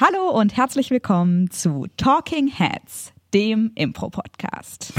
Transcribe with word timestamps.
Hallo 0.00 0.30
und 0.30 0.56
herzlich 0.56 0.92
willkommen 0.92 1.50
zu 1.50 1.86
Talking 1.96 2.46
Heads, 2.46 3.12
dem 3.34 3.72
Impro-Podcast. 3.74 4.92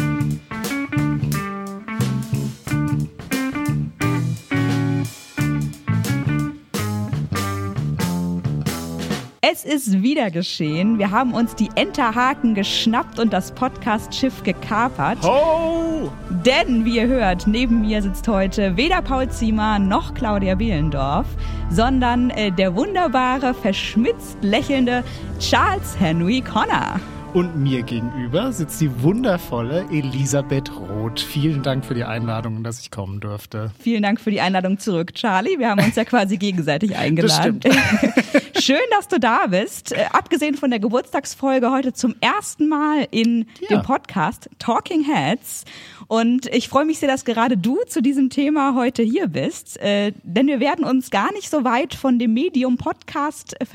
Es 9.52 9.66
ist 9.66 10.04
wieder 10.04 10.30
geschehen. 10.30 11.00
Wir 11.00 11.10
haben 11.10 11.34
uns 11.34 11.56
die 11.56 11.70
Enterhaken 11.74 12.54
geschnappt 12.54 13.18
und 13.18 13.34
das 13.34 13.52
Podcast-Schiff 13.52 14.44
gekapert. 14.44 15.24
Ho! 15.24 16.12
Denn, 16.46 16.86
wie 16.86 16.98
ihr 16.98 17.08
hört, 17.08 17.48
neben 17.48 17.82
mir 17.82 18.04
sitzt 18.04 18.28
heute 18.28 18.78
weder 18.78 19.02
Paul 19.02 19.28
Ziemer 19.30 19.80
noch 19.80 20.14
Claudia 20.14 20.54
Behlendorf, 20.54 21.26
sondern 21.72 22.30
äh, 22.30 22.52
der 22.52 22.76
wunderbare, 22.76 23.56
verschmitzt 23.56 24.38
lächelnde 24.42 25.04
Charles 25.40 26.00
Henry 26.00 26.42
Connor. 26.42 27.00
Und 27.34 27.56
mir 27.58 27.84
gegenüber 27.84 28.52
sitzt 28.52 28.82
die 28.82 29.04
wundervolle 29.04 29.86
Elisabeth 29.92 30.72
Roth. 30.76 31.20
Vielen 31.20 31.62
Dank 31.62 31.86
für 31.86 31.94
die 31.94 32.04
Einladung, 32.04 32.64
dass 32.64 32.80
ich 32.82 32.90
kommen 32.90 33.20
durfte. 33.20 33.72
Vielen 33.80 34.02
Dank 34.02 34.20
für 34.20 34.32
die 34.32 34.42
Einladung 34.42 34.80
zurück, 34.80 35.14
Charlie. 35.14 35.60
Wir 35.60 35.70
haben 35.70 35.80
uns 35.80 35.96
ja 35.96 36.06
quasi 36.06 36.38
gegenseitig 36.38 36.96
eingeladen. 36.96 37.60
Das 37.60 37.74
stimmt. 37.74 38.29
Schön, 38.60 38.78
dass 38.92 39.08
du 39.08 39.20
da 39.20 39.48
bist. 39.48 39.92
Äh, 39.92 40.06
abgesehen 40.12 40.56
von 40.56 40.70
der 40.70 40.80
Geburtstagsfolge 40.80 41.72
heute 41.72 41.94
zum 41.94 42.16
ersten 42.22 42.68
Mal 42.68 43.08
in 43.12 43.46
Ja. 43.62 43.78
dem 43.78 43.82
Podcast 43.84 44.50
Talking 44.60 45.04
Heads. 45.04 45.66
Und 46.08 46.48
ich 46.48 46.70
freue 46.70 46.86
mich 46.86 47.00
sehr, 47.00 47.10
dass 47.10 47.24
gerade 47.26 47.58
du 47.58 47.78
zu 47.88 48.02
diesem 48.02 48.30
Thema 48.30 48.74
heute 48.76 49.04
hier 49.04 49.28
bist, 49.28 49.80
äh, 49.80 50.12
denn 50.24 50.48
wir 50.48 50.60
werden 50.60 50.84
uns 50.86 51.12
gar 51.12 51.32
nicht 51.34 51.50
so 51.50 51.64
weit 51.64 51.94
von 51.94 52.18
dem 52.20 52.34
Medium 52.34 52.78
Podcast 52.78 53.56
äh, 53.62 53.66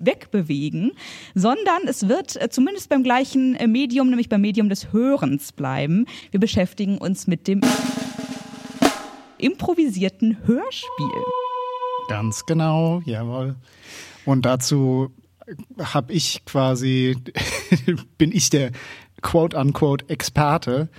wegbewegen, 0.00 0.92
sondern 1.34 1.82
es 1.86 2.08
wird 2.08 2.40
äh, 2.40 2.48
zumindest 2.50 2.88
beim 2.88 3.02
gleichen 3.02 3.54
äh, 3.56 3.66
Medium, 3.66 4.08
nämlich 4.10 4.28
beim 4.28 4.40
Medium 4.40 4.68
des 4.68 4.92
Hörens 4.92 5.52
bleiben. 5.52 6.06
Wir 6.30 6.40
beschäftigen 6.40 6.98
uns 6.98 7.26
mit 7.26 7.46
dem 7.46 7.60
improvisierten 9.38 10.38
Hörspiel. 10.46 11.22
Ganz 12.08 12.44
genau, 12.46 13.02
jawohl. 13.04 13.54
Und 14.28 14.44
dazu 14.44 15.10
habe 15.78 16.12
ich 16.12 16.44
quasi, 16.44 17.16
bin 18.18 18.30
ich 18.30 18.50
der 18.50 18.72
quote-unquote 19.22 20.10
Experte, 20.10 20.90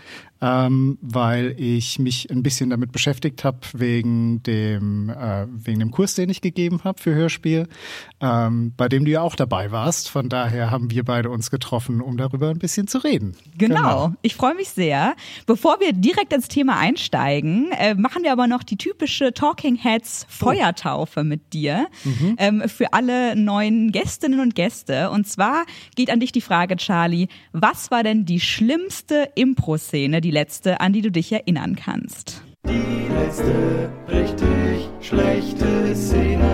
ähm, 0.41 0.97
weil 1.01 1.55
ich 1.57 1.99
mich 1.99 2.29
ein 2.31 2.43
bisschen 2.43 2.69
damit 2.69 2.91
beschäftigt 2.91 3.43
habe 3.43 3.59
wegen 3.73 4.41
dem 4.43 5.09
äh, 5.09 5.45
wegen 5.49 5.79
dem 5.79 5.91
Kurs, 5.91 6.15
den 6.15 6.29
ich 6.29 6.41
gegeben 6.41 6.81
habe 6.83 7.01
für 7.01 7.13
Hörspiel, 7.13 7.67
ähm, 8.21 8.73
bei 8.77 8.87
dem 8.87 9.05
du 9.05 9.11
ja 9.11 9.21
auch 9.21 9.35
dabei 9.35 9.71
warst. 9.71 10.09
Von 10.09 10.29
daher 10.29 10.71
haben 10.71 10.91
wir 10.91 11.03
beide 11.03 11.29
uns 11.29 11.51
getroffen, 11.51 12.01
um 12.01 12.17
darüber 12.17 12.49
ein 12.49 12.59
bisschen 12.59 12.87
zu 12.87 12.99
reden. 12.99 13.35
Genau. 13.57 14.13
Ich 14.21 14.35
freue 14.35 14.55
mich 14.55 14.69
sehr. 14.69 15.15
Bevor 15.45 15.79
wir 15.79 15.93
direkt 15.93 16.33
ins 16.33 16.47
Thema 16.47 16.77
einsteigen, 16.77 17.71
äh, 17.73 17.95
machen 17.95 18.23
wir 18.23 18.31
aber 18.31 18.47
noch 18.47 18.63
die 18.63 18.77
typische 18.77 19.33
Talking 19.33 19.75
Heads 19.75 20.25
Feuertaufe 20.29 21.23
mit 21.23 21.53
dir 21.53 21.87
ähm, 22.37 22.63
für 22.67 22.93
alle 22.93 23.35
neuen 23.35 23.91
Gästinnen 23.91 24.39
und 24.39 24.55
Gäste. 24.55 25.09
Und 25.09 25.27
zwar 25.27 25.65
geht 25.95 26.09
an 26.09 26.19
dich 26.19 26.31
die 26.31 26.41
Frage, 26.41 26.77
Charlie, 26.77 27.27
was 27.51 27.91
war 27.91 28.03
denn 28.03 28.25
die 28.25 28.39
schlimmste 28.39 29.29
Impro-Szene, 29.35 30.21
die 30.21 30.28
letzte, 30.31 30.79
an 30.81 30.93
die 30.93 31.01
du 31.01 31.11
dich 31.11 31.31
erinnern 31.31 31.75
kannst? 31.75 32.41
Die 32.67 33.07
letzte 33.13 33.91
richtig 34.07 34.89
schlechte 35.01 35.95
Szene. 35.95 36.49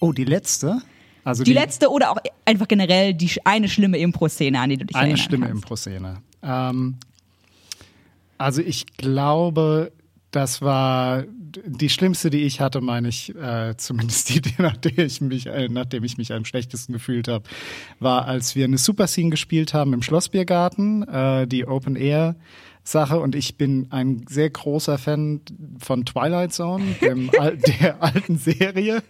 Oh, 0.00 0.12
die 0.12 0.24
letzte. 0.24 0.78
Also 1.24 1.42
Die 1.42 1.52
letzte 1.52 1.90
oder 1.90 2.12
auch 2.12 2.18
einfach 2.44 2.68
generell 2.68 3.12
die 3.14 3.30
eine 3.44 3.68
schlimme 3.68 3.98
Impro-Szene, 3.98 4.60
an 4.60 4.70
die 4.70 4.76
du 4.76 4.86
dich 4.86 4.94
Eine 4.96 5.10
erinnern 5.10 5.24
schlimme 5.24 5.46
kannst. 5.46 5.62
Impro-Szene. 5.64 6.18
Ähm, 6.42 6.96
also 8.38 8.62
ich 8.62 8.86
glaube, 8.96 9.92
das 10.30 10.62
war 10.62 11.24
die 11.64 11.88
schlimmste, 11.88 12.30
die 12.30 12.42
ich 12.42 12.60
hatte, 12.60 12.80
meine 12.80 13.08
ich, 13.08 13.34
äh, 13.34 13.74
zumindest 13.76 14.28
die, 14.34 14.40
die 14.40 14.54
nach 14.62 14.76
der 14.76 14.98
ich 14.98 15.20
mich, 15.20 15.46
äh, 15.46 15.68
nachdem 15.68 16.04
ich 16.04 16.18
mich 16.18 16.32
am 16.32 16.44
schlechtesten 16.44 16.92
gefühlt 16.92 17.28
habe, 17.28 17.44
war, 18.00 18.26
als 18.26 18.54
wir 18.56 18.64
eine 18.64 18.78
Super 18.78 19.06
Scene 19.06 19.30
gespielt 19.30 19.74
haben 19.74 19.92
im 19.92 20.02
Schlossbiergarten, 20.02 21.02
äh, 21.08 21.46
die 21.46 21.66
Open 21.66 21.96
Air. 21.96 22.36
Sache 22.88 23.18
und 23.18 23.34
ich 23.34 23.56
bin 23.58 23.88
ein 23.90 24.24
sehr 24.28 24.48
großer 24.48 24.96
Fan 24.96 25.40
von 25.80 26.04
Twilight 26.06 26.52
Zone, 26.52 26.84
dem, 27.02 27.32
der 27.80 28.00
alten 28.00 28.38
Serie 28.38 29.02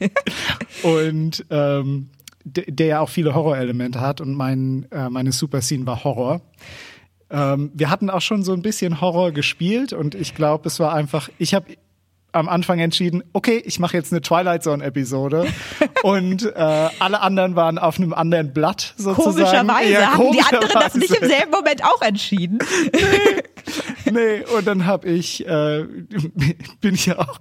und 0.83 1.45
ähm, 1.51 2.09
de- 2.45 2.71
der 2.71 2.87
ja 2.87 3.01
auch 3.01 3.11
viele 3.11 3.35
Horrorelemente 3.35 4.01
hat 4.01 4.23
und 4.23 4.35
mein, 4.35 4.87
äh, 4.91 5.11
meine 5.11 5.31
Super 5.33 5.61
Scene 5.61 5.87
war 5.87 6.05
Horror. 6.05 6.41
Ähm, 7.29 7.71
wir 7.75 7.91
hatten 7.91 8.09
auch 8.09 8.23
schon 8.23 8.43
so 8.45 8.53
ein 8.55 8.63
bisschen 8.63 9.01
Horror 9.03 9.33
gespielt 9.33 9.93
und 9.93 10.15
ich 10.15 10.35
glaube, 10.35 10.69
es 10.69 10.81
war 10.81 10.95
einfach, 10.95 11.29
ich 11.39 11.53
habe 11.55 11.75
am 12.33 12.49
Anfang 12.49 12.79
entschieden, 12.79 13.23
okay, 13.33 13.63
ich 13.65 13.79
mache 13.79 13.97
jetzt 13.97 14.13
eine 14.13 14.21
Twilight 14.21 14.63
Zone 14.63 14.85
Episode 14.85 15.47
und 16.03 16.45
äh, 16.45 16.59
alle 16.99 17.21
anderen 17.21 17.57
waren 17.57 17.79
auf 17.79 17.99
einem 17.99 18.13
anderen 18.13 18.53
Blatt 18.53 18.95
sozusagen. 18.97 19.35
Komischerweise 19.37 19.93
Ja, 19.93 20.13
haben 20.13 20.33
die 20.33 20.41
anderen 20.41 20.81
das 20.81 20.95
nicht 20.95 21.15
im 21.15 21.29
selben 21.29 21.51
Moment 21.51 21.83
auch 21.85 22.03
entschieden. 22.03 22.59
Nee, 24.11 24.45
und 24.57 24.67
dann 24.67 24.87
habe 24.87 25.09
ich, 25.09 25.47
äh, 25.47 25.85
bin 26.81 26.95
ich 26.95 27.07
ja 27.07 27.19
auch, 27.19 27.39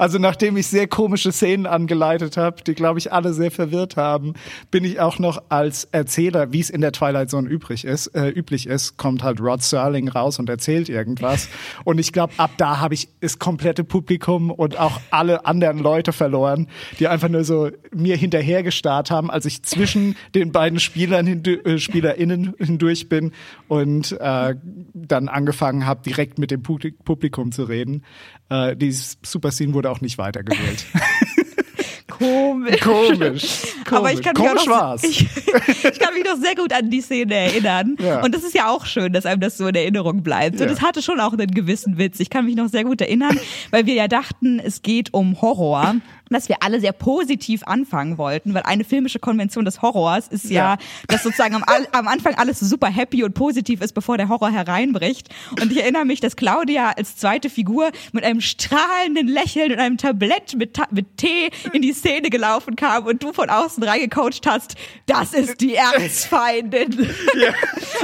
also 0.00 0.18
nachdem 0.18 0.56
ich 0.56 0.66
sehr 0.66 0.88
komische 0.88 1.30
Szenen 1.30 1.66
angeleitet 1.66 2.36
habe, 2.36 2.62
die 2.62 2.74
glaube 2.74 2.98
ich 2.98 3.12
alle 3.12 3.34
sehr 3.34 3.50
verwirrt 3.50 3.96
haben, 3.96 4.34
bin 4.70 4.84
ich 4.84 4.98
auch 4.98 5.18
noch 5.18 5.42
als 5.50 5.84
Erzähler, 5.92 6.52
wie 6.52 6.60
es 6.60 6.70
in 6.70 6.80
der 6.80 6.92
Twilight 6.92 7.28
Zone 7.30 7.48
übrig 7.48 7.84
ist, 7.84 8.08
äh, 8.08 8.28
üblich 8.28 8.66
ist, 8.66 8.96
kommt 8.96 9.22
halt 9.22 9.40
Rod 9.40 9.62
Serling 9.62 10.08
raus 10.08 10.38
und 10.38 10.48
erzählt 10.48 10.88
irgendwas. 10.88 11.48
Und 11.84 11.98
ich 11.98 12.12
glaube, 12.12 12.32
ab 12.38 12.52
da 12.56 12.80
habe 12.80 12.94
ich 12.94 13.08
das 13.20 13.38
komplette 13.38 13.84
Publikum 13.84 14.50
und 14.50 14.78
auch 14.78 15.00
alle 15.10 15.44
anderen 15.44 15.78
Leute 15.78 16.12
verloren, 16.12 16.68
die 16.98 17.06
einfach 17.06 17.28
nur 17.28 17.44
so 17.44 17.70
mir 17.94 18.16
hinterhergestarrt 18.16 19.10
haben, 19.10 19.30
als 19.30 19.44
ich 19.44 19.62
zwischen 19.64 20.16
den 20.34 20.50
beiden 20.50 20.80
Spielern 20.80 21.26
hindu- 21.26 21.64
äh, 21.66 21.78
SpielerInnen 21.78 22.54
hindurch 22.58 23.08
bin 23.08 23.32
und 23.68 24.18
äh, 24.18 24.54
dann 24.94 25.28
angefangen 25.28 25.84
habe, 25.84 26.02
direkt 26.02 26.38
mit 26.38 26.50
dem 26.50 26.62
Pu- 26.62 26.94
Publikum 27.04 27.52
zu 27.52 27.64
reden. 27.64 28.02
Äh, 28.48 28.76
die 28.76 28.92
Super 28.92 29.50
Scene 29.50 29.74
wurde 29.74 29.89
auch 29.90 30.00
nicht 30.00 30.18
weitergewählt. 30.18 30.86
Komisch. 32.20 32.80
Komisch. 32.80 33.52
Aber 33.90 34.12
ich 34.12 34.20
kann, 34.20 34.34
mich 34.34 34.46
Komisch 34.46 34.68
auch 34.68 34.94
noch, 34.94 35.02
ich, 35.02 35.20
ich 35.84 35.98
kann 35.98 36.12
mich 36.12 36.24
noch 36.24 36.36
sehr 36.36 36.54
gut 36.54 36.70
an 36.72 36.90
die 36.90 37.00
Szene 37.00 37.34
erinnern. 37.34 37.96
Ja. 37.98 38.22
Und 38.22 38.34
das 38.34 38.44
ist 38.44 38.54
ja 38.54 38.68
auch 38.68 38.84
schön, 38.84 39.14
dass 39.14 39.24
einem 39.24 39.40
das 39.40 39.56
so 39.56 39.66
in 39.68 39.74
Erinnerung 39.74 40.22
bleibt. 40.22 40.60
Und 40.60 40.68
es 40.68 40.82
hatte 40.82 41.00
schon 41.00 41.18
auch 41.18 41.32
einen 41.32 41.50
gewissen 41.50 41.96
Witz. 41.96 42.20
Ich 42.20 42.28
kann 42.28 42.44
mich 42.44 42.56
noch 42.56 42.68
sehr 42.68 42.84
gut 42.84 43.00
erinnern, 43.00 43.38
weil 43.70 43.86
wir 43.86 43.94
ja 43.94 44.06
dachten, 44.06 44.60
es 44.60 44.82
geht 44.82 45.14
um 45.14 45.40
Horror. 45.40 45.94
Dass 46.32 46.48
wir 46.48 46.58
alle 46.62 46.78
sehr 46.80 46.92
positiv 46.92 47.64
anfangen 47.64 48.16
wollten, 48.16 48.54
weil 48.54 48.62
eine 48.62 48.84
filmische 48.84 49.18
Konvention 49.18 49.64
des 49.64 49.82
Horrors 49.82 50.28
ist 50.28 50.44
ja, 50.44 50.74
Ja. 50.74 50.78
dass 51.08 51.24
sozusagen 51.24 51.56
am, 51.56 51.64
am 51.90 52.06
Anfang 52.06 52.34
alles 52.36 52.60
super 52.60 52.86
happy 52.86 53.24
und 53.24 53.34
positiv 53.34 53.80
ist, 53.80 53.94
bevor 53.94 54.16
der 54.16 54.28
Horror 54.28 54.50
hereinbricht. 54.52 55.28
Und 55.60 55.72
ich 55.72 55.82
erinnere 55.82 56.04
mich, 56.04 56.20
dass 56.20 56.36
Claudia 56.36 56.90
als 56.96 57.16
zweite 57.16 57.50
Figur 57.50 57.90
mit 58.12 58.22
einem 58.22 58.40
strahlenden 58.40 59.26
Lächeln 59.26 59.72
und 59.72 59.80
einem 59.80 59.96
Tablett 59.96 60.54
mit, 60.54 60.74
Ta 60.74 60.86
mit 60.92 61.16
Tee 61.16 61.50
in 61.72 61.82
die 61.82 61.92
Szene 61.92 62.30
gelaufen 62.30 62.76
kam 62.76 63.06
und 63.06 63.20
du 63.24 63.32
von 63.32 63.50
außen 63.50 63.82
reingecoacht 63.82 64.46
hast, 64.46 64.76
das 65.06 65.32
ist 65.32 65.60
die 65.60 65.74
Erzfeindin. 65.74 67.08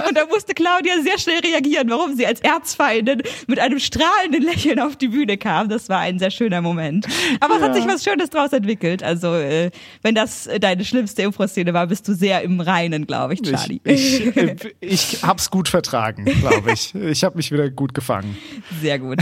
Und 0.08 0.16
da 0.16 0.26
musste 0.26 0.52
Claudia 0.54 0.94
sehr 1.00 1.18
schnell 1.20 1.38
reagieren, 1.44 1.88
warum 1.90 2.16
sie 2.16 2.26
als 2.26 2.40
Erzfeindin 2.40 3.22
mit 3.46 3.60
einem 3.60 3.78
strahlenden 3.78 4.42
Lächeln 4.42 4.80
auf 4.80 4.96
die 4.96 5.08
Bühne 5.08 5.36
kam. 5.38 5.68
Das 5.68 5.88
war 5.88 6.00
ein 6.00 6.18
sehr 6.18 6.32
schöner 6.32 6.60
Moment. 6.60 7.06
Aber 7.38 7.56
es 7.58 7.62
hat 7.62 7.74
sich 7.76 7.86
was 7.86 8.02
Schönes 8.02 8.15
draus 8.24 8.52
entwickelt. 8.52 9.02
Also, 9.02 9.34
äh, 9.34 9.70
wenn 10.02 10.14
das 10.14 10.46
äh, 10.46 10.58
deine 10.58 10.84
schlimmste 10.84 11.22
Impro-Szene 11.22 11.72
war, 11.74 11.86
bist 11.86 12.06
du 12.08 12.14
sehr 12.14 12.42
im 12.42 12.60
Reinen, 12.60 13.06
glaube 13.06 13.34
ich, 13.34 13.42
Charlie. 13.42 13.80
Ich, 13.84 14.26
ich, 14.26 14.36
äh, 14.36 14.56
ich 14.80 15.22
hab's 15.22 15.50
gut 15.50 15.68
vertragen, 15.68 16.24
glaube 16.24 16.72
ich. 16.72 16.94
Ich 16.94 17.24
habe 17.24 17.36
mich 17.36 17.52
wieder 17.52 17.70
gut 17.70 17.94
gefangen. 17.94 18.36
Sehr 18.80 18.98
gut. 18.98 19.18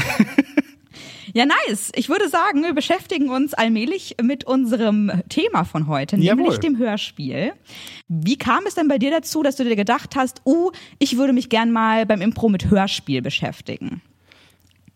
Ja, 1.36 1.46
nice. 1.46 1.90
Ich 1.96 2.08
würde 2.08 2.28
sagen, 2.28 2.62
wir 2.62 2.74
beschäftigen 2.74 3.28
uns 3.28 3.54
allmählich 3.54 4.14
mit 4.22 4.44
unserem 4.44 5.10
Thema 5.28 5.64
von 5.64 5.88
heute, 5.88 6.16
nämlich 6.16 6.46
Jawohl. 6.46 6.58
dem 6.58 6.78
Hörspiel. 6.78 7.52
Wie 8.06 8.36
kam 8.36 8.66
es 8.68 8.76
denn 8.76 8.86
bei 8.86 8.98
dir 8.98 9.10
dazu, 9.10 9.42
dass 9.42 9.56
du 9.56 9.64
dir 9.64 9.74
gedacht 9.74 10.14
hast, 10.14 10.42
uh, 10.46 10.70
ich 11.00 11.16
würde 11.16 11.32
mich 11.32 11.48
gern 11.48 11.72
mal 11.72 12.06
beim 12.06 12.20
Impro 12.20 12.48
mit 12.48 12.70
Hörspiel 12.70 13.20
beschäftigen? 13.20 14.00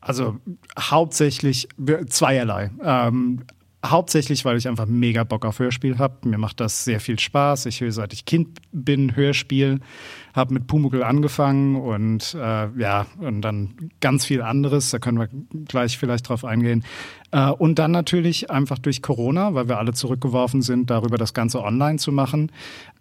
Also 0.00 0.38
hauptsächlich 0.78 1.68
zweierlei. 2.08 2.70
Ähm, 2.84 3.42
Hauptsächlich, 3.86 4.44
weil 4.44 4.56
ich 4.56 4.66
einfach 4.66 4.86
mega 4.86 5.22
Bock 5.22 5.44
auf 5.44 5.60
Hörspiel 5.60 5.98
habe. 5.98 6.28
Mir 6.28 6.38
macht 6.38 6.58
das 6.58 6.84
sehr 6.84 6.98
viel 6.98 7.16
Spaß. 7.16 7.66
Ich 7.66 7.80
höre 7.80 7.92
seit 7.92 8.12
ich 8.12 8.24
Kind 8.24 8.58
bin 8.72 9.14
Hörspiel, 9.14 9.78
habe 10.34 10.54
mit 10.54 10.66
Pumuckl 10.66 11.04
angefangen 11.04 11.76
und 11.76 12.34
äh, 12.34 12.68
ja, 12.76 13.06
und 13.20 13.40
dann 13.42 13.90
ganz 14.00 14.24
viel 14.24 14.42
anderes. 14.42 14.90
Da 14.90 14.98
können 14.98 15.18
wir 15.18 15.28
gleich 15.66 15.96
vielleicht 15.96 16.28
drauf 16.28 16.44
eingehen. 16.44 16.84
Äh, 17.30 17.50
und 17.50 17.78
dann 17.78 17.92
natürlich 17.92 18.50
einfach 18.50 18.80
durch 18.80 19.00
Corona, 19.00 19.54
weil 19.54 19.68
wir 19.68 19.78
alle 19.78 19.92
zurückgeworfen 19.92 20.60
sind, 20.60 20.90
darüber 20.90 21.16
das 21.16 21.32
Ganze 21.32 21.62
online 21.62 21.98
zu 21.98 22.10
machen, 22.10 22.50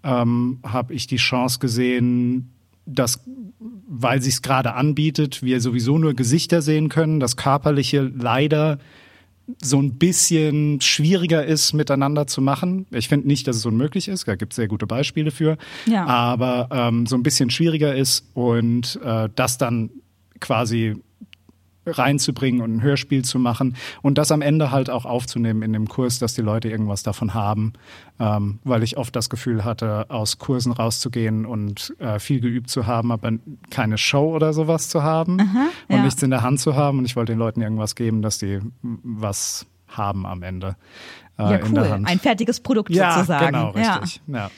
ähm, 0.04 0.60
habe 0.64 0.94
ich 0.94 1.08
die 1.08 1.18
Chance 1.18 1.58
gesehen, 1.58 2.54
dass, 2.86 3.20
weil 3.88 4.22
sich 4.22 4.36
es 4.36 4.42
gerade 4.44 4.76
anbietet, 4.76 5.42
wir 5.42 5.60
sowieso 5.60 5.98
nur 5.98 6.14
Gesichter 6.14 6.62
sehen 6.62 6.90
können, 6.90 7.20
das 7.20 7.36
Körperliche 7.36 8.02
leider 8.02 8.78
so 9.62 9.80
ein 9.82 9.98
bisschen 9.98 10.82
schwieriger 10.82 11.46
ist, 11.46 11.74
miteinander 11.74 12.28
zu 12.28 12.42
machen. 12.42 12.86
Ich 12.92 13.08
finde 13.08 13.28
nicht, 13.28 13.48
dass 13.48 13.56
es 13.56 13.66
unmöglich 13.66 14.08
ist, 14.10 14.28
da 14.28 14.36
gibt 14.36 14.54
es 14.54 14.58
sehr 14.58 14.68
gute 14.68 14.88
Beispiele 14.88 15.32
für, 15.32 15.58
Ja. 15.86 16.06
aber 16.06 16.68
ähm, 16.72 17.06
so 17.06 17.16
ein 17.16 17.24
bisschen 17.24 17.50
schwieriger 17.50 17.96
ist 17.96 18.26
und 18.34 19.00
äh, 19.04 19.30
das 19.36 19.58
dann 19.58 19.90
quasi 20.40 20.96
reinzubringen 21.88 22.62
und 22.62 22.76
ein 22.76 22.82
Hörspiel 22.82 23.24
zu 23.24 23.40
machen 23.40 23.76
und 24.02 24.18
das 24.18 24.32
am 24.32 24.42
Ende 24.42 24.72
halt 24.72 24.90
auch 24.90 25.06
aufzunehmen 25.06 25.62
in 25.62 25.74
dem 25.74 25.88
Kurs, 25.88 26.20
dass 26.20 26.34
die 26.34 26.42
Leute 26.42 26.70
irgendwas 26.70 27.04
davon 27.04 27.34
haben, 27.34 27.74
ähm, 28.20 28.60
weil 28.64 28.84
ich 28.84 28.98
oft 28.98 29.16
das 29.16 29.30
Gefühl 29.30 29.64
hatte, 29.64 30.06
aus 30.10 30.38
Kursen 30.38 30.72
rauszugehen 30.72 31.46
und 31.46 31.96
äh, 32.00 32.20
viel 32.20 32.40
geübt 32.40 32.70
zu 32.70 32.88
haben, 32.88 33.12
aber 33.12 33.32
keine 33.70 33.98
Show 33.98 34.36
oder 34.36 34.54
sowas 34.54 34.90
zu 34.90 35.04
haben 35.04 35.40
und 35.88 35.96
ja. 35.96 36.04
nichts 36.04 36.22
in 36.24 36.30
der 36.30 36.42
Hand 36.42 36.60
zu 36.60 36.76
haben 36.76 37.00
und 37.00 37.06
ich 37.06 37.16
wollte 37.16 37.34
den 37.34 37.40
Leuten 37.40 37.62
irgendwas 37.62 37.96
geben, 37.96 38.22
dass 38.22 38.38
die 38.38 38.60
was 38.82 39.66
haben 39.88 40.26
am 40.26 40.44
Ende 40.44 40.76
äh, 41.40 41.44
Ja, 41.44 41.60
cool. 41.72 42.02
Ein 42.06 42.20
fertiges 42.20 42.60
Produkt 42.60 42.90
ja, 42.90 43.14
sozusagen. 43.14 43.46
genau, 43.48 43.74
Ja. 43.76 43.96
richtig. 43.96 44.22
Ja. 44.28 44.52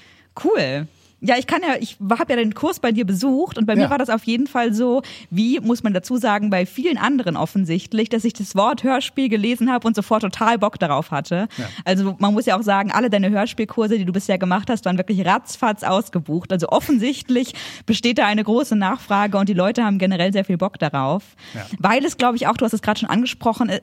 Cool. 0.44 0.88
Ja, 1.22 1.36
ich 1.38 1.48
kann 1.48 1.62
ja, 1.62 1.76
ich 1.80 1.98
habe 2.00 2.32
ja 2.32 2.38
den 2.38 2.54
Kurs 2.54 2.80
bei 2.80 2.92
dir 2.92 3.06
besucht 3.06 3.58
und 3.58 3.66
bei 3.66 3.76
mir 3.76 3.84
Ja. 3.84 3.90
war 3.90 3.98
das 3.98 4.10
auf 4.10 4.24
jeden 4.24 4.48
Fall 4.48 4.74
so, 4.74 5.02
wie 5.30 5.60
muss 5.60 5.84
man 5.84 5.94
dazu 5.94 6.16
sagen, 6.18 6.50
bei 6.50 6.66
vielen 6.66 6.98
anderen 6.98 7.36
offensichtlich, 7.36 8.08
dass 8.10 8.24
ich 8.24 8.34
das 8.34 8.56
Wort 8.56 8.84
Hörspiel 8.84 9.28
gelesen 9.28 9.72
habe 9.72 9.86
und 9.88 9.96
sofort 9.96 10.22
total 10.22 10.58
Bock 10.58 10.80
darauf 10.80 11.12
hatte. 11.12 11.48
Ja. 11.58 11.66
Also 11.84 12.16
man 12.20 12.34
muss 12.34 12.46
ja 12.46 12.58
auch 12.58 12.64
sagen, 12.64 12.92
alle 12.92 13.10
deine 13.10 13.30
Hörspielkurse, 13.30 13.98
die 13.98 14.06
du 14.06 14.14
bisher 14.14 14.38
gemacht 14.38 14.70
hast, 14.70 14.86
waren 14.86 14.98
wirklich 14.98 15.26
ratzfatz 15.26 15.84
ausgebucht. 15.84 16.52
Also 16.54 16.70
offensichtlich 16.70 17.54
besteht 17.86 18.18
da 18.18 18.26
eine 18.26 18.44
große 18.44 18.76
Nachfrage 18.76 19.38
und 19.38 19.50
die 19.50 19.54
Leute 19.54 19.84
haben 19.84 19.98
generell 19.98 20.32
sehr 20.32 20.46
viel 20.46 20.58
Bock 20.58 20.80
darauf. 20.80 21.24
Ja. 21.54 21.66
Weil 21.80 22.06
es, 22.06 22.16
glaube 22.18 22.38
ich, 22.38 22.48
auch, 22.48 22.56
du 22.56 22.64
hast 22.66 22.74
es 22.74 22.82
gerade 22.82 23.00
schon 23.00 23.10
angesprochen, 23.10 23.70
äh, 23.70 23.82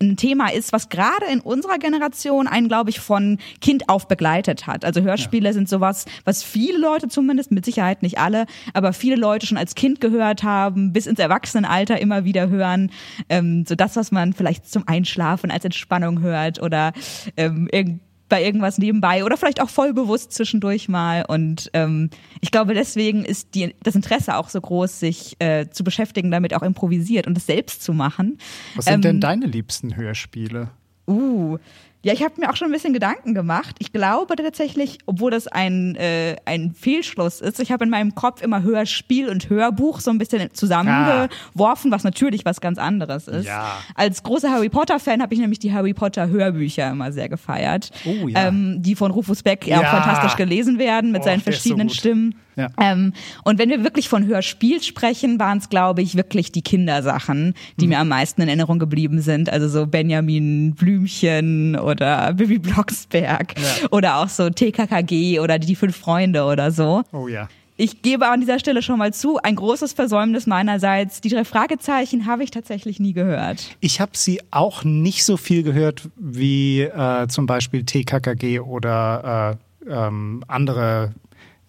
ein 0.00 0.16
Thema 0.16 0.52
ist, 0.52 0.72
was 0.72 0.88
gerade 0.88 1.26
in 1.26 1.40
unserer 1.40 1.78
Generation 1.78 2.46
einen, 2.46 2.68
glaube 2.68 2.90
ich, 2.90 3.00
von 3.00 3.38
Kind 3.60 3.88
auf 3.88 4.08
begleitet 4.08 4.66
hat. 4.66 4.84
Also 4.84 5.02
Hörspiele 5.02 5.52
sind 5.52 5.68
sowas, 5.68 6.04
was 6.24 6.42
viele 6.42 6.78
Leute 6.78 7.08
zumindest, 7.08 7.52
mit 7.52 7.64
Sicherheit 7.64 8.02
nicht 8.02 8.18
alle, 8.18 8.46
aber 8.72 8.92
viele 8.92 9.16
Leute 9.16 9.46
schon 9.46 9.58
als 9.58 9.74
Kind 9.74 10.00
gehört 10.00 10.42
haben, 10.42 10.92
bis 10.92 11.06
ins 11.06 11.18
Erwachsenenalter 11.18 12.00
immer 12.00 12.24
wieder 12.24 12.48
hören. 12.48 12.90
Ähm, 13.28 13.64
so 13.66 13.74
das, 13.74 13.96
was 13.96 14.12
man 14.12 14.32
vielleicht 14.32 14.70
zum 14.70 14.86
Einschlafen 14.86 15.50
als 15.50 15.64
Entspannung 15.64 16.20
hört 16.20 16.60
oder 16.60 16.92
ähm, 17.36 17.68
irgend 17.70 18.00
bei 18.28 18.44
irgendwas 18.44 18.78
nebenbei 18.78 19.24
oder 19.24 19.36
vielleicht 19.36 19.60
auch 19.60 19.68
voll 19.68 19.92
bewusst 19.92 20.32
zwischendurch 20.32 20.88
mal. 20.88 21.24
Und 21.26 21.70
ähm, 21.72 22.10
ich 22.40 22.50
glaube, 22.50 22.74
deswegen 22.74 23.24
ist 23.24 23.54
die, 23.54 23.74
das 23.82 23.94
Interesse 23.94 24.36
auch 24.36 24.48
so 24.48 24.60
groß, 24.60 25.00
sich 25.00 25.36
äh, 25.40 25.68
zu 25.70 25.84
beschäftigen, 25.84 26.30
damit 26.30 26.54
auch 26.54 26.62
improvisiert 26.62 27.26
und 27.26 27.36
es 27.36 27.46
selbst 27.46 27.82
zu 27.82 27.92
machen. 27.92 28.38
Was 28.76 28.86
sind 28.86 28.94
Ähm, 28.94 29.02
denn 29.02 29.20
deine 29.20 29.46
liebsten 29.46 29.96
Hörspiele? 29.96 30.70
Uh, 31.06 31.58
ja, 32.04 32.12
ich 32.12 32.22
habe 32.22 32.34
mir 32.40 32.50
auch 32.50 32.56
schon 32.56 32.68
ein 32.68 32.72
bisschen 32.72 32.92
Gedanken 32.92 33.34
gemacht. 33.34 33.76
Ich 33.80 33.92
glaube 33.92 34.36
tatsächlich, 34.36 34.98
obwohl 35.06 35.30
das 35.30 35.46
ein, 35.48 35.96
äh, 35.96 36.36
ein 36.44 36.72
Fehlschluss 36.74 37.40
ist, 37.40 37.58
ich 37.60 37.72
habe 37.72 37.84
in 37.84 37.90
meinem 37.90 38.14
Kopf 38.14 38.42
immer 38.42 38.62
Hörspiel 38.62 39.28
und 39.28 39.48
Hörbuch 39.50 40.00
so 40.00 40.10
ein 40.10 40.18
bisschen 40.18 40.52
zusammengeworfen, 40.54 41.90
was 41.90 42.04
natürlich 42.04 42.44
was 42.44 42.60
ganz 42.60 42.78
anderes 42.78 43.28
ist. 43.28 43.46
Ja. 43.46 43.78
Als 43.94 44.22
großer 44.22 44.50
Harry 44.50 44.68
Potter-Fan 44.68 45.22
habe 45.22 45.34
ich 45.34 45.40
nämlich 45.40 45.58
die 45.58 45.72
Harry 45.72 45.94
Potter-Hörbücher 45.94 46.90
immer 46.90 47.10
sehr 47.12 47.28
gefeiert, 47.28 47.90
Oh, 48.04 48.28
ja. 48.28 48.48
ähm, 48.48 48.82
die 48.82 48.94
von 48.94 49.10
Rufus 49.10 49.42
Beck 49.42 49.66
ja. 49.66 49.82
fantastisch 49.82 50.36
gelesen 50.36 50.78
werden 50.78 51.10
mit 51.12 51.22
Oh, 51.22 51.24
seinen 51.24 51.38
so 51.40 51.44
verschiedenen 51.44 51.88
gut. 51.88 51.96
Stimmen. 51.96 52.34
Ja. 52.56 52.68
Ähm, 52.80 53.12
und 53.44 53.58
wenn 53.58 53.68
wir 53.70 53.82
wirklich 53.84 54.08
von 54.08 54.26
Hörspiel 54.26 54.82
sprechen, 54.82 55.38
waren 55.40 55.58
es, 55.58 55.68
glaube 55.68 56.02
ich, 56.02 56.14
wirklich 56.16 56.52
die 56.52 56.62
Kindersachen, 56.62 57.46
Mhm. 57.48 57.54
die 57.80 57.86
mir 57.88 57.98
am 57.98 58.08
meisten 58.08 58.42
in 58.42 58.48
Erinnerung 58.48 58.78
geblieben 58.78 59.20
sind. 59.20 59.50
Also 59.50 59.68
so 59.68 59.86
Benjamin 59.86 60.74
Blümchen 60.74 61.76
oder 61.76 62.32
Bibi 62.34 62.58
Blocksberg 62.58 63.54
Ja. 63.58 63.88
oder 63.90 64.16
auch 64.18 64.28
so 64.28 64.50
TKKG 64.50 65.40
oder 65.40 65.58
die 65.58 65.74
fünf 65.74 65.96
Freunde 65.96 66.44
oder 66.44 66.70
so. 66.70 67.02
Oh 67.12 67.28
ja. 67.28 67.48
Ich 67.76 68.02
gebe 68.02 68.28
an 68.28 68.38
dieser 68.38 68.60
Stelle 68.60 68.82
schon 68.82 68.98
mal 69.00 69.12
zu, 69.12 69.38
ein 69.42 69.56
großes 69.56 69.94
Versäumnis 69.94 70.46
meinerseits. 70.46 71.20
Die 71.20 71.28
drei 71.28 71.44
Fragezeichen 71.44 72.24
habe 72.26 72.44
ich 72.44 72.52
tatsächlich 72.52 73.00
nie 73.00 73.12
gehört. 73.14 73.76
Ich 73.80 74.00
habe 74.00 74.12
sie 74.14 74.40
auch 74.52 74.84
nicht 74.84 75.24
so 75.24 75.36
viel 75.36 75.64
gehört 75.64 76.08
wie 76.16 76.82
äh, 76.82 77.26
zum 77.26 77.46
Beispiel 77.46 77.82
TKKG 77.84 78.60
oder 78.60 79.58
äh, 79.88 79.90
ähm, 79.92 80.44
andere 80.46 81.14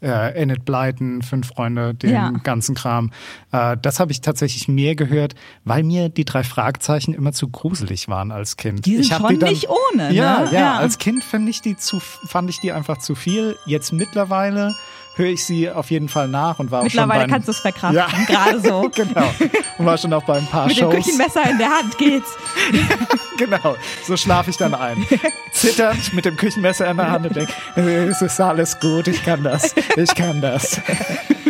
äh, 0.06 0.40
Enid 0.42 0.64
Blyton, 0.66 1.22
Fünf 1.24 1.48
Freunde, 1.48 1.94
den 1.96 2.12
Ja. 2.12 2.30
ganzen 2.44 2.76
Kram. 2.76 3.12
Äh, 3.52 3.76
das 3.82 4.00
habe 4.00 4.12
ich 4.12 4.22
tatsächlich 4.22 4.68
mehr 4.68 4.96
gehört, 4.96 5.34
weil 5.64 5.84
mir 5.84 6.10
die 6.10 6.24
drei 6.26 6.44
Fragezeichen 6.44 7.14
immer 7.14 7.34
zu 7.34 7.50
gruselig 7.50 8.08
waren 8.08 8.32
als 8.32 8.56
Kind. 8.56 8.86
Die 8.86 8.98
sind 8.98 9.02
ich 9.06 9.14
schon 9.16 9.38
nicht 9.40 9.68
ohne, 9.70 10.14
Ja, 10.14 10.42
ne? 10.42 10.50
ja, 10.52 10.60
Ja. 10.60 10.78
Als 10.78 10.98
Kind 11.00 11.24
fand 11.24 11.50
ich 11.50 11.62
die 11.62 11.76
zu, 11.76 12.00
fand 12.00 12.50
ich 12.50 12.60
die 12.60 12.72
einfach 12.72 13.00
zu 13.00 13.16
viel. 13.16 13.56
Jetzt 13.66 13.92
mittlerweile 13.94 14.76
höre 15.16 15.28
ich 15.28 15.46
sie 15.46 15.70
auf 15.70 15.92
jeden 15.92 16.10
Fall 16.10 16.28
nach 16.28 16.60
und 16.60 16.72
war 16.72 16.80
auch 16.80 16.90
schon 16.90 17.02
Mittlerweile 17.08 17.28
kannst 17.28 17.48
du 17.48 17.52
es 17.52 17.60
verkraften, 17.60 17.96
Ja. 17.96 18.08
gerade 18.28 18.60
so. 18.60 18.90
genau. 18.94 19.28
Und 19.78 19.86
war 19.86 19.98
schon 19.98 20.14
auch 20.14 20.24
bei 20.24 20.38
ein 20.38 20.46
paar 20.48 20.68
Mit 20.68 20.78
dem 20.78 20.92
Shows. 20.92 20.96
Küchenmesser 20.96 21.50
in 21.50 21.58
der 21.58 21.70
Hand 21.70 21.98
geht's. 21.98 22.30
Genau, 23.38 23.76
so 24.08 24.16
schlafe 24.16 24.50
ich 24.50 24.56
dann 24.56 24.74
ein. 24.74 25.06
Zitternd 25.52 26.14
mit 26.14 26.24
dem 26.24 26.38
Küchenmesser 26.38 26.90
in 26.90 26.96
der 26.96 27.12
Hand 27.12 27.26
und 27.28 27.36
denke, 27.36 27.52
es 27.76 28.22
ist 28.22 28.40
alles 28.40 28.80
gut, 28.80 29.10
ich 29.10 29.22
kann 29.26 29.44
das, 29.44 29.76
ich 29.98 30.16
kann 30.16 30.40
das. 30.40 30.80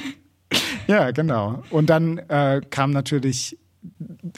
ja, 0.88 1.12
genau. 1.12 1.62
Und 1.70 1.92
dann 1.92 2.18
äh, 2.18 2.62
kam 2.72 2.90
natürlich, 2.90 3.56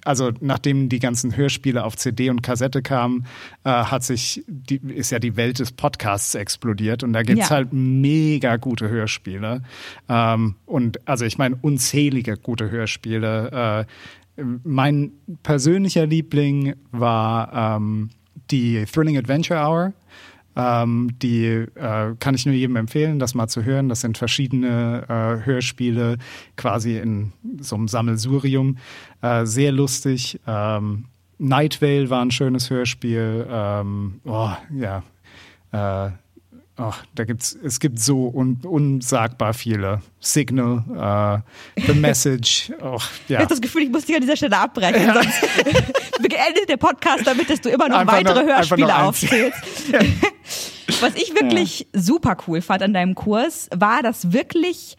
also 0.05 0.31
nachdem 0.39 0.89
die 0.89 0.99
ganzen 0.99 1.35
Hörspiele 1.35 1.83
auf 1.83 1.95
CD 1.95 2.29
und 2.29 2.44
Kassette 2.44 2.81
kamen, 2.81 3.25
äh, 3.63 3.69
hat 3.69 4.03
sich, 4.03 4.44
die, 4.47 4.77
ist 4.77 5.11
ja 5.11 5.19
die 5.19 5.35
Welt 5.38 5.59
des 5.59 5.71
Podcasts 5.71 6.35
explodiert 6.35 7.03
und 7.03 7.13
da 7.13 7.23
gibt's 7.23 7.49
Ja. 7.49 7.55
halt 7.55 7.69
mega 7.71 8.57
gute 8.57 8.89
Hörspiele. 8.89 9.61
Ähm, 10.09 10.55
und 10.65 11.07
also 11.07 11.25
ich 11.25 11.38
meine 11.38 11.55
unzählige 11.61 12.38
gute 12.38 12.69
Hörspiele. 12.71 13.85
Äh, 14.38 14.41
mein 14.63 15.11
persönlicher 15.44 16.05
Liebling 16.05 16.75
war 16.91 17.77
ähm, 17.77 18.09
die 18.51 18.85
Thrilling 18.85 19.17
Adventure 19.17 19.59
Hour. 19.59 19.94
Ähm, 20.59 21.12
die 21.21 21.45
äh, 21.45 22.15
kann 22.19 22.33
ich 22.33 22.48
nur 22.48 22.56
jedem 22.56 22.77
empfehlen, 22.77 23.19
das 23.19 23.36
mal 23.36 23.48
zu 23.48 23.63
hören. 23.63 23.89
Das 23.89 24.01
sind 24.01 24.18
verschiedene 24.18 25.04
äh, 25.07 25.45
Hörspiele, 25.45 26.18
quasi 26.56 26.97
in 26.97 27.31
so 27.59 27.76
einem 27.76 27.87
Sammelsurium. 27.87 28.78
Äh, 29.21 29.45
sehr 29.45 29.71
lustig. 29.71 30.40
Ähm, 30.47 31.06
Night 31.37 31.80
Vale 31.80 32.09
war 32.09 32.23
ein 32.23 32.31
schönes 32.31 32.71
Hörspiel. 32.71 33.45
Ähm, 33.47 34.19
oh, 34.26 34.49
ja. 34.76 35.04
Ach, 36.80 37.04
da 37.16 37.24
gibt's, 37.26 37.57
es 37.64 37.80
gibt 37.80 38.00
so 38.00 38.28
un, 38.28 38.60
unsagbar 38.64 39.54
viele. 39.56 40.02
Signal, 40.19 41.44
äh, 41.76 41.81
The 41.88 41.94
Message, 41.94 42.69
Ich 43.26 43.30
ja. 43.30 43.40
habe 43.40 43.48
das 43.50 43.62
Gefühl, 43.62 43.84
ich 43.84 43.90
muss 43.90 44.06
dich 44.06 44.16
an 44.16 44.22
dieser 44.22 44.38
Stelle 44.38 44.57
abbrechen, 44.57 45.12
sonst 45.12 45.42
beendet 46.22 46.69
der 46.69 46.78
Podcast 46.78 47.26
damit, 47.26 47.50
dass 47.50 47.62
du 47.62 47.69
immer 47.69 47.90
noch 47.90 47.98
Einfach 47.98 48.14
weitere 48.14 48.44
noch- 48.44 48.56
Hörspiele 48.56 48.88
noch 48.88 49.00
aufzählst. 49.00 49.60
Was 51.02 51.16
ich 51.16 51.34
wirklich 51.34 51.88
super 51.94 52.38
cool 52.48 52.62
fand 52.62 52.81
an 52.81 52.94
deinem 52.94 53.14
Kurs, 53.16 53.69
war, 53.76 54.02
dass 54.04 54.31
wirklich 54.31 54.96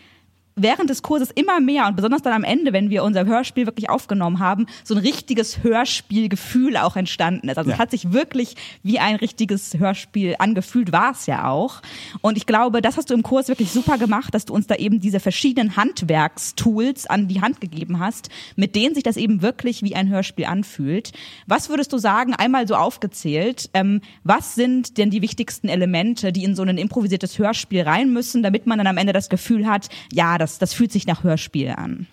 während 0.59 0.91
des 0.91 1.03
Kurses 1.03 1.31
immer 1.31 1.61
mehr 1.61 1.87
und 1.87 1.97
besonders 1.97 2.23
dann 2.23 2.33
am 2.33 2.45
Ende, 2.45 2.73
wenn 2.73 2.91
wir 2.91 3.05
unser 3.05 3.25
Hörspiel 3.27 3.67
wirklich 3.67 3.91
aufgenommen 3.91 4.38
haben, 4.38 4.67
so 4.85 4.95
ein 4.95 5.00
richtiges 5.00 5.62
Hörspielgefühl 5.62 6.77
auch 6.77 6.97
entstanden 6.97 7.49
ist. 7.49 7.59
Also 7.59 7.71
Ja. 7.71 7.75
es 7.75 7.81
hat 7.81 7.91
sich 7.91 8.12
wirklich 8.12 8.55
wie 8.83 8.99
ein 8.99 9.17
richtiges 9.17 9.79
Hörspiel 9.79 10.37
angefühlt, 10.38 10.93
war 10.93 11.12
es 11.12 11.27
ja 11.27 11.49
auch. 11.49 11.81
Und 12.21 12.37
ich 12.37 12.47
glaube, 12.47 12.83
das 12.83 12.97
hast 12.97 13.11
du 13.11 13.15
im 13.15 13.23
Kurs 13.23 13.49
wirklich 13.49 13.71
super 13.71 13.99
gemacht, 13.99 14.35
dass 14.35 14.45
du 14.45 14.55
uns 14.55 14.67
da 14.67 14.75
eben 14.75 15.00
diese 15.00 15.21
verschiedenen 15.21 15.77
Handwerkstools 15.77 17.07
an 17.07 17.29
die 17.29 17.41
Hand 17.41 17.61
gegeben 17.61 17.99
hast, 18.00 18.29
mit 18.57 18.75
denen 18.75 18.95
sich 18.95 19.05
das 19.05 19.17
eben 19.17 19.43
wirklich 19.43 19.83
wie 19.83 19.95
ein 19.95 20.09
Hörspiel 20.09 20.47
anfühlt. 20.47 21.12
Was 21.47 21.69
würdest 21.69 21.93
du 21.93 21.99
sagen, 21.99 22.35
einmal 22.35 22.67
so 22.67 22.75
aufgezählt, 22.75 23.71
ähm, 23.75 24.00
was 24.25 24.55
sind 24.55 24.99
denn 24.99 25.11
die 25.11 25.23
wichtigsten 25.23 25.69
Elemente, 25.69 26.33
die 26.33 26.45
in 26.45 26.55
so 26.55 26.62
ein 26.62 26.79
improvisiertes 26.79 27.38
Hörspiel 27.38 27.83
rein 27.83 28.12
müssen, 28.12 28.43
damit 28.43 28.67
man 28.67 28.79
dann 28.79 28.87
am 28.87 28.97
Ende 28.97 29.12
das 29.12 29.29
Gefühl 29.29 29.67
hat, 29.67 29.88
ja, 30.12 30.38
das, 30.38 30.48
das 30.57 30.73
fühlt 30.73 30.93
sich 30.93 31.07
nach 31.07 31.23
Hörspiel 31.23 31.75
an? 31.76 32.07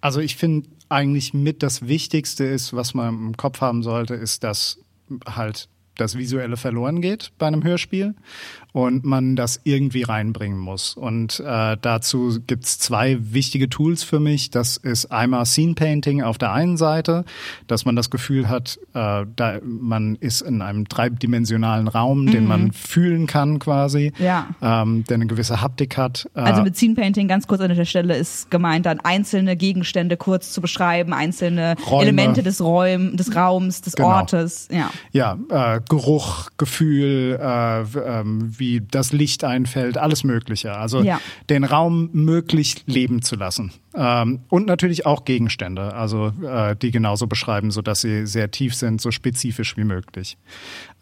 Also 0.00 0.20
ich 0.20 0.36
finde 0.36 0.68
eigentlich 0.88 1.34
mit 1.34 1.62
das 1.62 1.86
Wichtigste 1.86 2.44
ist, 2.44 2.72
was 2.72 2.94
man 2.94 3.14
im 3.14 3.36
Kopf 3.36 3.60
haben 3.60 3.82
sollte, 3.82 4.14
ist, 4.14 4.42
dass 4.44 4.78
halt 5.26 5.68
das 5.96 6.16
Visuelle 6.16 6.56
verloren 6.56 7.00
geht 7.00 7.32
bei 7.38 7.46
einem 7.46 7.64
Hörspiel 7.64 8.14
und 8.76 9.06
man 9.06 9.36
das 9.36 9.58
irgendwie 9.64 10.02
reinbringen 10.02 10.58
muss. 10.58 10.94
Und 10.98 11.40
äh, 11.40 11.78
dazu 11.80 12.36
gibt's 12.46 12.78
zwei 12.78 13.16
wichtige 13.18 13.70
Tools 13.70 14.02
für 14.02 14.20
mich. 14.20 14.50
Das 14.50 14.76
ist 14.76 15.06
einmal 15.06 15.46
Scene 15.46 15.72
Painting 15.72 16.22
auf 16.22 16.36
der 16.36 16.52
einen 16.52 16.76
Seite, 16.76 17.24
dass 17.68 17.86
man 17.86 17.96
das 17.96 18.10
Gefühl 18.10 18.50
hat, 18.50 18.78
äh, 18.92 19.24
da 19.34 19.60
man 19.64 20.16
ist 20.16 20.42
in 20.42 20.60
einem 20.60 20.84
dreidimensionalen 20.84 21.88
Raum, 21.88 22.26
den 22.30 22.46
man 22.46 22.70
fühlen 22.72 23.26
kann 23.26 23.60
quasi, 23.60 24.12
Ja. 24.18 24.48
ähm, 24.60 25.04
der 25.04 25.14
eine 25.14 25.26
gewisse 25.26 25.62
Haptik 25.62 25.96
hat. 25.96 26.28
Äh, 26.34 26.40
Also 26.40 26.62
mit 26.62 26.76
Scene 26.76 26.94
Painting 26.94 27.28
ganz 27.28 27.46
kurz 27.46 27.62
an 27.62 27.74
der 27.74 27.84
Stelle 27.86 28.14
ist 28.14 28.50
gemeint, 28.50 28.84
dann 28.84 29.00
einzelne 29.00 29.56
Gegenstände 29.56 30.18
kurz 30.18 30.52
zu 30.52 30.60
beschreiben, 30.60 31.14
einzelne 31.14 31.76
Räume. 31.90 32.02
Elemente 32.02 32.42
des, 32.42 32.60
Räum, 32.60 33.16
des 33.16 33.34
Raums, 33.34 33.80
des 33.80 33.94
Genau. 33.94 34.08
Ortes. 34.10 34.68
Ja. 34.70 34.90
ja, 35.12 35.38
äh, 35.76 35.80
Geruch, 35.88 36.50
Gefühl, 36.58 37.38
äh, 37.40 37.80
ähm, 38.20 38.52
wie 38.58 38.65
das 38.90 39.12
Licht 39.12 39.44
einfällt, 39.44 39.98
alles 39.98 40.24
Mögliche. 40.24 40.76
Also 40.76 41.02
Ja. 41.02 41.20
den 41.50 41.64
Raum 41.64 42.10
möglichst 42.12 42.84
leben 42.86 43.22
zu 43.22 43.36
lassen. 43.36 43.72
Ähm, 43.94 44.40
und 44.48 44.66
natürlich 44.66 45.06
auch 45.06 45.24
Gegenstände, 45.24 45.94
also 45.94 46.32
äh, 46.44 46.76
die 46.76 46.90
genauso 46.90 47.26
beschreiben, 47.26 47.70
sodass 47.70 48.00
sie 48.02 48.26
sehr 48.26 48.50
tief 48.50 48.74
sind, 48.74 49.00
so 49.00 49.10
spezifisch 49.10 49.76
wie 49.76 49.84
möglich. 49.84 50.36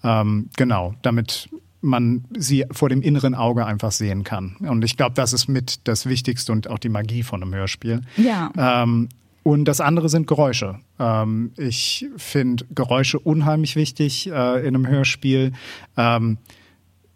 Ähm, 0.02 0.48
genau, 0.56 0.94
damit 1.02 1.48
man 1.80 2.24
sie 2.36 2.64
vor 2.70 2.88
dem 2.88 3.02
inneren 3.02 3.34
Auge 3.34 3.66
einfach 3.66 3.92
sehen 3.92 4.24
kann. 4.24 4.56
Und 4.60 4.84
ich 4.84 4.96
glaube, 4.96 5.14
das 5.14 5.32
ist 5.32 5.48
mit 5.48 5.86
das 5.86 6.06
Wichtigste 6.06 6.50
und 6.52 6.68
auch 6.68 6.78
die 6.78 6.88
Magie 6.88 7.22
von 7.22 7.42
einem 7.42 7.54
Hörspiel. 7.54 8.00
Ja. 8.16 8.50
Ähm, 8.56 9.08
und 9.42 9.66
das 9.66 9.82
andere 9.82 10.08
sind 10.08 10.26
Geräusche. 10.26 10.78
Ähm, 10.98 11.52
ich 11.58 12.06
finde 12.16 12.64
Geräusche 12.74 13.18
unheimlich 13.18 13.76
wichtig 13.76 14.26
äh, 14.30 14.60
in 14.66 14.74
einem 14.74 14.86
Hörspiel. 14.86 15.52
Ähm, 15.98 16.38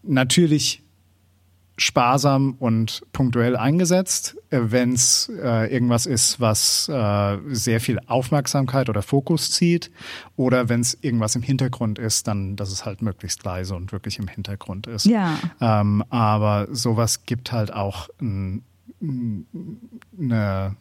natürlich 0.02 0.82
sparsam 1.78 2.56
und 2.58 3.04
punktuell 3.12 3.56
eingesetzt, 3.56 4.36
wenn 4.50 4.92
es 4.92 5.30
äh, 5.40 5.72
irgendwas 5.72 6.06
ist, 6.06 6.40
was 6.40 6.88
äh, 6.88 7.38
sehr 7.50 7.80
viel 7.80 8.00
Aufmerksamkeit 8.06 8.88
oder 8.88 9.02
Fokus 9.02 9.52
zieht, 9.52 9.92
oder 10.36 10.68
wenn 10.68 10.80
es 10.80 10.98
irgendwas 11.00 11.36
im 11.36 11.42
Hintergrund 11.42 12.00
ist, 12.00 12.26
dann, 12.26 12.56
dass 12.56 12.72
es 12.72 12.84
halt 12.84 13.00
möglichst 13.00 13.44
leise 13.44 13.76
und 13.76 13.92
wirklich 13.92 14.18
im 14.18 14.26
Hintergrund 14.26 14.88
ist. 14.88 15.06
Ja. 15.06 15.38
Ähm, 15.60 16.02
aber 16.10 16.66
sowas 16.72 17.24
gibt 17.24 17.52
halt 17.52 17.72
auch 17.72 18.08
ein, 18.20 18.64
ein, 19.00 19.46
eine, 20.18 20.76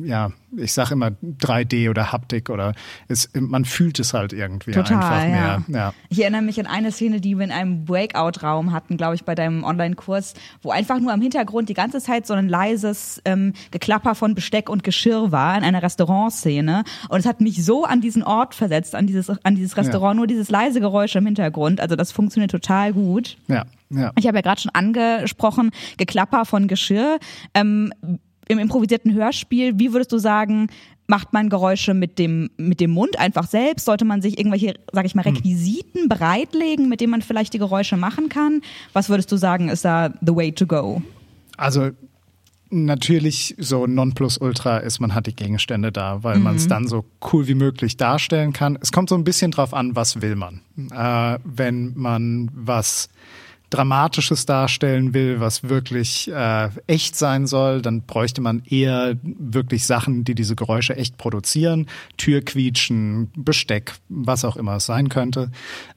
ja, 0.00 0.30
ich 0.56 0.72
sag 0.72 0.90
immer 0.92 1.08
3D 1.22 1.90
oder 1.90 2.12
Haptik 2.12 2.50
oder 2.50 2.72
es, 3.08 3.28
man 3.34 3.64
fühlt 3.64 3.98
es 3.98 4.14
halt 4.14 4.32
irgendwie 4.32 4.70
Total, 4.70 4.96
einfach 4.96 5.22
ja. 5.22 5.28
mehr. 5.28 5.62
Ja. 5.68 5.94
Ich 6.08 6.20
erinnere 6.20 6.42
mich 6.42 6.60
an 6.60 6.66
eine 6.66 6.92
Szene, 6.92 7.20
die 7.20 7.36
wir 7.36 7.44
in 7.44 7.50
einem 7.50 7.84
Breakout-Raum 7.84 8.72
hatten, 8.72 8.96
glaube 8.96 9.16
ich, 9.16 9.24
bei 9.24 9.34
deinem 9.34 9.64
Online-Kurs, 9.64 10.34
wo 10.62 10.70
einfach 10.70 11.00
nur 11.00 11.12
am 11.12 11.20
Hintergrund 11.20 11.68
die 11.68 11.74
ganze 11.74 12.00
Zeit 12.00 12.26
so 12.26 12.34
ein 12.34 12.48
leises 12.48 13.20
ähm, 13.24 13.52
Geklapper 13.70 14.14
von 14.14 14.34
Besteck 14.34 14.70
und 14.70 14.84
Geschirr 14.84 15.32
war 15.32 15.58
in 15.58 15.64
einer 15.64 15.82
Restaurantszene. 15.82 16.84
Und 17.08 17.18
es 17.18 17.26
hat 17.26 17.40
mich 17.40 17.64
so 17.64 17.84
an 17.84 18.00
diesen 18.00 18.22
Ort 18.22 18.54
versetzt, 18.54 18.94
an 18.94 19.06
dieses, 19.06 19.28
an 19.28 19.56
dieses 19.56 19.76
Restaurant, 19.76 20.16
nur 20.16 20.26
dieses 20.26 20.48
leise 20.48 20.80
Geräusch 20.80 21.16
im 21.16 21.26
Hintergrund. 21.26 21.80
Also 21.80 21.96
das 21.96 22.12
funktioniert 22.12 22.50
total 22.50 22.92
gut. 22.92 23.36
Ja, 23.48 23.64
ja. 23.90 24.12
Ich 24.18 24.26
habe 24.26 24.36
ja 24.36 24.42
gerade 24.42 24.60
schon 24.60 24.74
angesprochen, 24.74 25.70
Geklapper 25.96 26.44
von 26.44 26.68
Geschirr. 26.68 27.18
Ähm, 27.54 27.92
Im 28.48 28.58
improvisierten 28.58 29.14
Hörspiel, 29.14 29.78
wie 29.78 29.92
würdest 29.92 30.12
du 30.12 30.18
sagen, 30.18 30.68
macht 31.06 31.32
man 31.32 31.48
Geräusche 31.48 31.94
mit 31.94 32.18
dem, 32.18 32.50
mit 32.56 32.80
dem 32.80 32.90
Mund 32.90 33.18
einfach 33.18 33.46
selbst? 33.46 33.86
Sollte 33.86 34.04
man 34.04 34.22
sich 34.22 34.38
irgendwelche, 34.38 34.74
sag 34.92 35.06
ich 35.06 35.14
mal, 35.14 35.22
Requisiten 35.22 36.08
bereitlegen, 36.08 36.88
mit 36.88 37.00
denen 37.00 37.10
man 37.10 37.22
vielleicht 37.22 37.54
die 37.54 37.58
Geräusche 37.58 37.96
machen 37.96 38.28
kann? 38.28 38.62
Was 38.92 39.08
würdest 39.08 39.32
du 39.32 39.36
sagen, 39.36 39.68
ist 39.68 39.84
da 39.84 40.12
the 40.20 40.34
way 40.34 40.52
to 40.52 40.66
go? 40.66 41.02
Also 41.56 41.90
natürlich 42.70 43.54
so 43.58 43.86
Nonplusultra 43.86 44.78
ist, 44.78 45.00
man 45.00 45.14
hat 45.14 45.26
die 45.26 45.34
Gegenstände 45.34 45.90
da, 45.90 46.22
weil 46.22 46.38
man 46.38 46.56
es 46.56 46.68
dann 46.68 46.86
so 46.86 47.04
cool 47.32 47.48
wie 47.48 47.54
möglich 47.54 47.96
darstellen 47.96 48.52
kann. 48.52 48.78
Es 48.80 48.92
kommt 48.92 49.08
so 49.08 49.14
ein 49.14 49.24
bisschen 49.24 49.50
drauf 49.50 49.72
an, 49.72 49.96
was 49.96 50.20
will 50.20 50.36
man. 50.36 50.60
Äh, 50.90 51.38
wenn 51.44 51.92
man 51.96 52.50
was 52.54 53.08
Dramatisches 53.70 54.46
darstellen 54.46 55.14
will, 55.14 55.40
was 55.40 55.68
wirklich 55.68 56.30
äh, 56.30 56.68
echt 56.86 57.16
sein 57.16 57.46
soll, 57.46 57.82
dann 57.82 58.02
bräuchte 58.02 58.40
man 58.40 58.62
eher 58.64 59.16
wirklich 59.22 59.86
Sachen, 59.86 60.24
die 60.24 60.34
diese 60.34 60.56
Geräusche 60.56 60.96
echt 60.96 61.18
produzieren. 61.18 61.86
Türquietschen, 62.16 63.30
Besteck, 63.36 63.94
was 64.08 64.44
auch 64.44 64.56
immer 64.56 64.76
es 64.76 64.86
sein 64.86 65.08
könnte. 65.08 65.50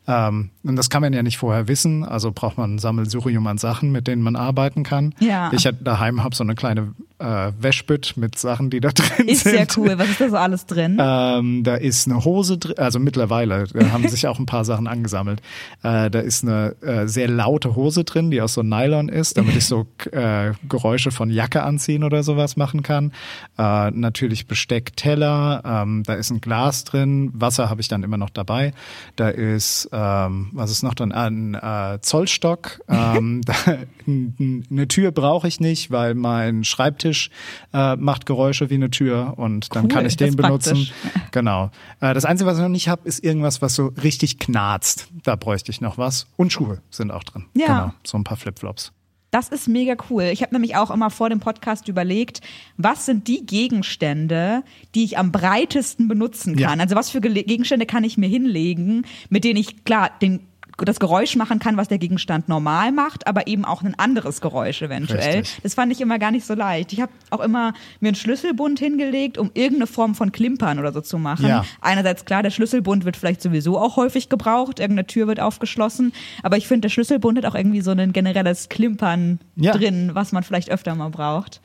Ähm, 0.07 0.49
und 0.63 0.75
das 0.75 0.89
kann 0.89 1.01
man 1.01 1.13
ja 1.13 1.23
nicht 1.23 1.37
vorher 1.37 1.67
wissen. 1.67 2.03
Also 2.03 2.31
braucht 2.31 2.57
man 2.57 2.75
ein 2.75 2.79
Sammelsurium 2.79 3.45
an 3.47 3.57
Sachen, 3.57 3.91
mit 3.91 4.07
denen 4.07 4.21
man 4.21 4.35
arbeiten 4.35 4.83
kann. 4.83 5.13
Ja. 5.19 5.51
Ich 5.53 5.67
daheim 5.81 6.23
habe 6.23 6.35
so 6.35 6.43
eine 6.43 6.55
kleine 6.55 6.93
äh, 7.19 7.51
Wäschbütt 7.59 8.17
mit 8.17 8.37
Sachen, 8.37 8.69
die 8.69 8.79
da 8.79 8.89
drin 8.89 9.27
Ist 9.27 9.43
sind. 9.43 9.51
sehr 9.55 9.67
cool. 9.77 9.97
Was 9.97 10.09
ist 10.09 10.21
da 10.21 10.29
so 10.29 10.37
alles 10.37 10.65
drin? 10.65 10.97
Ähm, 10.99 11.63
da 11.63 11.75
ist 11.75 12.07
eine 12.07 12.25
Hose 12.25 12.57
drin, 12.57 12.77
also 12.77 12.99
mittlerweile, 12.99 13.65
da 13.73 13.91
haben 13.91 14.07
sich 14.09 14.27
auch 14.27 14.39
ein 14.39 14.45
paar 14.45 14.65
Sachen 14.65 14.87
angesammelt. 14.87 15.41
Äh, 15.83 16.09
da 16.09 16.19
ist 16.19 16.43
eine 16.43 16.75
äh, 16.81 17.07
sehr 17.07 17.27
laute 17.27 17.60
Hose 17.69 18.03
drin, 18.03 18.31
die 18.31 18.41
aus 18.41 18.53
so 18.53 18.63
Nylon 18.63 19.09
ist, 19.09 19.37
damit 19.37 19.55
ich 19.55 19.65
so 19.65 19.87
äh, 20.11 20.53
Geräusche 20.67 21.11
von 21.11 21.29
Jacke 21.29 21.63
anziehen 21.63 22.03
oder 22.03 22.23
sowas 22.23 22.57
machen 22.57 22.83
kann. 22.83 23.11
Äh, 23.57 23.91
natürlich 23.91 24.47
Besteck, 24.47 24.95
Teller, 24.95 25.61
ähm, 25.65 26.03
da 26.05 26.13
ist 26.13 26.31
ein 26.31 26.41
Glas 26.41 26.83
drin, 26.83 27.31
Wasser 27.33 27.69
habe 27.69 27.81
ich 27.81 27.87
dann 27.87 28.03
immer 28.03 28.17
noch 28.17 28.29
dabei. 28.29 28.73
Da 29.15 29.29
ist, 29.29 29.89
ähm, 29.91 30.49
was 30.53 30.71
ist 30.71 30.83
noch 30.83 30.93
dann, 30.93 31.11
ein 31.11 31.55
äh, 31.55 31.99
Zollstock. 32.01 32.81
Ähm, 32.87 33.41
eine 34.07 34.87
Tür 34.87 35.11
brauche 35.11 35.47
ich 35.47 35.59
nicht, 35.59 35.91
weil 35.91 36.15
mein 36.15 36.63
Schreibtisch 36.63 37.29
äh, 37.73 37.95
macht 37.95 38.25
Geräusche 38.25 38.69
wie 38.69 38.75
eine 38.75 38.89
Tür 38.89 39.33
und 39.37 39.75
dann 39.75 39.85
Cool, 39.85 39.89
kann 39.89 40.05
ich 40.05 40.17
den 40.17 40.35
benutzen. 40.35 40.73
praktisch. 40.73 40.93
Genau. 41.31 41.71
Äh, 42.01 42.13
das 42.13 42.25
Einzige, 42.25 42.49
was 42.49 42.57
ich 42.57 42.61
noch 42.63 42.69
nicht 42.69 42.89
habe, 42.89 43.07
ist 43.07 43.23
irgendwas, 43.23 43.61
was 43.61 43.75
so 43.75 43.93
richtig 44.03 44.37
knarzt. 44.39 45.07
Da 45.23 45.35
bräuchte 45.35 45.71
ich 45.71 45.79
noch 45.79 45.97
was. 45.97 46.27
Und 46.35 46.51
Schuhe 46.51 46.81
sind 46.89 47.11
auch 47.11 47.23
drin. 47.23 47.45
Ja. 47.53 47.67
Genau. 47.67 47.93
So 48.05 48.17
ein 48.17 48.23
paar 48.23 48.37
Flipflops. 48.37 48.91
Das 49.31 49.47
ist 49.47 49.69
mega 49.69 49.95
cool. 50.09 50.23
Ich 50.23 50.41
habe 50.41 50.53
nämlich 50.53 50.75
auch 50.75 50.91
immer 50.91 51.09
vor 51.09 51.29
dem 51.29 51.39
Podcast 51.39 51.87
überlegt, 51.87 52.41
was 52.75 53.05
sind 53.05 53.29
die 53.29 53.45
Gegenstände, 53.45 54.63
die 54.93 55.05
ich 55.05 55.17
am 55.17 55.31
breitesten 55.31 56.09
benutzen 56.09 56.57
Ja. 56.57 56.67
kann? 56.69 56.81
Also 56.81 56.95
was 56.95 57.09
für 57.09 57.21
Gegenstände 57.21 57.85
kann 57.85 58.03
ich 58.03 58.17
mir 58.17 58.27
hinlegen, 58.27 59.05
mit 59.29 59.45
denen 59.45 59.57
ich 59.57 59.85
klar 59.85 60.11
den 60.21 60.41
das 60.77 60.99
Geräusch 60.99 61.35
machen 61.35 61.59
kann, 61.59 61.77
was 61.77 61.87
der 61.87 61.97
Gegenstand 61.97 62.49
normal 62.49 62.91
macht, 62.91 63.27
aber 63.27 63.47
eben 63.47 63.65
auch 63.65 63.83
ein 63.83 63.93
anderes 63.97 64.41
Geräusch 64.41 64.81
eventuell. 64.81 65.39
Richtig. 65.39 65.59
Das 65.63 65.73
fand 65.75 65.91
ich 65.91 66.01
immer 66.01 66.17
gar 66.19 66.31
nicht 66.31 66.45
so 66.45 66.53
leicht. 66.53 66.93
Ich 66.93 67.01
habe 67.01 67.11
auch 67.29 67.39
immer 67.41 67.73
mir 67.99 68.09
einen 68.09 68.15
Schlüsselbund 68.15 68.79
hingelegt, 68.79 69.37
um 69.37 69.51
irgendeine 69.53 69.87
Form 69.87 70.15
von 70.15 70.31
Klimpern 70.31 70.79
oder 70.79 70.91
so 70.91 71.01
zu 71.01 71.17
machen. 71.17 71.47
Ja. 71.47 71.65
Einerseits 71.81 72.25
klar, 72.25 72.41
der 72.43 72.51
Schlüsselbund 72.51 73.05
wird 73.05 73.17
vielleicht 73.17 73.41
sowieso 73.41 73.77
auch 73.77 73.95
häufig 73.97 74.29
gebraucht, 74.29 74.79
irgendeine 74.79 75.07
Tür 75.07 75.27
wird 75.27 75.39
aufgeschlossen, 75.39 76.13
aber 76.43 76.57
ich 76.57 76.67
finde, 76.67 76.81
der 76.81 76.89
Schlüsselbund 76.89 77.37
hat 77.37 77.45
auch 77.45 77.55
irgendwie 77.55 77.81
so 77.81 77.91
ein 77.91 78.13
generelles 78.13 78.69
Klimpern 78.69 79.39
Ja. 79.55 79.73
drin, 79.73 80.11
was 80.13 80.31
man 80.31 80.43
vielleicht 80.43 80.69
öfter 80.71 80.95
mal 80.95 81.09
braucht. 81.09 81.61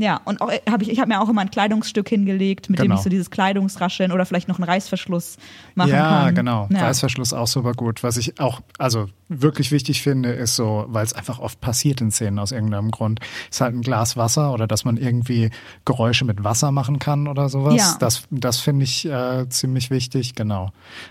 Ja, 0.00 0.18
und 0.24 0.40
auch 0.40 0.50
habe 0.66 0.82
ich, 0.82 0.90
ich 0.90 0.98
habe 0.98 1.08
mir 1.08 1.20
auch 1.20 1.28
immer 1.28 1.42
ein 1.42 1.50
Kleidungsstück 1.50 2.08
hingelegt, 2.08 2.70
mit 2.70 2.78
dem 2.78 2.84
Genau. 2.84 2.94
ich 2.94 3.02
so 3.02 3.10
dieses 3.10 3.30
Kleidungsrascheln 3.30 4.12
oder 4.12 4.24
vielleicht 4.24 4.48
noch 4.48 4.58
einen 4.58 4.64
Reißverschluss 4.64 5.36
machen 5.74 5.90
ja, 5.90 6.24
kann. 6.24 6.34
genau. 6.34 6.68
Ja. 6.70 6.86
Reißverschluss 6.86 7.34
auch 7.34 7.46
super 7.46 7.74
gut. 7.74 8.02
Was 8.02 8.16
ich 8.16 8.40
auch, 8.40 8.62
also 8.78 9.08
wirklich 9.28 9.72
wichtig 9.72 10.00
finde, 10.00 10.30
ist 10.30 10.56
so, 10.56 10.86
weil 10.88 11.04
es 11.04 11.12
einfach 11.12 11.38
oft 11.38 11.60
passiert 11.60 12.00
in 12.00 12.10
Szenen 12.10 12.38
aus 12.38 12.50
irgendeinem 12.50 12.90
Grund, 12.90 13.20
ist 13.50 13.60
halt 13.60 13.74
ein 13.74 13.82
Glas 13.82 14.16
Wasser 14.16 14.54
oder 14.54 14.66
dass 14.66 14.86
man 14.86 14.96
irgendwie 14.96 15.50
Geräusche 15.84 16.24
mit 16.24 16.42
Wasser 16.44 16.72
machen 16.72 16.98
kann 16.98 17.28
oder 17.28 17.50
sowas. 17.50 17.76
Ja. 17.76 17.96
Das, 18.00 18.22
das 18.30 18.58
finde 18.60 18.84
ich 18.84 19.04
äh, 19.04 19.50
ziemlich 19.50 19.90
wichtig, 19.90 20.34
genau. 20.34 20.70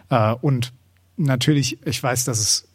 Äh, 0.09 0.33
und 0.41 0.73
natürlich, 1.15 1.77
ich 1.85 2.01
weiß, 2.01 2.25
dass 2.25 2.39
es 2.39 2.65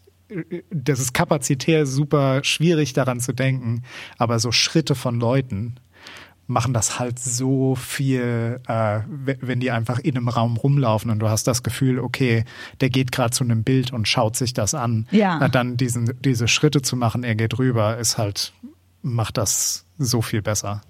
das 0.70 1.00
ist 1.00 1.12
kapazitär 1.12 1.86
super 1.86 2.42
schwierig 2.44 2.92
daran 2.92 3.20
zu 3.20 3.32
denken, 3.32 3.82
aber 4.16 4.38
so 4.38 4.52
Schritte 4.52 4.94
von 4.94 5.20
Leuten 5.20 5.76
machen 6.46 6.74
das 6.74 6.98
halt 6.98 7.18
so 7.18 7.74
viel, 7.74 8.60
äh, 8.68 9.00
we- 9.08 9.38
wenn 9.40 9.60
die 9.60 9.70
einfach 9.70 9.98
in 9.98 10.16
einem 10.16 10.28
Raum 10.28 10.56
rumlaufen 10.56 11.10
und 11.10 11.18
du 11.20 11.28
hast 11.28 11.46
das 11.46 11.62
Gefühl, 11.62 11.98
okay, 11.98 12.44
der 12.80 12.90
geht 12.90 13.12
gerade 13.12 13.30
zu 13.30 13.44
einem 13.44 13.62
Bild 13.64 13.92
und 13.92 14.06
schaut 14.08 14.36
sich 14.36 14.52
das 14.52 14.74
an. 14.74 15.06
Ja. 15.10 15.40
Äh, 15.44 15.50
Dann 15.50 15.76
diesen, 15.76 16.12
diese 16.20 16.46
Schritte 16.48 16.82
zu 16.82 16.96
machen, 16.96 17.24
er 17.24 17.34
geht 17.34 17.58
rüber, 17.58 17.96
ist 17.98 18.18
halt 18.18 18.52
macht 19.02 19.36
das 19.38 19.83
so 19.98 20.22
viel 20.22 20.42
besser. 20.42 20.80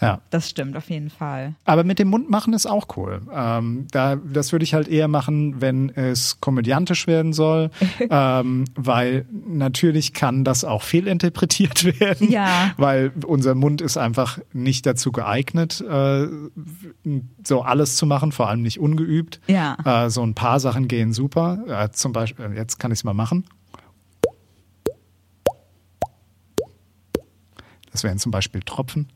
Ja. 0.00 0.20
Das 0.30 0.50
stimmt 0.50 0.76
auf 0.76 0.90
jeden 0.90 1.08
Fall. 1.10 1.54
Aber 1.64 1.84
mit 1.84 1.98
dem 1.98 2.08
Mund 2.08 2.28
machen 2.28 2.52
ist 2.52 2.66
auch 2.66 2.86
cool. 2.96 3.22
Ähm, 3.34 3.86
da, 3.90 4.16
das 4.16 4.52
würde 4.52 4.64
ich 4.64 4.74
halt 4.74 4.88
eher 4.88 5.08
machen, 5.08 5.60
wenn 5.60 5.88
es 5.90 6.40
komödiantisch 6.40 7.06
werden 7.06 7.32
soll, 7.32 7.70
ähm, 8.10 8.64
weil 8.74 9.26
natürlich 9.30 10.12
kann 10.12 10.44
das 10.44 10.64
auch 10.64 10.82
fehlinterpretiert 10.82 11.84
werden, 12.00 12.30
Ja. 12.30 12.72
weil 12.76 13.12
unser 13.26 13.54
Mund 13.54 13.80
ist 13.80 13.96
einfach 13.96 14.38
nicht 14.52 14.84
dazu 14.86 15.12
geeignet, 15.12 15.80
äh, 15.80 16.26
so 17.46 17.62
alles 17.62 17.96
zu 17.96 18.06
machen, 18.06 18.32
vor 18.32 18.48
allem 18.48 18.62
nicht 18.62 18.78
ungeübt. 18.78 19.40
Ja. 19.46 19.76
Äh, 20.04 20.10
so 20.10 20.22
ein 20.22 20.34
paar 20.34 20.60
Sachen 20.60 20.88
gehen 20.88 21.12
super. 21.12 21.64
Äh, 21.68 21.90
zum 21.92 22.12
Beispiel, 22.12 22.52
jetzt 22.54 22.78
kann 22.78 22.90
ich 22.92 22.98
es 22.98 23.04
mal 23.04 23.14
machen. 23.14 23.44
Das 27.92 28.02
wären 28.04 28.18
zum 28.18 28.32
Beispiel 28.32 28.62
Tropfen. 28.62 29.08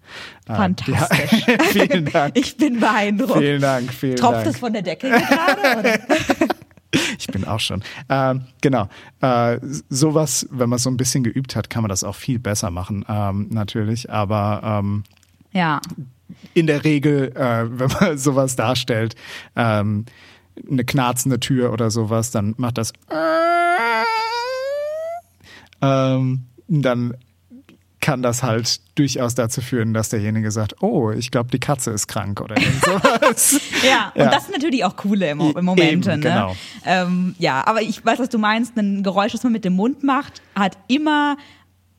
Äh, 0.48 0.54
Fantastisch. 0.54 1.46
Ja, 1.48 1.58
vielen 1.70 2.04
Dank. 2.06 2.36
Ich 2.38 2.56
bin 2.56 2.78
beeindruckt. 2.78 3.38
Vielen 3.38 3.60
Dank, 3.62 3.92
vielen 3.92 4.16
Tropft 4.16 4.34
Dank. 4.44 4.46
es 4.46 4.58
von 4.58 4.72
der 4.72 4.82
Decke 4.82 5.08
gerade? 5.10 5.78
Oder? 5.80 5.98
Ich 7.18 7.26
bin 7.26 7.44
auch 7.44 7.60
schon. 7.60 7.82
Ähm, 8.08 8.46
genau. 8.62 8.88
Äh, 9.20 9.58
sowas, 9.90 10.46
wenn 10.50 10.70
man 10.70 10.78
so 10.78 10.88
ein 10.88 10.96
bisschen 10.96 11.24
geübt 11.24 11.54
hat, 11.54 11.68
kann 11.68 11.82
man 11.82 11.90
das 11.90 12.04
auch 12.04 12.14
viel 12.14 12.38
besser 12.38 12.70
machen, 12.70 13.04
ähm, 13.08 13.48
natürlich. 13.50 14.10
Aber 14.10 14.60
ähm, 14.64 15.02
Ja. 15.52 15.80
in 16.54 16.66
der 16.66 16.84
Regel, 16.84 17.32
äh, 17.36 17.66
wenn 17.68 17.90
man 18.00 18.16
sowas 18.18 18.56
darstellt, 18.56 19.14
ähm, 19.56 20.06
eine 20.70 20.84
knarzende 20.84 21.38
Tür 21.38 21.70
oder 21.72 21.90
sowas, 21.90 22.30
dann 22.30 22.54
macht 22.56 22.78
das 22.78 22.92
ähm, 25.82 26.44
dann 26.68 27.14
kann 28.06 28.22
das 28.22 28.44
halt 28.44 28.78
durchaus 28.94 29.34
dazu 29.34 29.60
führen, 29.60 29.92
dass 29.92 30.10
derjenige 30.10 30.52
sagt, 30.52 30.80
oh, 30.80 31.10
ich 31.10 31.32
glaube, 31.32 31.50
die 31.50 31.58
Katze 31.58 31.90
ist 31.90 32.06
krank 32.06 32.40
oder 32.40 32.54
sowas. 32.84 33.60
Ja, 33.82 34.12
und 34.14 34.20
Ja. 34.22 34.30
das 34.30 34.44
sind 34.44 34.52
natürlich 34.54 34.84
auch 34.84 34.94
coole 34.94 35.28
im, 35.28 35.40
im 35.40 35.64
Momente. 35.64 36.12
Eben, 36.12 36.20
ne? 36.20 36.28
genau. 36.30 36.56
ähm, 36.84 37.34
ja, 37.40 37.66
aber 37.66 37.82
ich 37.82 38.04
weiß, 38.06 38.20
was 38.20 38.28
du 38.28 38.38
meinst. 38.38 38.76
Ein 38.76 39.02
Geräusch, 39.02 39.32
das 39.32 39.42
man 39.42 39.52
mit 39.52 39.64
dem 39.64 39.72
Mund 39.72 40.04
macht, 40.04 40.40
hat 40.54 40.78
immer 40.86 41.36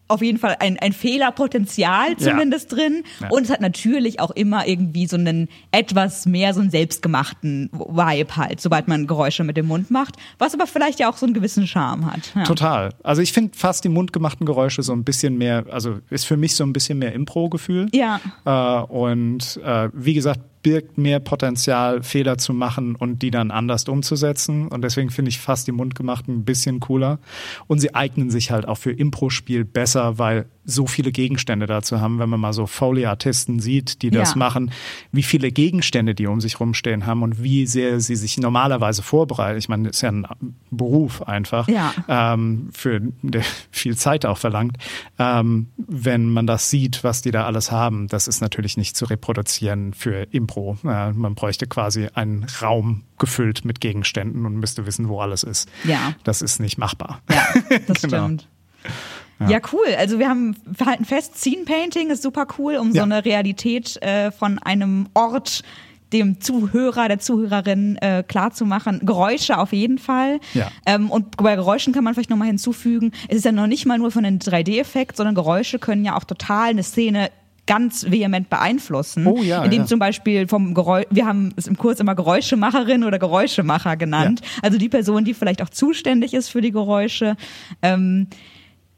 auf 0.07 0.21
jeden 0.21 0.37
Fall 0.37 0.55
ein, 0.59 0.77
ein 0.79 0.93
Fehlerpotenzial 0.93 2.17
zumindest 2.17 2.71
drin. 2.71 3.03
Ja. 3.19 3.29
Und 3.29 3.43
es 3.43 3.49
hat 3.49 3.61
natürlich 3.61 4.19
auch 4.19 4.31
immer 4.31 4.67
irgendwie 4.67 5.07
so 5.07 5.17
einen 5.17 5.49
etwas 5.71 6.25
mehr 6.25 6.53
so 6.53 6.61
einen 6.61 6.71
selbstgemachten 6.71 7.69
Vibe 7.71 8.35
halt, 8.35 8.61
sobald 8.61 8.87
man 8.87 9.07
Geräusche 9.07 9.43
mit 9.43 9.57
dem 9.57 9.67
Mund 9.67 9.91
macht. 9.91 10.15
Was 10.37 10.53
aber 10.53 10.67
vielleicht 10.67 10.99
ja 10.99 11.09
auch 11.09 11.17
so 11.17 11.25
einen 11.25 11.33
gewissen 11.33 11.67
Charme 11.67 12.05
hat. 12.05 12.31
Ja. 12.35 12.43
Total. 12.43 12.89
Also 13.03 13.21
ich 13.21 13.33
finde 13.33 13.57
fast 13.57 13.83
die 13.83 13.89
mundgemachten 13.89 14.45
Geräusche 14.45 14.83
so 14.83 14.93
ein 14.93 15.03
bisschen 15.03 15.37
mehr, 15.37 15.65
also 15.71 15.99
ist 16.09 16.25
für 16.25 16.37
mich 16.37 16.55
so 16.55 16.63
ein 16.63 16.73
bisschen 16.73 16.99
mehr 16.99 17.13
Impro-Gefühl. 17.13 17.87
Ja. 17.93 18.19
Äh, 18.45 18.85
und 18.85 19.59
äh, 19.63 19.89
wie 19.93 20.13
gesagt, 20.13 20.41
birgt 20.63 20.97
mehr 20.97 21.19
Potenzial, 21.19 22.03
Fehler 22.03 22.37
zu 22.37 22.53
machen 22.53 22.95
und 22.95 23.21
die 23.21 23.31
dann 23.31 23.51
anders 23.51 23.85
umzusetzen. 23.85 24.67
Und 24.67 24.81
deswegen 24.83 25.09
finde 25.09 25.29
ich 25.29 25.39
fast 25.39 25.67
die 25.67 25.71
mundgemachten 25.71 26.35
ein 26.35 26.45
bisschen 26.45 26.79
cooler. 26.79 27.19
Und 27.67 27.79
sie 27.79 27.95
eignen 27.95 28.29
sich 28.29 28.51
halt 28.51 28.67
auch 28.67 28.77
für 28.77 28.91
Impro-Spiel 28.91 29.65
besser, 29.65 30.17
weil 30.17 30.45
so 30.69 30.85
viele 30.85 31.13
Gegenstände 31.13 31.65
dazu 31.65 32.01
haben, 32.01 32.19
wenn 32.19 32.29
man 32.29 32.41
mal 32.41 32.51
so 32.51 32.67
Foley-Artisten 32.67 33.59
sieht, 33.61 34.01
die 34.01 34.09
das 34.11 34.31
Ja. 34.31 34.35
machen, 34.37 34.71
wie 35.13 35.23
viele 35.23 35.49
Gegenstände 35.51 36.13
die 36.13 36.27
um 36.27 36.41
sich 36.41 36.59
rumstehen 36.59 37.05
haben 37.05 37.23
und 37.23 37.41
wie 37.41 37.65
sehr 37.65 38.01
sie 38.01 38.17
sich 38.17 38.37
normalerweise 38.37 39.01
vorbereiten. 39.01 39.57
Ich 39.57 39.69
meine, 39.69 39.87
das 39.87 39.95
ist 39.97 40.01
ja 40.01 40.09
ein 40.11 40.27
Beruf 40.69 41.21
einfach, 41.23 41.69
Ja. 41.69 41.93
ähm, 42.09 42.69
für 42.73 42.99
der 43.21 43.43
viel 43.71 43.95
Zeit 43.95 44.25
auch 44.25 44.37
verlangt. 44.37 44.77
Ähm, 45.17 45.67
wenn 45.77 46.29
man 46.29 46.45
das 46.47 46.69
sieht, 46.69 47.03
was 47.05 47.21
die 47.21 47.31
da 47.31 47.45
alles 47.45 47.71
haben, 47.71 48.07
das 48.09 48.27
ist 48.27 48.41
natürlich 48.41 48.75
nicht 48.75 48.97
zu 48.97 49.05
reproduzieren 49.05 49.93
für 49.93 50.27
Impro. 50.31 50.77
Äh, 50.83 51.13
man 51.13 51.33
bräuchte 51.35 51.65
quasi 51.67 52.09
einen 52.13 52.45
Raum 52.61 53.03
gefüllt 53.19 53.63
mit 53.63 53.79
Gegenständen 53.79 54.45
und 54.45 54.57
müsste 54.57 54.85
wissen, 54.85 55.07
wo 55.07 55.21
alles 55.21 55.43
ist. 55.43 55.69
Ja. 55.85 56.13
Das 56.25 56.41
ist 56.41 56.59
nicht 56.59 56.77
machbar. 56.77 57.21
Ja, 57.31 57.47
das 57.87 58.01
Genau. 58.01 58.25
stimmt. 58.25 58.47
Ja. 59.39 59.59
cool. 59.71 59.85
Also 59.97 60.19
wir 60.19 60.29
haben 60.29 60.55
wir 60.65 60.85
halten 60.85 61.05
fest, 61.05 61.37
Scene 61.37 61.63
Painting 61.65 62.09
ist 62.09 62.23
super 62.23 62.47
cool, 62.57 62.75
um 62.77 62.91
so 62.91 62.97
Ja. 62.97 63.03
eine 63.03 63.23
Realität 63.25 64.01
äh, 64.01 64.31
von 64.31 64.57
einem 64.59 65.07
Ort 65.13 65.63
dem 66.13 66.39
Zuhörer, 66.39 67.09
der 67.09 67.19
Zuhörerin 67.19 67.97
äh, 67.97 68.23
klar 68.25 68.51
zu 68.51 68.65
machen. 68.65 69.01
Geräusche 69.03 69.57
auf 69.57 69.73
jeden 69.73 69.97
Fall. 69.97 70.39
Ja. 70.53 70.71
Ähm, 70.85 71.11
und 71.11 71.35
bei 71.35 71.55
Geräuschen 71.55 71.91
kann 71.93 72.03
man 72.05 72.13
vielleicht 72.13 72.29
nochmal 72.29 72.47
hinzufügen, 72.47 73.11
es 73.27 73.37
ist 73.37 73.45
ja 73.45 73.51
noch 73.51 73.67
nicht 73.67 73.85
mal 73.85 73.97
nur 73.97 74.09
von 74.11 74.23
einem 74.23 74.37
3D-Effekt, 74.39 75.17
sondern 75.17 75.35
Geräusche 75.35 75.79
können 75.79 76.05
ja 76.05 76.15
auch 76.15 76.23
total 76.23 76.69
eine 76.69 76.83
Szene 76.83 77.29
ganz 77.65 78.09
vehement 78.09 78.49
beeinflussen. 78.49 79.27
Oh 79.27 79.41
ja, 79.43 79.61
Indem 79.65 79.81
ja. 79.81 79.85
zum 79.85 79.99
Beispiel 79.99 80.47
vom 80.47 80.73
Geräusch, 80.73 81.03
wir 81.09 81.25
haben 81.25 81.51
es 81.57 81.67
im 81.67 81.77
Kurs 81.77 81.99
immer 81.99 82.15
Geräuschemacherin 82.15 83.03
oder 83.03 83.19
Geräuschemacher 83.19 83.97
genannt. 83.97 84.39
Also 84.61 84.77
die 84.77 84.87
Person, 84.87 85.25
die 85.25 85.33
vielleicht 85.33 85.61
auch 85.61 85.67
zuständig 85.69 86.33
ist 86.33 86.47
für 86.47 86.61
die 86.61 86.71
Geräusche. 86.71 87.35
Ähm, 87.81 88.27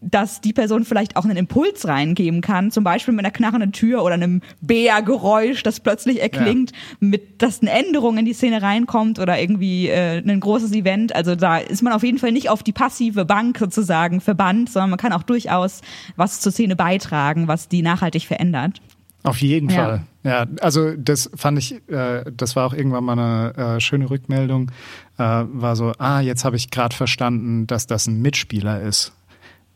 dass 0.02 0.42
die 0.42 0.54
Person 0.54 0.86
vielleicht 0.86 1.18
auch 1.18 1.26
einen 1.26 1.38
Impuls 1.38 1.88
reingeben 1.88 2.42
kann, 2.42 2.72
zum 2.72 2.84
Beispiel 2.84 3.14
mit 3.14 3.26
einer 3.26 3.34
knarrenden 3.34 3.72
Tür 3.72 4.04
oder 4.04 4.14
einem 4.14 4.42
Bärgeräusch, 4.62 5.64
das 5.64 5.80
plötzlich 5.80 6.22
erklingt, 6.22 6.72
mit 7.00 7.42
dass 7.42 7.62
eine 7.62 7.72
Änderung 7.72 8.18
in 8.18 8.26
die 8.26 8.34
Szene 8.34 8.62
reinkommt 8.62 9.20
oder 9.20 9.40
irgendwie 9.40 9.90
äh, 9.90 10.20
ein 10.20 10.40
großes 10.40 10.72
Event. 10.74 11.16
Also 11.16 11.36
da 11.36 11.58
ist 11.58 11.82
man 11.82 11.94
auf 11.94 12.04
jeden 12.04 12.18
Fall 12.18 12.32
nicht 12.32 12.50
auf 12.50 12.64
die 12.64 12.72
passive 12.72 13.26
Bank 13.26 13.58
sozusagen 13.58 14.22
verbannt, 14.22 14.70
sondern 14.70 14.90
man 14.92 15.00
kann 15.00 15.14
auch 15.14 15.24
durchaus 15.24 15.82
was 16.16 16.40
zur 16.40 16.52
Szene 16.52 16.76
beitragen, 16.76 17.48
was 17.48 17.68
die 17.68 17.82
nachhaltig 17.82 18.26
verändert. 18.26 18.82
Auf 19.24 19.42
jeden 19.42 19.70
Ja. 19.70 19.76
Fall. 19.76 20.04
Ja, 20.24 20.46
also 20.60 20.92
das 20.98 21.30
fand 21.34 21.58
ich, 21.60 21.76
äh, 21.90 22.26
das 22.36 22.56
war 22.56 22.66
auch 22.66 22.74
irgendwann 22.74 23.06
mal 23.06 23.14
eine 23.14 23.76
äh, 23.76 23.80
schöne 23.80 24.10
Rückmeldung. 24.10 24.72
Äh, 25.18 25.24
war 25.24 25.76
so, 25.78 25.94
ah, 25.98 26.20
jetzt 26.20 26.44
habe 26.44 26.58
ich 26.58 26.72
gerade 26.72 26.96
verstanden, 26.96 27.68
dass 27.68 27.88
das 27.88 28.08
ein 28.08 28.22
Mitspieler 28.22 28.82
ist, 28.82 29.14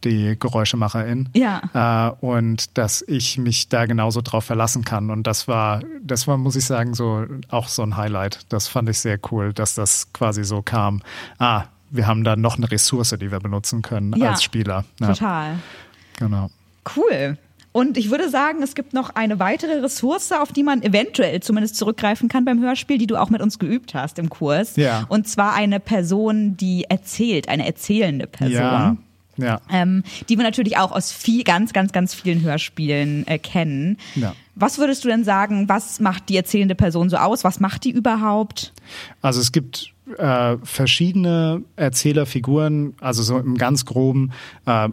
die 0.04 0.38
Geräuschemacherin. 0.40 1.30
Ja. 1.34 2.12
Äh, 2.22 2.26
und 2.26 2.78
dass 2.78 3.04
ich 3.08 3.38
mich 3.38 3.70
da 3.70 3.86
genauso 3.86 4.22
drauf 4.22 4.46
verlassen 4.46 4.84
kann. 4.84 5.10
Und 5.10 5.28
das 5.28 5.48
war, 5.48 5.82
das 6.02 6.28
war, 6.28 6.38
muss 6.38 6.56
ich 6.56 6.66
sagen, 6.66 6.94
so 6.94 7.26
auch 7.50 7.68
so 7.68 7.84
ein 7.84 7.98
Highlight. 7.98 8.40
Das 8.50 8.68
fand 8.68 8.90
ich 8.90 9.00
sehr 9.00 9.20
cool, 9.32 9.54
dass 9.54 9.76
das 9.76 10.12
quasi 10.14 10.44
so 10.44 10.62
kam. 10.62 11.02
Ah, 11.40 11.66
wir 11.90 12.08
haben 12.08 12.24
da 12.24 12.36
noch 12.36 12.58
eine 12.58 12.72
Ressource, 12.72 13.16
die 13.20 13.32
wir 13.32 13.40
benutzen 13.40 13.82
können 13.82 14.14
Ja. 14.18 14.32
als 14.32 14.44
Spieler. 14.44 14.86
Ja, 15.00 15.08
Total. 15.08 15.60
genau. 16.18 16.50
Cool. 16.96 17.38
Und 17.72 17.98
ich 17.98 18.12
würde 18.12 18.30
sagen, 18.30 18.62
es 18.62 18.76
gibt 18.76 18.94
noch 18.94 19.16
eine 19.16 19.40
weitere 19.40 19.80
Ressource, 19.80 20.32
auf 20.32 20.52
die 20.52 20.62
man 20.62 20.84
eventuell 20.84 21.40
zumindest 21.42 21.76
zurückgreifen 21.76 22.30
kann 22.30 22.46
beim 22.46 22.62
Hörspiel, 22.62 23.00
die 23.00 23.08
du 23.08 23.16
auch 23.18 23.32
mit 23.32 23.42
uns 23.42 23.58
geübt 23.58 23.96
hast 23.96 24.20
im 24.20 24.30
Kurs. 24.30 24.76
Ja. 24.76 25.06
Und 25.10 25.28
zwar 25.28 25.56
eine 25.56 25.80
Person, 25.80 26.56
die 26.56 26.84
erzählt, 26.84 27.50
eine 27.50 27.66
erzählende 27.66 28.28
Person. 28.28 28.54
Ja, 28.54 28.96
ja. 29.38 29.62
Ähm, 29.72 30.04
die 30.30 30.38
wir 30.38 30.44
natürlich 30.44 30.78
auch 30.78 30.92
aus 30.92 31.12
viel, 31.12 31.44
ganz, 31.44 31.74
ganz, 31.74 31.92
ganz 31.92 32.14
vielen 32.14 32.42
Hörspielen 32.42 33.26
äh, 33.28 33.40
kennen. 33.40 33.98
Ja. 34.16 34.36
Was 34.56 34.78
würdest 34.78 35.04
du 35.04 35.08
denn 35.08 35.24
sagen, 35.24 35.68
was 35.68 36.00
macht 36.00 36.30
die 36.30 36.38
erzählende 36.38 36.76
Person 36.76 37.10
so 37.10 37.18
aus? 37.18 37.44
Was 37.44 37.60
macht 37.60 37.86
die 37.86 37.92
überhaupt? 37.92 38.74
Also 39.22 39.42
es 39.42 39.52
gibt 39.52 39.94
äh, 40.18 40.58
verschiedene 40.64 41.64
Erzählerfiguren, 41.76 42.94
also 43.00 43.24
so 43.24 43.38
im 43.38 43.58
ganz 43.58 43.86
groben. 43.86 44.32
Äh, 44.66 44.90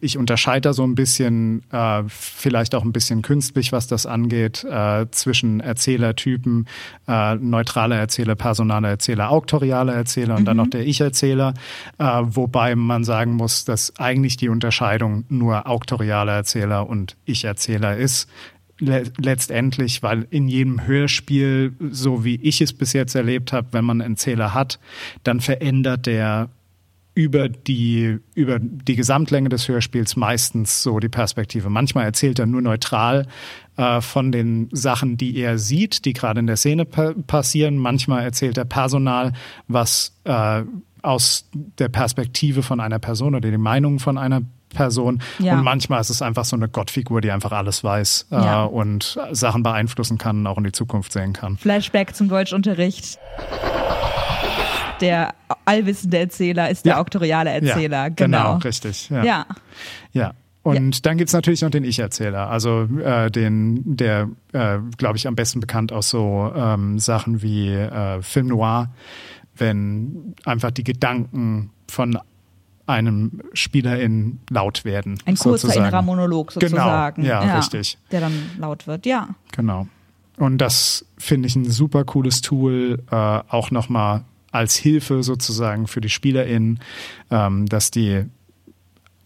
ich 0.00 0.18
unterscheide 0.18 0.68
da 0.68 0.72
so 0.72 0.84
ein 0.84 0.94
bisschen, 0.94 1.62
äh, 1.72 2.04
vielleicht 2.06 2.74
auch 2.74 2.84
ein 2.84 2.92
bisschen 2.92 3.22
künstlich, 3.22 3.72
was 3.72 3.86
das 3.86 4.06
angeht, 4.06 4.64
äh, 4.64 5.06
zwischen 5.10 5.60
Erzählertypen, 5.60 6.68
äh, 7.08 7.34
neutrale 7.34 7.96
Erzähler, 7.96 8.34
personale 8.34 8.88
Erzähler, 8.88 9.30
auktoriale 9.30 9.92
Erzähler 9.92 10.36
und 10.36 10.44
dann 10.44 10.56
noch 10.56 10.68
der 10.68 10.86
Ich-Erzähler, 10.86 11.54
äh, 11.98 12.04
wobei 12.22 12.76
man 12.76 13.04
sagen 13.04 13.34
muss, 13.34 13.64
dass 13.64 13.96
eigentlich 13.98 14.36
die 14.36 14.48
Unterscheidung 14.48 15.24
nur 15.28 15.66
auktoriale 15.66 16.32
Erzähler 16.32 16.88
und 16.88 17.16
Ich-Erzähler 17.24 17.96
ist 17.96 18.28
le 18.78 19.04
letztendlich, 19.18 20.02
weil 20.02 20.26
in 20.30 20.48
jedem 20.48 20.86
Hörspiel, 20.86 21.74
so 21.90 22.24
wie 22.24 22.36
ich 22.36 22.60
es 22.60 22.72
bis 22.72 22.92
jetzt 22.92 23.14
erlebt 23.14 23.52
habe, 23.52 23.68
wenn 23.72 23.84
man 23.84 24.00
einen 24.00 24.14
Erzähler 24.14 24.54
hat, 24.54 24.78
dann 25.24 25.40
verändert 25.40 26.06
der 26.06 26.50
über 27.14 27.48
die, 27.48 28.18
über 28.34 28.58
die 28.58 28.96
Gesamtlänge 28.96 29.50
des 29.50 29.68
Hörspiels 29.68 30.16
meistens 30.16 30.82
so 30.82 30.98
die 30.98 31.10
Perspektive. 31.10 31.68
Manchmal 31.68 32.04
erzählt 32.04 32.38
er 32.38 32.46
nur 32.46 32.62
neutral 32.62 33.26
äh, 33.76 34.00
von 34.00 34.32
den 34.32 34.68
Sachen, 34.72 35.18
die 35.18 35.36
er 35.36 35.58
sieht, 35.58 36.06
die 36.06 36.14
gerade 36.14 36.40
in 36.40 36.46
der 36.46 36.56
Szene 36.56 36.86
pa 36.86 37.12
passieren. 37.26 37.76
Manchmal 37.76 38.22
erzählt 38.22 38.56
er 38.56 38.64
Personal, 38.64 39.34
was 39.68 40.18
äh, 40.24 40.62
aus 41.02 41.50
der 41.78 41.88
Perspektive 41.88 42.62
von 42.62 42.80
einer 42.80 42.98
Person 42.98 43.34
oder 43.34 43.50
die 43.50 43.58
Meinung 43.58 43.98
von 43.98 44.16
einer 44.16 44.42
Person. 44.74 45.22
Ja. 45.38 45.54
Und 45.58 45.64
manchmal 45.64 46.00
ist 46.00 46.10
es 46.10 46.22
einfach 46.22 46.44
so 46.44 46.56
eine 46.56 46.68
Gottfigur, 46.68 47.20
die 47.20 47.30
einfach 47.30 47.52
alles 47.52 47.82
weiß 47.84 48.26
äh, 48.30 48.34
Ja. 48.36 48.64
und 48.64 49.18
Sachen 49.32 49.62
beeinflussen 49.62 50.18
kann 50.18 50.38
und 50.38 50.46
auch 50.46 50.58
in 50.58 50.64
die 50.64 50.72
Zukunft 50.72 51.12
sehen 51.12 51.32
kann. 51.32 51.56
Flashback 51.56 52.14
zum 52.14 52.28
Deutschunterricht. 52.28 53.18
Der 55.00 55.34
allwissende 55.64 56.18
Erzähler 56.18 56.70
ist 56.70 56.84
der 56.84 56.92
Ja. 56.94 57.00
auktoriale 57.00 57.50
Erzähler. 57.50 58.04
Ja, 58.04 58.08
genau. 58.08 58.56
richtig. 58.58 59.10
Ja. 59.10 59.24
Ja. 59.24 59.46
ja. 60.12 60.32
Und 60.62 61.06
dann 61.06 61.18
gibt's 61.18 61.32
natürlich 61.32 61.62
noch 61.62 61.70
den 61.70 61.82
Ich-Erzähler, 61.82 62.48
also 62.48 62.82
äh, 63.04 63.32
den, 63.32 63.82
der, 63.96 64.28
äh, 64.52 64.78
glaube 64.96 65.16
ich, 65.16 65.26
am 65.26 65.34
besten 65.34 65.58
bekannt 65.58 65.92
aus 65.92 66.08
so 66.08 66.52
ähm, 66.54 67.00
Sachen 67.00 67.42
wie 67.42 67.70
äh, 67.72 68.22
Film 68.22 68.46
Noir, 68.46 68.92
wenn 69.56 70.34
einfach 70.44 70.70
die 70.70 70.84
Gedanken 70.84 71.70
von 71.88 72.16
einem 72.92 73.40
Spielerin 73.52 74.40
laut 74.50 74.84
werden. 74.84 75.18
Ein 75.24 75.36
kurzer 75.36 75.68
sozusagen. 75.68 75.86
innerer 75.86 76.02
Monolog 76.02 76.52
sozusagen. 76.52 77.22
Genau, 77.22 77.44
ja, 77.44 77.56
richtig. 77.56 77.98
Der 78.10 78.20
dann 78.20 78.32
laut 78.58 78.86
wird, 78.86 79.06
ja. 79.06 79.30
Genau. 79.52 79.88
Und 80.38 80.58
das 80.58 81.04
finde 81.18 81.48
ich 81.48 81.56
ein 81.56 81.70
super 81.70 82.04
cooles 82.04 82.40
Tool, 82.40 83.02
äh, 83.10 83.14
auch 83.14 83.70
nochmal 83.70 84.24
als 84.50 84.76
Hilfe 84.76 85.22
sozusagen 85.22 85.86
für 85.86 86.00
die 86.00 86.08
SpielerInnen, 86.10 86.80
ähm, 87.30 87.66
dass 87.66 87.90
die 87.90 88.24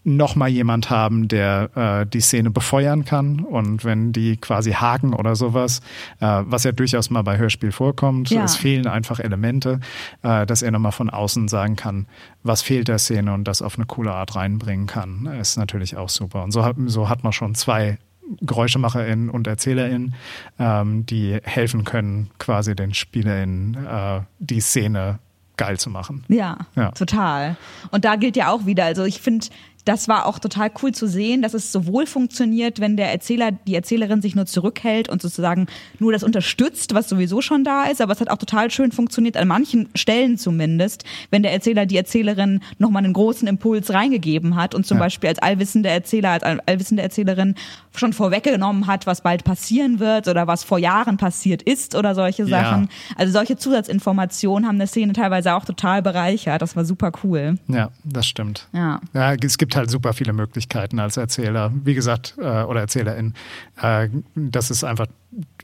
nochmal 0.07 0.47
jemand 0.49 0.89
haben, 0.89 1.27
der 1.27 1.69
äh, 1.75 2.05
die 2.07 2.21
Szene 2.21 2.49
befeuern 2.49 3.03
kann 3.03 3.41
und 3.41 3.83
wenn 3.83 4.13
die 4.13 4.37
quasi 4.37 4.71
haken 4.71 5.13
oder 5.13 5.35
sowas, 5.35 5.81
äh, 6.21 6.43
was 6.45 6.63
ja 6.63 6.71
durchaus 6.71 7.09
mal 7.09 7.23
bei 7.23 7.37
Hörspiel 7.37 7.73
vorkommt, 7.73 8.29
Ja. 8.29 8.43
es 8.45 8.55
fehlen 8.55 8.87
einfach 8.87 9.19
Elemente, 9.19 9.81
äh, 10.23 10.45
dass 10.45 10.61
er 10.61 10.71
nochmal 10.71 10.93
von 10.93 11.09
außen 11.09 11.49
sagen 11.49 11.75
kann, 11.75 12.07
was 12.41 12.61
fehlt 12.61 12.87
der 12.87 12.99
Szene 12.99 13.33
und 13.33 13.43
das 13.49 13.61
auf 13.61 13.75
eine 13.77 13.85
coole 13.85 14.13
Art 14.13 14.35
reinbringen 14.35 14.87
kann, 14.87 15.25
ist 15.39 15.57
natürlich 15.57 15.97
auch 15.97 16.09
super. 16.09 16.43
Und 16.43 16.51
so 16.51 16.63
hat, 16.63 16.77
so 16.85 17.09
hat 17.09 17.25
man 17.25 17.33
schon 17.33 17.53
zwei 17.53 17.97
GeräuschemacherInnen 18.41 19.29
und 19.29 19.45
ErzählerInnen, 19.47 20.15
ähm, 20.57 21.05
die 21.05 21.37
helfen 21.43 21.83
können, 21.83 22.29
quasi 22.39 22.75
den 22.75 22.93
SpielerInnen 22.93 23.75
äh, 23.85 24.21
die 24.39 24.59
Szene 24.61 25.19
geil 25.57 25.77
zu 25.79 25.89
machen. 25.89 26.23
Ja, 26.27 26.57
Ja. 26.75 26.91
total. 26.91 27.57
Und 27.91 28.05
da 28.05 28.15
gilt 28.15 28.35
ja 28.37 28.51
auch 28.51 28.65
wieder, 28.65 28.85
also 28.85 29.03
ich 29.05 29.21
finde, 29.21 29.47
das 29.87 30.07
war 30.07 30.25
auch 30.25 30.39
total 30.39 30.69
cool 30.81 30.91
zu 30.91 31.07
sehen, 31.07 31.41
dass 31.41 31.53
es 31.53 31.71
sowohl 31.71 32.05
funktioniert, 32.05 32.79
wenn 32.79 32.97
der 32.97 33.11
Erzähler, 33.11 33.51
die 33.51 33.75
Erzählerin 33.75 34.21
sich 34.21 34.35
nur 34.35 34.45
zurückhält 34.45 35.09
und 35.09 35.21
sozusagen 35.21 35.67
nur 35.99 36.11
das 36.11 36.23
unterstützt, 36.23 36.93
was 36.93 37.07
sowieso 37.09 37.41
schon 37.41 37.63
da 37.63 37.85
ist, 37.85 38.01
aber 38.01 38.13
es 38.13 38.19
hat 38.21 38.29
auch 38.29 38.37
total 38.37 38.69
schön 38.71 38.91
funktioniert, 38.91 39.37
an 39.37 39.47
manchen 39.47 39.89
Stellen 39.95 40.37
zumindest, 40.37 41.03
wenn 41.29 41.43
der 41.43 41.53
Erzähler 41.53 41.85
die 41.85 41.97
Erzählerin 41.97 42.61
nochmal 42.79 43.03
einen 43.03 43.13
großen 43.13 43.47
Impuls 43.47 43.93
reingegeben 43.93 44.55
hat 44.55 44.75
und 44.75 44.85
zum 44.85 44.97
Ja. 44.97 45.03
Beispiel 45.05 45.29
als 45.29 45.39
allwissende 45.39 45.89
Erzähler, 45.89 46.31
als 46.31 46.43
all- 46.43 46.61
allwissende 46.65 47.03
Erzählerin 47.03 47.55
schon 47.95 48.13
vorweggenommen 48.13 48.87
hat, 48.87 49.07
was 49.07 49.21
bald 49.21 49.43
passieren 49.43 49.99
wird 49.99 50.27
oder 50.27 50.47
was 50.47 50.63
vor 50.63 50.77
Jahren 50.79 51.17
passiert 51.17 51.61
ist 51.63 51.95
oder 51.95 52.13
solche 52.13 52.43
Ja. 52.43 52.49
Sachen. 52.61 52.89
Also 53.15 53.33
solche 53.33 53.57
Zusatzinformationen 53.57 54.67
haben 54.67 54.75
eine 54.75 54.87
Szene 54.87 55.13
teilweise 55.13 55.53
auch 55.55 55.65
total 55.65 56.01
bereichert. 56.01 56.61
Das 56.61 56.75
war 56.75 56.85
super 56.85 57.11
cool. 57.23 57.57
Ja, 57.67 57.89
das 58.03 58.27
stimmt. 58.27 58.67
Ja. 58.73 58.99
Ja, 59.13 59.33
es 59.33 59.57
gibt 59.57 59.75
halt 59.77 59.89
super 59.89 60.13
viele 60.13 60.33
Möglichkeiten 60.33 60.99
als 60.99 61.17
Erzähler. 61.17 61.71
Wie 61.83 61.93
gesagt, 61.93 62.35
äh, 62.37 62.63
oder 62.63 62.81
Erzählerin. 62.81 63.33
Äh, 63.81 64.09
das 64.35 64.71
ist 64.71 64.83
einfach, 64.83 65.07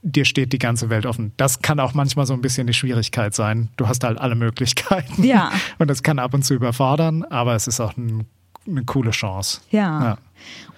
dir 0.02 0.26
steht 0.26 0.54
die 0.54 0.60
ganze 0.60 0.90
Welt 0.90 1.06
offen. 1.06 1.34
Das 1.38 1.62
kann 1.62 1.80
auch 1.80 1.94
manchmal 1.94 2.26
so 2.26 2.34
ein 2.34 2.42
bisschen 2.42 2.68
die 2.68 2.74
Schwierigkeit 2.74 3.34
sein. 3.34 3.70
Du 3.78 3.88
hast 3.88 4.04
halt 4.04 4.20
alle 4.20 4.36
Möglichkeiten. 4.36 5.24
Ja. 5.24 5.52
Und 5.80 5.90
das 5.90 6.04
kann 6.04 6.20
ab 6.20 6.34
und 6.34 6.44
zu 6.44 6.54
überfordern, 6.54 7.24
aber 7.26 7.56
es 7.56 7.68
ist 7.68 7.80
auch 7.80 7.98
ein, 7.98 8.26
eine 8.68 8.84
coole 8.86 9.12
Chance. 9.12 9.62
Ja. 9.72 10.04
Ja. 10.04 10.18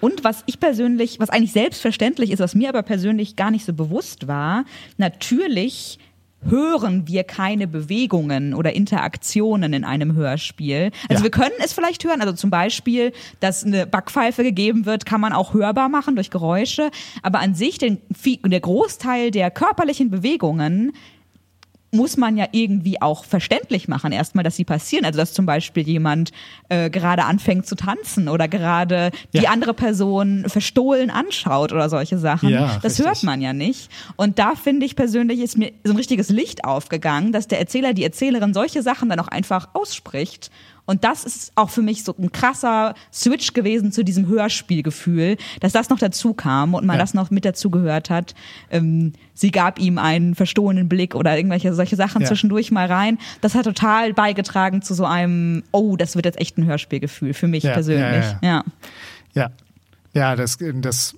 Und 0.00 0.24
was 0.24 0.42
ich 0.46 0.60
persönlich, 0.60 1.18
was 1.18 1.30
eigentlich 1.30 1.52
selbstverständlich 1.52 2.30
ist, 2.30 2.40
was 2.40 2.54
mir 2.54 2.68
aber 2.68 2.82
persönlich 2.82 3.36
gar 3.36 3.50
nicht 3.50 3.64
so 3.64 3.72
bewusst 3.72 4.28
war, 4.28 4.64
natürlich 4.96 5.98
hören 6.48 7.06
wir 7.06 7.24
keine 7.24 7.66
Bewegungen 7.66 8.54
oder 8.54 8.74
Interaktionen 8.74 9.72
in 9.72 9.84
einem 9.84 10.14
Hörspiel. 10.14 10.90
Also 11.08 11.20
Ja. 11.20 11.22
wir 11.24 11.30
können 11.30 11.54
es 11.58 11.72
vielleicht 11.72 12.04
hören, 12.04 12.20
also 12.20 12.32
zum 12.32 12.50
Beispiel, 12.50 13.12
dass 13.40 13.64
eine 13.64 13.86
Backpfeife 13.86 14.42
gegeben 14.42 14.86
wird, 14.86 15.06
kann 15.06 15.20
man 15.20 15.32
auch 15.32 15.54
hörbar 15.54 15.88
machen 15.88 16.14
durch 16.14 16.30
Geräusche, 16.30 16.90
aber 17.22 17.40
an 17.40 17.54
sich 17.54 17.78
den, 17.78 17.98
der 18.44 18.60
Großteil 18.60 19.30
der 19.30 19.50
körperlichen 19.50 20.10
Bewegungen 20.10 20.92
muss 21.92 22.16
man 22.16 22.36
ja 22.36 22.46
irgendwie 22.52 23.00
auch 23.00 23.24
verständlich 23.24 23.88
machen, 23.88 24.12
erstmal, 24.12 24.42
dass 24.44 24.56
sie 24.56 24.64
passieren. 24.64 25.04
Also, 25.04 25.18
dass 25.18 25.32
zum 25.32 25.46
Beispiel 25.46 25.86
jemand 25.86 26.32
äh, 26.68 26.90
gerade 26.90 27.24
anfängt 27.24 27.66
zu 27.66 27.74
tanzen 27.76 28.28
oder 28.28 28.48
gerade 28.48 29.10
die 29.32 29.38
Ja. 29.42 29.50
andere 29.50 29.72
Person 29.72 30.44
verstohlen 30.48 31.10
anschaut 31.10 31.72
oder 31.72 31.88
solche 31.88 32.18
Sachen. 32.18 32.48
Ja, 32.50 32.78
das 32.82 32.84
richtig. 32.98 33.06
hört 33.06 33.22
man 33.22 33.40
ja 33.40 33.52
nicht. 33.52 33.90
Und 34.16 34.38
da 34.38 34.54
finde 34.56 34.84
ich 34.84 34.96
persönlich, 34.96 35.40
ist 35.40 35.56
mir 35.56 35.72
so 35.84 35.92
ein 35.92 35.96
richtiges 35.96 36.28
Licht 36.28 36.64
aufgegangen, 36.64 37.32
dass 37.32 37.46
der 37.48 37.60
Erzähler, 37.60 37.94
die 37.94 38.04
Erzählerin 38.04 38.52
solche 38.52 38.82
Sachen 38.82 39.08
dann 39.08 39.20
auch 39.20 39.28
einfach 39.28 39.68
ausspricht. 39.72 40.50
Und 40.86 41.02
das 41.04 41.24
ist 41.24 41.52
auch 41.56 41.68
für 41.70 41.82
mich 41.82 42.04
so 42.04 42.14
ein 42.18 42.30
krasser 42.32 42.94
Switch 43.12 43.52
gewesen 43.52 43.90
zu 43.92 44.04
diesem 44.04 44.26
Hörspielgefühl, 44.28 45.36
dass 45.60 45.72
das 45.72 45.88
noch 45.90 45.98
dazu 45.98 46.32
kam 46.32 46.74
und 46.74 46.86
man 46.86 46.96
Ja. 46.96 47.02
das 47.02 47.12
noch 47.12 47.30
mit 47.30 47.44
dazu 47.44 47.70
gehört 47.70 48.08
hat. 48.08 48.34
Ähm, 48.70 49.12
sie 49.34 49.50
gab 49.50 49.78
ihm 49.78 49.98
einen 49.98 50.34
verstohlenen 50.34 50.88
Blick 50.88 51.14
oder 51.14 51.36
irgendwelche 51.36 51.74
solche 51.74 51.96
Sachen 51.96 52.22
Ja. 52.22 52.28
zwischendurch 52.28 52.70
mal 52.70 52.86
rein. 52.86 53.18
Das 53.40 53.54
hat 53.54 53.64
total 53.64 54.14
beigetragen 54.14 54.80
zu 54.80 54.94
so 54.94 55.04
einem, 55.04 55.64
oh, 55.72 55.96
das 55.96 56.14
wird 56.14 56.24
jetzt 56.26 56.38
echt 56.40 56.56
ein 56.56 56.64
Hörspielgefühl 56.66 57.34
für 57.34 57.48
mich 57.48 57.64
Ja, 57.64 57.72
persönlich. 57.72 58.24
ja, 58.24 58.38
ja. 58.42 58.64
Ja, 59.34 59.50
ja, 60.14 60.36
das, 60.36 60.56
das 60.76 61.14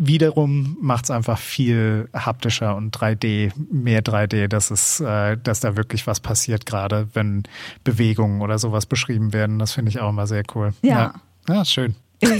wiederum 0.00 0.78
macht 0.80 1.04
es 1.04 1.10
einfach 1.10 1.38
viel 1.38 2.08
haptischer 2.14 2.74
und 2.74 2.96
3D, 2.96 3.52
mehr 3.70 4.02
3D, 4.02 4.48
dass 4.48 4.70
es, 4.70 5.00
äh, 5.00 5.36
dass 5.36 5.60
da 5.60 5.76
wirklich 5.76 6.06
was 6.06 6.20
passiert, 6.20 6.64
gerade 6.64 7.08
wenn 7.12 7.42
Bewegungen 7.84 8.40
oder 8.40 8.58
sowas 8.58 8.86
beschrieben 8.86 9.34
werden. 9.34 9.58
Das 9.58 9.72
finde 9.72 9.90
ich 9.90 10.00
auch 10.00 10.08
immer 10.08 10.26
sehr 10.26 10.42
cool. 10.54 10.72
Ja. 10.82 11.12
ja. 11.48 11.54
Ja, 11.54 11.64
schön. 11.64 11.94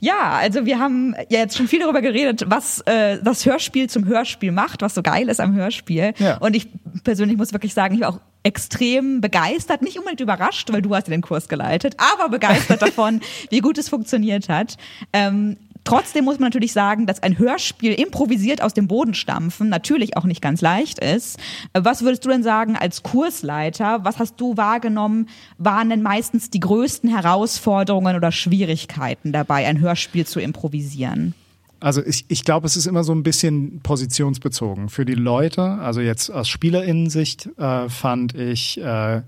Ja, 0.00 0.30
also 0.30 0.64
wir 0.64 0.78
haben 0.78 1.16
ja 1.28 1.40
jetzt 1.40 1.56
schon 1.56 1.66
viel 1.66 1.80
darüber 1.80 2.00
geredet, 2.00 2.44
was 2.46 2.80
äh, 2.82 3.18
das 3.20 3.44
Hörspiel 3.44 3.90
zum 3.90 4.04
Hörspiel 4.06 4.52
macht, 4.52 4.80
was 4.80 4.94
so 4.94 5.02
geil 5.02 5.28
ist 5.28 5.40
am 5.40 5.54
Hörspiel. 5.54 6.14
Ja. 6.18 6.38
Und 6.38 6.54
ich 6.54 6.68
persönlich 7.02 7.36
muss 7.36 7.52
wirklich 7.52 7.74
sagen, 7.74 7.96
ich 7.96 8.02
war 8.02 8.10
auch 8.10 8.20
extrem 8.44 9.20
begeistert, 9.20 9.82
nicht 9.82 9.98
unbedingt 9.98 10.20
überrascht, 10.20 10.72
weil 10.72 10.82
du 10.82 10.94
hast 10.94 11.08
ja 11.08 11.10
den 11.10 11.22
Kurs 11.22 11.48
geleitet, 11.48 11.96
aber 11.98 12.28
begeistert 12.28 12.80
davon, 12.82 13.20
wie 13.50 13.58
gut 13.58 13.76
es 13.76 13.88
funktioniert 13.88 14.48
hat. 14.48 14.76
Ähm, 15.12 15.56
Trotzdem 15.88 16.26
muss 16.26 16.38
man 16.38 16.48
natürlich 16.48 16.74
sagen, 16.74 17.06
dass 17.06 17.22
ein 17.22 17.38
Hörspiel 17.38 17.94
improvisiert 17.94 18.60
aus 18.60 18.74
dem 18.74 18.88
Boden 18.88 19.14
stampfen 19.14 19.70
natürlich 19.70 20.18
auch 20.18 20.24
nicht 20.24 20.42
ganz 20.42 20.60
leicht 20.60 20.98
ist. 20.98 21.38
Was 21.72 22.02
würdest 22.02 22.26
du 22.26 22.28
denn 22.28 22.42
sagen 22.42 22.76
als 22.76 23.02
Kursleiter? 23.02 24.04
Was 24.04 24.18
hast 24.18 24.38
du 24.38 24.58
wahrgenommen? 24.58 25.30
Waren 25.56 25.88
denn 25.88 26.02
meistens 26.02 26.50
die 26.50 26.60
größten 26.60 27.08
Herausforderungen 27.08 28.16
oder 28.16 28.32
Schwierigkeiten 28.32 29.32
dabei, 29.32 29.66
ein 29.66 29.80
Hörspiel 29.80 30.26
zu 30.26 30.40
improvisieren? 30.40 31.32
Also 31.80 32.04
ich, 32.04 32.26
ich 32.28 32.44
glaube, 32.44 32.66
es 32.66 32.76
ist 32.76 32.84
immer 32.84 33.02
so 33.02 33.14
ein 33.14 33.22
bisschen 33.22 33.80
positionsbezogen. 33.80 34.90
Für 34.90 35.06
die 35.06 35.14
Leute, 35.14 35.62
also 35.62 36.02
jetzt 36.02 36.28
aus 36.28 36.50
SpielerInnen-Sicht, 36.50 37.48
äh, 37.56 37.88
fand 37.88 38.34
ich 38.34 38.78
äh, 38.78 39.22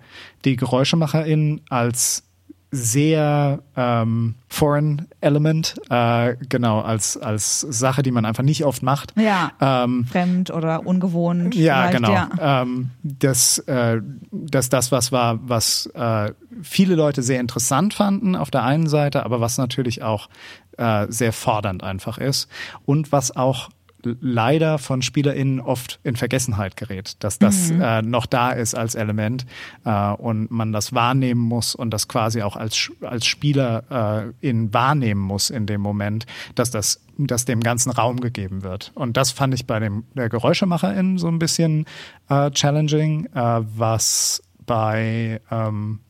die 0.45 0.57
GeräuschemacherInnen 0.57 1.63
als 1.71 2.25
sehr 2.71 3.63
ähm, 3.77 4.37
foreign 4.49 5.09
element, 5.21 5.75
äh, 5.91 6.37
genau, 6.49 6.81
als, 6.81 7.17
als 7.17 7.61
Sache, 7.61 8.03
die 8.03 8.13
man 8.13 8.25
einfach 8.25 8.45
nicht 8.45 8.65
oft 8.65 8.83
macht. 8.83 9.13
Ja. 9.17 9.53
Ähm, 9.61 10.07
Fremd 10.07 10.51
oder 10.51 10.87
ungewohnt? 10.87 11.55
ja, 11.55 11.91
genau. 11.91 12.13
Ja. 12.13 12.31
Ähm, 12.41 12.91
dass, 13.03 13.59
äh, 13.59 14.01
dass 14.31 14.69
das 14.69 14.93
was 14.93 15.11
war, 15.11 15.41
was 15.43 15.87
äh, 15.95 16.33
viele 16.63 16.95
Leute 16.95 17.23
sehr 17.23 17.41
interessant 17.41 17.95
fanden 17.95 18.37
auf 18.37 18.51
der 18.51 18.63
einen 18.63 18.87
Seite, 18.87 19.25
aber 19.25 19.41
was 19.41 19.59
natürlich 19.59 20.03
auch 20.03 20.29
äh, 20.77 21.07
sehr 21.09 21.33
fordernd 21.33 21.83
einfach 21.83 22.19
ist 22.19 22.49
und 22.87 23.11
was 23.13 23.35
auch 23.35 23.71
leider 24.05 24.79
von 24.79 25.03
SpielerInnen 25.03 25.61
oft 25.61 26.01
in 26.03 26.17
Vergessenheit 26.17 26.77
gerät, 26.77 27.23
dass 27.23 27.39
das 27.39 27.71
äh, 27.71 28.03
noch 28.03 28.27
da 28.27 28.53
ist 28.53 28.75
als 28.75 28.95
Element 28.95 29.47
äh, 29.85 30.13
und 30.13 30.51
man 30.51 30.73
das 30.73 30.93
wahrnehmen 30.93 31.41
muss 31.41 31.75
und 31.75 31.91
das 31.91 32.09
quasi 32.09 32.43
auch 32.43 32.57
als, 32.57 32.91
als 33.03 33.27
Spieler 33.27 34.33
äh, 34.41 34.47
in 34.49 34.73
wahrnehmen 34.73 35.21
muss 35.21 35.51
in 35.51 35.67
dem 35.67 35.81
Moment, 35.81 36.27
dass 36.55 36.71
das 36.71 37.01
dass 37.27 37.45
dem 37.45 37.61
ganzen 37.61 37.91
Raum 37.91 38.21
gegeben 38.21 38.63
wird. 38.63 38.93
Und 38.95 39.19
das 39.19 39.31
fand 39.31 39.53
ich 39.53 39.67
bei 39.67 39.79
dem 39.79 40.05
der 40.15 40.31
Geräuschemacherin 40.31 41.19
so 41.19 41.29
ein 41.29 41.39
bisschen 41.39 41.85
äh, 42.31 42.51
challenging, 42.51 43.27
äh, 43.35 43.61
was 43.77 44.43
bei 44.65 45.41
ähm, 45.51 46.01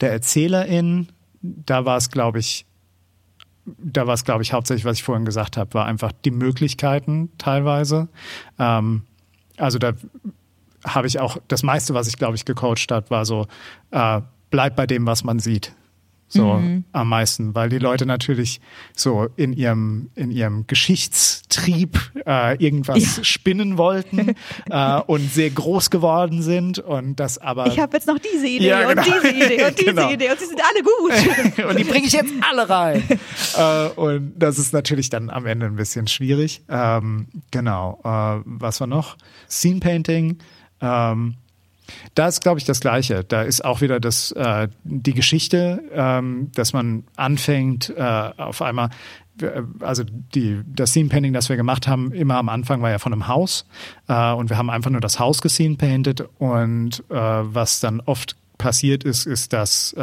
der 0.00 0.12
Erzählerin, 0.12 1.08
da 1.40 1.84
war 1.84 1.96
es, 1.96 2.10
glaube 2.10 2.40
ich, 2.40 2.66
da 3.66 4.06
war 4.06 4.14
es, 4.14 4.24
glaube 4.24 4.42
ich, 4.42 4.52
hauptsächlich, 4.52 4.84
was 4.84 4.98
ich 4.98 5.02
vorhin 5.02 5.24
gesagt 5.24 5.56
habe, 5.56 5.74
war 5.74 5.86
einfach 5.86 6.12
die 6.24 6.30
Möglichkeiten 6.30 7.30
teilweise. 7.38 8.08
Ähm, 8.58 9.02
also 9.56 9.78
da 9.78 9.92
habe 10.84 11.06
ich 11.06 11.18
auch, 11.18 11.38
das 11.48 11.62
meiste, 11.62 11.94
was 11.94 12.08
ich, 12.08 12.16
glaube 12.16 12.36
ich, 12.36 12.44
gecoacht 12.44 12.90
hat, 12.90 13.10
war 13.10 13.24
so, 13.24 13.46
äh, 13.90 14.20
bleib 14.50 14.76
bei 14.76 14.86
dem, 14.86 15.06
was 15.06 15.24
man 15.24 15.38
sieht. 15.38 15.74
So 16.34 16.60
am 16.92 17.08
meisten, 17.08 17.54
weil 17.54 17.68
die 17.68 17.78
Leute 17.78 18.06
natürlich 18.06 18.60
so 18.94 19.28
in 19.36 19.52
ihrem 19.52 20.10
in 20.14 20.30
ihrem 20.30 20.66
Geschichtstrieb 20.66 21.98
äh, 22.26 22.56
irgendwas 22.62 23.16
Ja. 23.18 23.24
spinnen 23.24 23.78
wollten 23.78 24.34
äh, 24.70 25.00
und 25.06 25.30
sehr 25.32 25.50
groß 25.50 25.90
geworden 25.90 26.42
sind 26.42 26.78
und 26.78 27.20
das 27.20 27.38
aber 27.38 27.66
Ich 27.68 27.78
habe 27.78 27.96
jetzt 27.96 28.06
noch 28.06 28.18
diese 28.18 28.46
Idee 28.46 28.68
Ja, 28.68 28.88
genau. 28.92 29.02
und 29.02 29.06
diese 29.24 29.34
Idee 29.34 29.64
und 29.66 29.78
diese 29.78 29.94
Genau. 29.94 30.10
Idee 30.10 30.30
und 30.30 30.38
sie 30.40 30.46
sind 30.46 30.60
alle 30.60 30.82
gut. 30.82 31.64
und 31.70 31.78
die 31.78 31.84
bringe 31.84 32.06
ich 32.06 32.12
jetzt 32.12 32.32
alle 32.48 32.68
rein. 32.68 33.02
äh, 33.56 33.86
und 33.98 34.34
das 34.36 34.58
ist 34.58 34.72
natürlich 34.72 35.10
dann 35.10 35.30
am 35.30 35.46
Ende 35.46 35.66
ein 35.66 35.76
bisschen 35.76 36.06
schwierig. 36.08 36.62
Ähm, 36.68 37.28
genau. 37.50 38.00
Äh, 38.04 38.42
was 38.44 38.80
war 38.80 38.86
noch? 38.86 39.16
Scene 39.48 39.80
Painting. 39.80 40.38
Ähm, 40.80 41.34
da 42.14 42.28
ist, 42.28 42.40
glaube 42.40 42.58
ich, 42.58 42.64
das 42.64 42.80
Gleiche. 42.80 43.24
Da 43.24 43.42
ist 43.42 43.64
auch 43.64 43.80
wieder 43.80 44.00
das, 44.00 44.32
äh, 44.32 44.68
die 44.84 45.14
Geschichte, 45.14 45.82
ähm, 45.92 46.50
dass 46.54 46.72
man 46.72 47.04
anfängt, 47.16 47.90
äh, 47.96 48.02
auf 48.02 48.62
einmal, 48.62 48.90
äh, 49.40 49.62
also 49.80 50.04
die, 50.04 50.62
das 50.66 50.92
Scene 50.92 51.08
Painting, 51.08 51.32
das 51.32 51.48
wir 51.48 51.56
gemacht 51.56 51.86
haben, 51.86 52.12
immer 52.12 52.36
am 52.36 52.48
Anfang 52.48 52.82
war 52.82 52.90
ja 52.90 52.98
von 52.98 53.12
einem 53.12 53.28
Haus. 53.28 53.66
Äh, 54.08 54.32
und 54.32 54.50
wir 54.50 54.58
haben 54.58 54.70
einfach 54.70 54.90
nur 54.90 55.00
das 55.00 55.18
Haus 55.18 55.42
gescene 55.42 55.76
painted. 55.76 56.24
Und 56.38 57.02
äh, 57.10 57.14
was 57.14 57.80
dann 57.80 58.00
oft 58.00 58.36
passiert 58.58 59.04
ist, 59.04 59.26
ist, 59.26 59.52
dass 59.52 59.94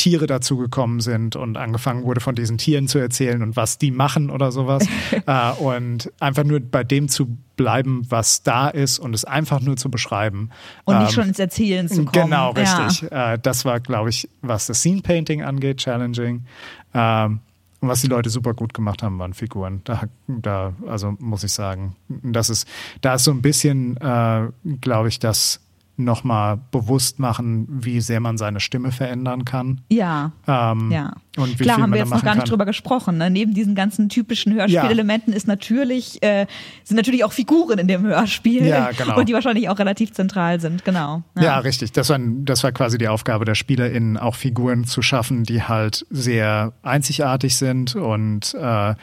Tiere 0.00 0.26
dazugekommen 0.26 1.00
sind 1.00 1.36
und 1.36 1.58
angefangen 1.58 2.04
wurde, 2.04 2.22
von 2.22 2.34
diesen 2.34 2.56
Tieren 2.56 2.88
zu 2.88 2.98
erzählen 2.98 3.42
und 3.42 3.54
was 3.54 3.76
die 3.76 3.90
machen 3.90 4.30
oder 4.30 4.50
sowas. 4.50 4.86
äh, 5.26 5.50
und 5.52 6.10
einfach 6.20 6.44
nur 6.44 6.58
bei 6.58 6.84
dem 6.84 7.08
zu 7.08 7.36
bleiben, 7.56 8.06
was 8.08 8.42
da 8.42 8.68
ist 8.68 8.98
und 8.98 9.14
es 9.14 9.26
einfach 9.26 9.60
nur 9.60 9.76
zu 9.76 9.90
beschreiben. 9.90 10.48
Und 10.84 10.98
nicht 11.00 11.08
Ähm, 11.08 11.14
schon 11.14 11.28
ins 11.28 11.38
Erzählen 11.38 11.86
zu 11.86 12.06
kommen. 12.06 12.24
Genau, 12.30 12.54
Ja. 12.56 12.86
richtig. 12.86 13.12
Äh, 13.12 13.38
das 13.42 13.66
war, 13.66 13.80
glaube 13.80 14.08
ich, 14.08 14.26
was 14.40 14.66
das 14.66 14.80
Scene 14.80 15.02
Painting 15.02 15.42
angeht, 15.42 15.76
challenging. 15.78 16.46
Ähm, 16.94 17.40
und 17.82 17.88
was 17.88 18.00
die 18.00 18.08
Leute 18.08 18.30
super 18.30 18.54
gut 18.54 18.72
gemacht 18.72 19.02
haben, 19.02 19.18
waren 19.18 19.34
Figuren. 19.34 19.82
Da, 19.84 20.02
da 20.28 20.72
also 20.86 21.14
muss 21.18 21.44
ich 21.44 21.52
sagen, 21.52 21.94
das 22.08 22.48
ist, 22.48 22.66
da 23.02 23.14
ist 23.14 23.24
so 23.24 23.30
ein 23.32 23.42
bisschen, 23.42 23.98
äh, 23.98 24.48
glaube 24.80 25.08
ich, 25.08 25.18
das 25.18 25.60
nochmal 26.04 26.58
bewusst 26.70 27.18
machen, 27.18 27.66
wie 27.70 28.00
sehr 28.00 28.20
man 28.20 28.38
seine 28.38 28.60
Stimme 28.60 28.92
verändern 28.92 29.44
kann. 29.44 29.80
Ja. 29.90 30.32
Ähm, 30.46 30.90
Ja. 30.90 31.12
Und 31.36 31.58
wie 31.60 31.62
Klar, 31.62 31.76
viel 31.76 31.82
haben 31.84 31.90
man 31.90 31.92
wir 31.92 31.98
jetzt 32.00 32.10
noch 32.10 32.24
gar 32.24 32.34
nicht 32.34 32.42
kann. 32.42 32.50
drüber 32.50 32.66
gesprochen. 32.66 33.16
Ne? 33.18 33.30
Neben 33.30 33.54
diesen 33.54 33.76
ganzen 33.76 34.08
typischen 34.08 34.52
Hörspielelementen 34.52 35.32
ist 35.32 35.46
natürlich, 35.46 36.20
äh, 36.24 36.46
sind 36.82 36.96
natürlich 36.96 37.24
auch 37.24 37.32
Figuren 37.32 37.78
in 37.78 37.86
dem 37.86 38.02
Hörspiel. 38.02 38.66
Ja, 38.66 38.90
genau. 38.90 39.16
Und 39.16 39.28
die 39.28 39.32
wahrscheinlich 39.32 39.68
auch 39.68 39.78
relativ 39.78 40.12
zentral 40.12 40.60
sind, 40.60 40.84
genau. 40.84 41.22
Ja, 41.38 41.58
richtig. 41.60 41.92
Das 41.92 42.08
war, 42.10 42.18
das 42.20 42.64
war 42.64 42.72
quasi 42.72 42.98
die 42.98 43.06
Aufgabe 43.06 43.44
der 43.44 43.54
SpielerInnen, 43.54 44.16
auch 44.16 44.34
Figuren 44.34 44.84
zu 44.84 45.02
schaffen, 45.02 45.44
die 45.44 45.62
halt 45.62 46.04
sehr 46.10 46.72
einzigartig 46.82 47.54
sind 47.56 47.94
und 47.94 48.52
äh, 48.54 48.94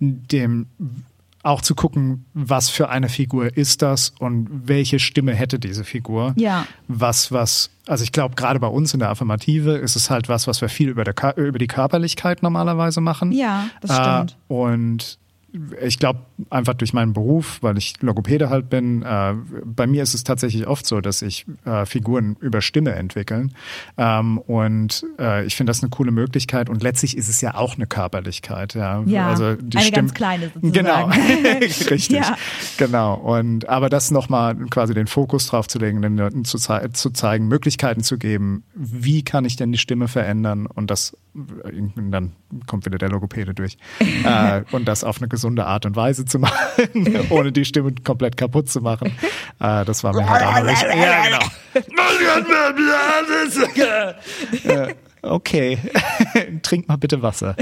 dem 0.00 0.66
auch 1.44 1.60
zu 1.60 1.74
gucken, 1.74 2.24
was 2.32 2.70
für 2.70 2.88
eine 2.88 3.08
Figur 3.08 3.56
ist 3.56 3.82
das 3.82 4.14
und 4.18 4.48
welche 4.50 4.98
Stimme 4.98 5.34
hätte 5.34 5.58
diese 5.58 5.84
Figur. 5.84 6.32
Ja. 6.36 6.66
Was, 6.88 7.32
was, 7.32 7.70
also 7.86 8.02
ich 8.02 8.12
glaube, 8.12 8.34
gerade 8.34 8.58
bei 8.58 8.66
uns 8.66 8.94
in 8.94 9.00
der 9.00 9.10
Affirmative 9.10 9.72
ist 9.76 9.94
es 9.94 10.08
halt 10.08 10.28
was, 10.28 10.46
was 10.46 10.60
wir 10.62 10.68
viel 10.70 10.88
über, 10.88 11.04
der, 11.04 11.36
über 11.36 11.58
die 11.58 11.66
Körperlichkeit 11.66 12.42
normalerweise 12.42 13.00
machen. 13.02 13.30
Ja, 13.32 13.66
das 13.82 13.94
stimmt. 13.94 14.36
Äh, 14.48 14.52
und 14.52 15.18
ich 15.80 15.98
glaube, 15.98 16.20
einfach 16.50 16.74
durch 16.74 16.92
meinen 16.92 17.12
Beruf, 17.12 17.58
weil 17.62 17.78
ich 17.78 17.94
Logopäde 18.00 18.50
halt 18.50 18.68
bin, 18.68 19.02
äh, 19.02 19.34
bei 19.64 19.86
mir 19.86 20.02
ist 20.02 20.14
es 20.14 20.24
tatsächlich 20.24 20.66
oft 20.66 20.84
so, 20.84 21.00
dass 21.00 21.22
ich 21.22 21.46
äh, 21.64 21.86
Figuren 21.86 22.36
über 22.40 22.60
Stimme 22.60 22.92
entwickeln. 22.92 23.54
Ähm, 23.96 24.38
und 24.38 25.06
äh, 25.18 25.44
ich 25.46 25.54
finde 25.54 25.70
das 25.70 25.82
eine 25.82 25.90
coole 25.90 26.10
Möglichkeit. 26.10 26.68
Und 26.68 26.82
letztlich 26.82 27.16
ist 27.16 27.28
es 27.28 27.40
ja 27.40 27.54
auch 27.54 27.76
eine 27.76 27.86
Körperlichkeit. 27.86 28.74
Ja, 28.74 29.02
Ja, 29.06 29.28
also 29.28 29.54
die 29.54 29.76
eine 29.76 29.86
Stimme, 29.86 30.02
ganz 30.02 30.14
kleine 30.14 30.50
sozusagen. 30.52 30.72
Genau, 30.72 31.06
richtig. 31.90 32.08
Ja. 32.08 32.36
Genau. 32.76 33.14
Und 33.14 33.68
aber 33.68 33.88
das 33.88 34.10
nochmal 34.10 34.56
quasi 34.70 34.92
den 34.92 35.06
Fokus 35.06 35.46
drauf 35.46 35.68
zu 35.68 35.78
legen, 35.78 36.02
den 36.02 36.16
Leuten 36.16 36.44
zu, 36.44 36.58
zu 36.58 37.10
zeigen, 37.10 37.46
Möglichkeiten 37.46 38.02
zu 38.02 38.18
geben, 38.18 38.64
wie 38.74 39.22
kann 39.22 39.44
ich 39.44 39.56
denn 39.56 39.70
die 39.70 39.78
Stimme 39.78 40.08
verändern 40.08 40.66
und 40.66 40.90
das 40.90 41.16
und 41.34 42.12
dann 42.12 42.32
kommt 42.66 42.86
wieder 42.86 42.98
der 42.98 43.08
Logopäde 43.08 43.54
durch. 43.54 43.76
äh, 44.24 44.62
und 44.72 44.86
das 44.86 45.04
auf 45.04 45.18
eine 45.18 45.28
gesunde 45.28 45.66
Art 45.66 45.84
und 45.86 45.96
Weise 45.96 46.24
zu 46.24 46.38
machen, 46.38 47.26
ohne 47.30 47.52
die 47.52 47.64
Stimme 47.64 47.94
komplett 48.04 48.36
kaputt 48.36 48.68
zu 48.70 48.80
machen. 48.80 49.08
Äh, 49.60 49.84
das 49.84 50.04
war 50.04 50.14
mir 50.14 50.28
halt 50.28 50.42
auch 50.42 50.62
nicht. 50.62 50.82
Ja, 50.82 51.24
genau. 51.24 51.46
äh, 54.64 54.94
okay. 55.22 55.78
Trink 56.62 56.88
mal 56.88 56.96
bitte 56.96 57.22
Wasser. 57.22 57.56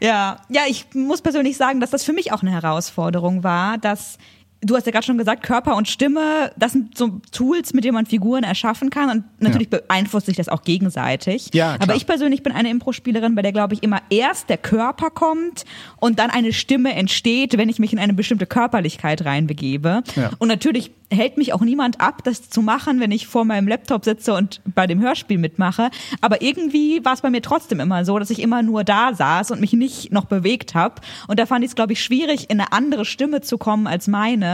Ja, 0.00 0.42
ja, 0.48 0.62
ich 0.68 0.86
muss 0.94 1.22
persönlich 1.22 1.56
sagen, 1.56 1.80
dass 1.80 1.90
das 1.90 2.04
für 2.04 2.12
mich 2.12 2.32
auch 2.32 2.42
eine 2.42 2.52
Herausforderung 2.52 3.44
war, 3.44 3.78
dass 3.78 4.18
Du 4.62 4.74
hast 4.74 4.86
ja 4.86 4.92
gerade 4.92 5.04
schon 5.04 5.18
gesagt, 5.18 5.42
Körper 5.42 5.76
und 5.76 5.86
Stimme, 5.86 6.50
das 6.56 6.72
sind 6.72 6.96
so 6.96 7.20
Tools, 7.30 7.74
mit 7.74 7.84
denen 7.84 7.94
man 7.94 8.06
Figuren 8.06 8.42
erschaffen 8.42 8.90
kann 8.90 9.10
und 9.10 9.24
natürlich 9.38 9.68
beeinflusst 9.68 10.26
sich 10.26 10.36
das 10.36 10.48
auch 10.48 10.62
gegenseitig. 10.62 11.50
Ja, 11.52 11.76
klar. 11.76 11.82
Aber 11.82 11.94
ich 11.94 12.06
persönlich 12.06 12.42
bin 12.42 12.52
eine 12.52 12.70
Impro-Spielerin, 12.70 13.34
bei 13.34 13.42
der 13.42 13.52
glaube 13.52 13.74
ich 13.74 13.82
immer 13.82 14.00
erst 14.08 14.48
der 14.48 14.56
Körper 14.56 15.10
kommt 15.10 15.64
und 15.98 16.18
dann 16.18 16.30
eine 16.30 16.52
Stimme 16.52 16.94
entsteht, 16.94 17.58
wenn 17.58 17.68
ich 17.68 17.78
mich 17.78 17.92
in 17.92 17.98
eine 17.98 18.14
bestimmte 18.14 18.46
Körperlichkeit 18.46 19.24
reinbegebe. 19.24 20.02
Ja. 20.16 20.30
Und 20.38 20.48
natürlich 20.48 20.90
hält 21.10 21.36
mich 21.36 21.52
auch 21.52 21.60
niemand 21.60 22.00
ab, 22.00 22.24
das 22.24 22.50
zu 22.50 22.62
machen, 22.62 23.00
wenn 23.00 23.12
ich 23.12 23.26
vor 23.26 23.44
meinem 23.44 23.68
Laptop 23.68 24.04
sitze 24.04 24.34
und 24.34 24.60
bei 24.64 24.86
dem 24.86 25.00
Hörspiel 25.00 25.38
mitmache. 25.38 25.90
Aber 26.20 26.42
irgendwie 26.42 27.04
war 27.04 27.12
es 27.12 27.20
bei 27.20 27.30
mir 27.30 27.42
trotzdem 27.42 27.80
immer 27.80 28.04
so, 28.04 28.18
dass 28.18 28.30
ich 28.30 28.40
immer 28.40 28.62
nur 28.62 28.84
da 28.84 29.14
saß 29.14 29.50
und 29.52 29.60
mich 29.60 29.72
nicht 29.72 30.12
noch 30.12 30.24
bewegt 30.24 30.74
habe. 30.74 31.00
Und 31.28 31.38
da 31.38 31.46
fand 31.46 31.64
ich 31.64 31.70
es, 31.70 31.76
glaube 31.76 31.92
ich, 31.92 32.02
schwierig, 32.02 32.50
in 32.50 32.60
eine 32.60 32.72
andere 32.72 33.04
Stimme 33.04 33.40
zu 33.40 33.58
kommen 33.58 33.86
als 33.86 34.08
meine, 34.08 34.45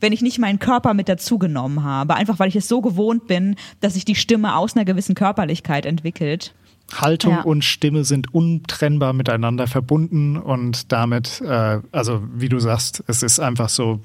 wenn 0.00 0.12
ich 0.12 0.22
nicht 0.22 0.38
meinen 0.38 0.58
Körper 0.58 0.94
mit 0.94 1.08
dazugenommen 1.08 1.82
habe. 1.84 2.14
Einfach 2.14 2.38
weil 2.38 2.48
ich 2.48 2.56
es 2.56 2.68
so 2.68 2.80
gewohnt 2.80 3.26
bin, 3.26 3.56
dass 3.80 3.94
sich 3.94 4.04
die 4.04 4.14
Stimme 4.14 4.56
aus 4.56 4.76
einer 4.76 4.84
gewissen 4.84 5.14
Körperlichkeit 5.14 5.86
entwickelt. 5.86 6.54
Haltung 6.92 7.34
Ja. 7.34 7.42
und 7.42 7.64
Stimme 7.64 8.04
sind 8.04 8.34
untrennbar 8.34 9.12
miteinander 9.12 9.66
verbunden 9.68 10.36
und 10.36 10.90
damit, 10.90 11.40
äh, 11.40 11.78
also 11.92 12.22
wie 12.34 12.48
du 12.48 12.58
sagst, 12.58 13.04
es 13.06 13.22
ist 13.22 13.38
einfach 13.38 13.68
so, 13.68 14.00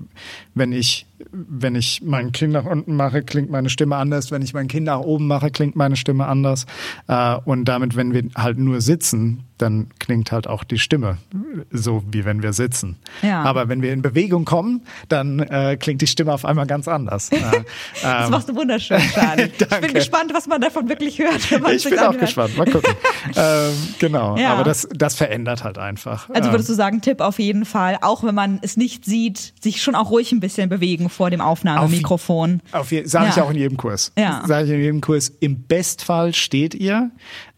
wenn 0.56 0.72
ich, 0.72 1.06
wenn 1.32 1.76
ich 1.76 2.02
mein 2.02 2.32
Kinn 2.32 2.52
nach 2.52 2.66
unten 2.66 2.96
mache, 2.96 3.22
klingt 3.24 3.52
meine 3.52 3.70
Stimme 3.70 3.98
anders, 3.98 4.32
wenn 4.32 4.42
ich 4.42 4.54
mein 4.54 4.70
Kinn 4.70 4.86
nach 4.86 5.02
oben 5.02 5.28
mache, 5.28 5.52
klingt 5.52 5.76
meine 5.76 5.98
Stimme 5.98 6.26
anders 6.26 6.66
äh, 7.08 7.36
und 7.44 7.66
damit, 7.66 7.96
wenn 7.98 8.14
wir 8.14 8.24
halt 8.36 8.58
nur 8.58 8.80
sitzen, 8.80 9.44
dann 9.58 9.88
klingt 10.00 10.32
halt 10.32 10.48
auch 10.48 10.64
die 10.66 10.80
Stimme 10.80 11.18
so, 11.72 12.04
wie 12.12 12.26
wenn 12.26 12.44
wir 12.44 12.52
sitzen. 12.52 12.98
Ja. 13.22 13.44
Aber 13.44 13.70
wenn 13.70 13.82
wir 13.82 13.94
in 13.94 14.02
Bewegung 14.02 14.44
kommen, 14.44 14.82
dann 15.08 15.40
äh, 15.40 15.78
klingt 15.80 16.02
die 16.02 16.08
Stimme 16.08 16.34
auf 16.34 16.44
einmal 16.44 16.68
ganz 16.68 16.88
anders. 16.88 17.32
Äh, 17.32 17.40
Das 18.02 18.26
ähm, 18.26 18.32
machst 18.32 18.50
du 18.50 18.56
wunderschön, 18.56 19.00
Charlie. 19.14 19.50
ich 19.58 19.68
bin 19.68 19.94
gespannt, 19.94 20.32
was 20.34 20.48
man 20.48 20.62
davon 20.62 20.90
wirklich 20.90 21.20
hört. 21.20 21.50
Wenn 21.50 21.62
man 21.62 21.76
ich 21.76 21.84
bin 21.84 21.98
auch 21.98 22.10
anhört. 22.10 22.22
gespannt. 22.22 22.58
Mal 22.58 22.66
gucken. 22.66 22.94
ähm, 23.36 23.74
genau. 24.00 24.38
Ja. 24.38 24.54
Aber 24.54 24.64
das, 24.64 24.88
das 24.94 25.16
verändert 25.16 25.64
halt 25.64 25.78
einfach. 25.78 26.30
Also 26.30 26.52
würdest 26.52 26.70
ähm, 26.70 26.74
du 26.74 26.78
sagen, 26.78 27.02
Tipp 27.02 27.22
auf 27.22 27.40
jeden 27.40 27.66
Fall, 27.66 27.98
auch 28.02 28.24
wenn 28.24 28.36
man 28.36 28.60
es 28.62 28.78
nicht 28.78 29.06
sieht, 29.06 29.54
sich 29.62 29.82
schon 29.82 29.96
auch 29.96 30.12
ruhig 30.12 30.32
ein 30.32 30.40
bisschen 30.40 30.45
bewegen 30.50 31.10
vor 31.10 31.30
dem 31.30 31.42
Aufnahmemikrofon. 31.42 32.62
auf 32.72 32.92
je, 32.92 33.06
sage 33.06 33.28
ich 33.30 33.36
Ja. 33.36 33.44
auch 33.44 33.50
in 33.52 33.58
jedem 33.58 33.78
Kurs. 33.78 34.12
Ja. 34.18 34.44
Sage 34.46 34.66
ich 34.66 34.72
in 34.72 34.80
jedem 34.82 35.02
Kurs. 35.02 35.30
Im 35.40 35.64
Bestfall 35.64 36.34
steht 36.34 36.74
ihr 36.76 37.12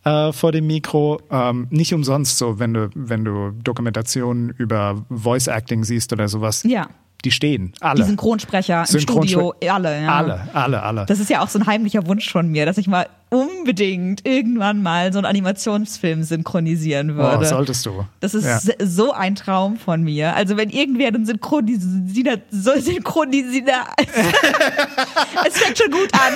äh, 0.03 0.31
vor 0.33 0.51
dem 0.51 0.67
Mikro. 0.67 1.21
Ähm, 1.31 1.67
nicht 1.69 1.93
umsonst 1.93 2.37
so, 2.37 2.59
wenn 2.59 2.73
du, 2.73 2.89
wenn 2.95 3.23
du 3.25 3.51
Dokumentationen 3.63 4.49
über 4.57 5.03
Voice 5.09 5.47
Acting 5.47 5.83
siehst 5.83 6.11
oder 6.13 6.27
sowas. 6.27 6.63
Ja. 6.63 6.87
Die 7.25 7.31
stehen. 7.31 7.73
Alle. 7.79 8.01
Die 8.03 8.07
Synchronsprecher 8.07 8.81
im 8.81 8.85
Synchronspre- 8.85 9.27
Studio, 9.27 9.53
alle. 9.71 10.01
Ja. 10.03 10.15
Alle, 10.17 10.41
alle, 10.53 10.83
alle. 10.83 11.05
Das 11.07 11.19
ist 11.19 11.29
ja 11.31 11.41
auch 11.41 11.47
so 11.49 11.57
ein 11.57 11.65
heimlicher 11.65 12.05
Wunsch 12.05 12.31
von 12.31 12.47
mir, 12.47 12.65
dass 12.67 12.77
ich 12.77 12.87
mal 12.87 13.07
unbedingt 13.29 14.25
irgendwann 14.25 14.81
mal 14.81 15.11
so 15.11 15.19
einen 15.19 15.25
Animationsfilm 15.25 16.23
synchronisieren 16.23 17.11
oh, 17.11 17.15
würde. 17.17 17.45
solltest 17.45 17.85
du. 17.85 18.05
Das 18.21 18.33
ist 18.33 18.45
Ja. 18.45 18.59
so 18.79 19.11
ein 19.11 19.35
Traum 19.35 19.77
von 19.77 20.01
mir. 20.03 20.33
Also 20.35 20.55
wenn 20.57 20.69
irgendwer 20.69 21.09
einen 21.09 21.25
Synchronisiner, 21.25 22.37
so 22.51 22.79
Synchronisiner, 22.79 23.85
es 25.47 25.57
fängt 25.59 25.77
schon 25.77 25.91
gut 25.91 26.09
an. 26.13 26.33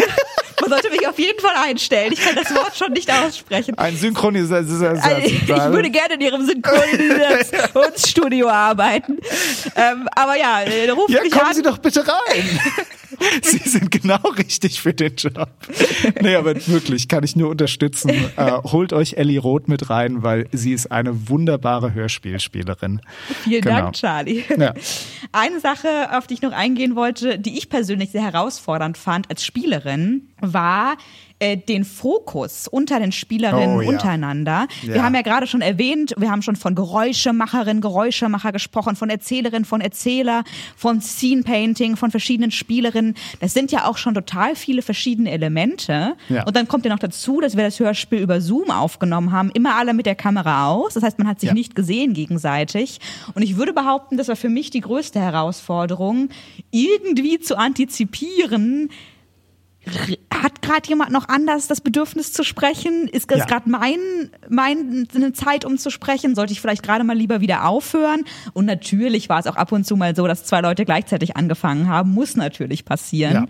Man 0.60 0.69
sollte 0.69 0.89
mich 0.91 1.08
auf 1.08 1.17
jeden 1.17 1.39
Fall 1.39 1.56
einstellen. 1.56 2.12
Ich 2.13 2.21
kann 2.21 2.36
das 2.36 2.54
Wort 2.54 2.75
schon 2.77 2.91
nicht 2.93 3.12
aussprechen. 3.12 3.75
Ein 3.80 3.95
Synchronisator. 3.97 4.89
Also, 5.01 5.17
ich 5.27 5.47
würde 5.47 5.89
gerne 5.89 6.13
in 6.15 6.21
ihrem 6.21 6.45
Synchronisationsstudio 6.45 8.47
arbeiten. 8.47 9.17
Ähm, 9.75 10.08
aber 10.15 10.38
ja, 10.38 10.62
äh, 10.62 10.88
ruft 10.91 11.10
Ja, 11.10 11.21
mich 11.23 11.32
kommen 11.32 11.47
an. 11.47 11.56
Sie 11.56 11.63
doch 11.63 11.80
bitte 11.80 12.06
rein. 12.08 12.60
Sie 13.41 13.57
sind 13.69 13.91
genau 13.91 14.19
richtig 14.38 14.81
für 14.81 14.93
den 14.93 15.15
Job. 15.15 15.49
Nee, 16.21 16.36
aber 16.36 16.55
wirklich, 16.67 17.07
kann 17.07 17.23
ich 17.23 17.36
nur 17.36 17.49
unterstützen. 17.49 18.10
Äh, 18.36 18.51
holt 18.63 18.93
euch 18.93 19.13
Ellie 19.13 19.39
Roth 19.39 19.67
mit 19.67 19.89
rein, 19.89 20.23
weil 20.23 20.47
sie 20.51 20.73
ist 20.73 20.91
eine 20.91 21.29
wunderbare 21.29 21.93
Hörspielspielerin. 21.93 23.01
Vielen 23.43 23.62
Genau. 23.62 23.75
Dank, 23.75 23.93
Charlie. 23.95 24.43
Ja. 24.57 24.73
Eine 25.31 25.60
Sache, 25.60 26.17
auf 26.17 26.27
die 26.27 26.36
ich 26.36 26.41
noch 26.41 26.51
eingehen 26.51 26.95
wollte, 26.95 27.38
die 27.39 27.57
ich 27.57 27.69
persönlich 27.69 28.12
sehr 28.12 28.23
herausfordernd 28.23 28.97
fand 28.97 29.29
als 29.29 29.43
Spielerin, 29.45 30.29
war 30.41 30.97
äh, 31.39 31.58
den 31.58 31.86
Fokus 31.86 32.67
unter 32.67 32.99
den 32.99 33.12
Spielerinnen 33.12 33.77
Oh, 33.77 33.82
ja. 33.82 33.89
untereinander. 33.89 34.67
Wir 34.84 34.97
Ja. 34.97 35.04
haben 35.04 35.15
ja 35.15 35.21
gerade 35.23 35.47
schon 35.47 35.62
erwähnt, 35.62 36.13
wir 36.17 36.30
haben 36.30 36.43
schon 36.43 36.56
von 36.56 36.75
Geräuschemacherin, 36.75 37.82
Geräuschemacher 37.82 38.51
gesprochen, 38.51 38.95
von 38.95 39.10
Erzählerin, 39.10 39.65
von 39.65 39.82
Erzähler, 39.82 40.43
von 40.75 41.01
Scene 41.01 41.41
Painting, 41.41 41.95
von 41.95 42.12
verschiedenen 42.12 42.51
Spielerinnen. 42.51 43.15
Das 43.39 43.54
sind 43.54 43.71
ja 43.71 43.86
auch 43.88 43.97
schon 43.97 44.13
total 44.13 44.56
viele 44.56 44.84
verschiedene 44.84 45.32
Elemente. 45.32 46.13
Ja. 46.30 46.43
Und 46.45 46.56
dann 46.56 46.67
kommt 46.67 46.86
ja 46.86 46.91
noch 46.91 46.99
dazu, 46.99 47.41
dass 47.41 47.58
wir 47.58 47.63
das 47.63 47.80
Hörspiel 47.80 48.19
über 48.19 48.39
Zoom 48.39 48.69
aufgenommen 48.69 49.32
haben, 49.32 49.49
immer 49.51 49.75
alle 49.75 49.95
mit 49.95 50.06
der 50.06 50.15
Kamera 50.15 50.67
aus. 50.67 50.93
Das 50.93 51.01
heißt, 51.04 51.17
man 51.17 51.27
hat 51.27 51.39
sich 51.39 51.54
nicht 51.54 51.73
gesehen 51.75 52.13
gegenseitig. 52.13 52.99
Und 53.34 53.41
ich 53.41 53.58
würde 53.58 53.73
behaupten, 53.73 54.17
das 54.17 54.27
war 54.27 54.36
für 54.36 54.49
mich 54.49 54.69
die 54.69 54.82
größte 54.82 55.19
Herausforderung, 55.19 56.30
irgendwie 56.69 57.39
zu 57.39 57.58
antizipieren, 57.58 58.89
hat 60.31 60.61
gerade 60.61 60.87
jemand 60.87 61.11
noch 61.11 61.27
anders 61.27 61.67
das 61.67 61.81
Bedürfnis 61.81 62.33
zu 62.33 62.43
sprechen? 62.43 63.07
Ist 63.07 63.31
das 63.31 63.39
Ja. 63.39 63.45
gerade 63.45 63.69
mein, 63.69 63.97
mein 64.49 65.07
eine 65.13 65.33
Zeit, 65.33 65.65
um 65.65 65.77
zu 65.77 65.89
sprechen? 65.89 66.35
Sollte 66.35 66.53
ich 66.53 66.61
vielleicht 66.61 66.83
gerade 66.83 67.03
mal 67.03 67.17
lieber 67.17 67.41
wieder 67.41 67.65
aufhören? 67.67 68.23
Und 68.53 68.65
natürlich 68.65 69.27
war 69.29 69.39
es 69.39 69.47
auch 69.47 69.55
ab 69.55 69.71
und 69.71 69.85
zu 69.85 69.95
mal 69.95 70.15
so, 70.15 70.27
dass 70.27 70.45
zwei 70.45 70.61
Leute 70.61 70.85
gleichzeitig 70.85 71.35
angefangen 71.35 71.87
haben. 71.87 72.11
Muss 72.13 72.35
natürlich 72.35 72.85
passieren. 72.85 73.33
Ja. 73.33 73.45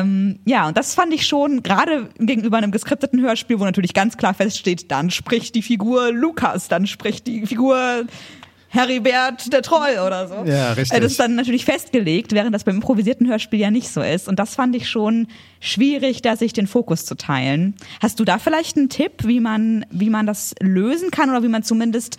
Ähm, 0.00 0.38
ja, 0.44 0.68
und 0.68 0.76
das 0.76 0.94
fand 0.94 1.12
ich 1.12 1.26
schon, 1.26 1.62
gerade 1.62 2.08
gegenüber 2.18 2.56
einem 2.56 2.72
geskripteten 2.72 3.20
Hörspiel, 3.20 3.60
wo 3.60 3.64
natürlich 3.64 3.94
ganz 3.94 4.16
klar 4.16 4.34
feststeht, 4.34 4.90
dann 4.90 5.10
spricht 5.10 5.54
die 5.54 5.62
Figur 5.62 6.12
Lukas, 6.12 6.68
dann 6.68 6.86
spricht 6.86 7.26
die 7.26 7.46
Figur 7.46 8.04
Heribert 8.70 9.52
der 9.52 9.62
Troll 9.62 9.98
oder 10.06 10.28
so. 10.28 10.44
Ja, 10.44 10.72
richtig. 10.72 10.96
Äh, 10.96 11.00
Das 11.00 11.12
ist 11.12 11.20
dann 11.20 11.34
natürlich 11.34 11.64
festgelegt, 11.64 12.32
während 12.32 12.54
das 12.54 12.64
beim 12.64 12.76
improvisierten 12.76 13.26
Hörspiel 13.28 13.60
ja 13.60 13.70
nicht 13.70 13.88
so 13.88 14.02
ist. 14.02 14.28
Und 14.28 14.38
das 14.38 14.54
fand 14.54 14.76
ich 14.76 14.88
schon 14.88 15.26
schwierig, 15.60 16.22
da 16.22 16.36
sich 16.36 16.52
den 16.52 16.66
Fokus 16.66 17.06
zu 17.06 17.14
teilen. 17.16 17.74
Hast 18.02 18.20
du 18.20 18.24
da 18.24 18.38
vielleicht 18.38 18.76
einen 18.76 18.88
Tipp, 18.88 19.24
wie 19.24 19.40
man, 19.40 19.86
wie 19.90 20.10
man 20.10 20.26
das 20.26 20.54
lösen 20.60 21.10
kann 21.10 21.30
oder 21.30 21.42
wie 21.42 21.48
man 21.48 21.62
zumindest 21.62 22.18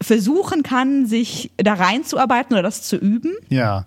versuchen 0.00 0.62
kann, 0.62 1.06
sich 1.06 1.50
da 1.56 1.74
reinzuarbeiten 1.74 2.54
oder 2.54 2.62
das 2.62 2.82
zu 2.82 2.96
üben? 2.96 3.32
Ja, 3.48 3.86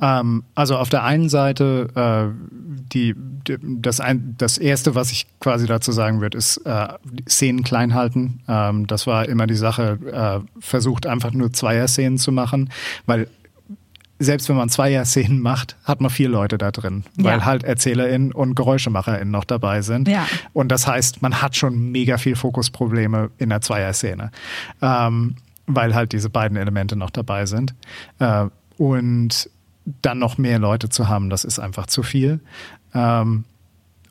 ähm, 0.00 0.44
also 0.54 0.76
auf 0.76 0.88
der 0.88 1.04
einen 1.04 1.28
Seite, 1.28 1.88
äh, 1.94 2.69
die, 2.92 3.14
die, 3.16 3.56
das, 3.60 4.00
ein, 4.00 4.34
das 4.38 4.58
Erste, 4.58 4.94
was 4.94 5.10
ich 5.12 5.26
quasi 5.40 5.66
dazu 5.66 5.92
sagen 5.92 6.20
würde, 6.20 6.36
ist 6.38 6.58
äh, 6.58 6.88
Szenen 7.28 7.62
klein 7.62 7.94
halten. 7.94 8.40
Ähm, 8.48 8.86
das 8.86 9.06
war 9.06 9.28
immer 9.28 9.46
die 9.46 9.54
Sache, 9.54 9.98
äh, 10.44 10.60
versucht 10.60 11.06
einfach 11.06 11.32
nur 11.32 11.52
Zweier-Szenen 11.52 12.18
zu 12.18 12.32
machen, 12.32 12.70
weil 13.06 13.28
selbst 14.22 14.48
wenn 14.50 14.56
man 14.56 14.68
Zweier-Szenen 14.68 15.40
macht, 15.50 15.76
hat 15.84 16.00
man 16.00 16.10
vier 16.10 16.28
Leute 16.28 16.58
da 16.58 16.70
drin, 16.70 17.04
weil 17.16 17.38
Ja. 17.38 17.44
halt 17.46 17.64
ErzählerInnen 17.64 18.32
und 18.32 18.54
GeräuschemacherInnen 18.54 19.30
noch 19.30 19.44
dabei 19.44 19.80
sind. 19.82 20.08
Ja. 20.08 20.26
Und 20.52 20.68
das 20.68 20.86
heißt, 20.86 21.22
man 21.22 21.40
hat 21.40 21.56
schon 21.56 21.90
mega 21.90 22.18
viel 22.18 22.36
Fokusprobleme 22.36 23.30
in 23.38 23.48
der 23.48 23.60
Zweier-Szene, 23.62 24.30
ähm, 24.82 25.36
weil 25.66 25.94
halt 25.94 26.12
diese 26.12 26.28
beiden 26.28 26.56
Elemente 26.58 26.96
noch 26.96 27.10
dabei 27.10 27.46
sind. 27.46 27.74
Äh, 28.18 28.46
und 28.76 29.48
dann 30.02 30.18
noch 30.18 30.36
mehr 30.38 30.58
Leute 30.58 30.88
zu 30.90 31.08
haben, 31.08 31.30
das 31.30 31.44
ist 31.44 31.58
einfach 31.58 31.86
zu 31.86 32.02
viel. 32.02 32.40
Ähm, 32.94 33.44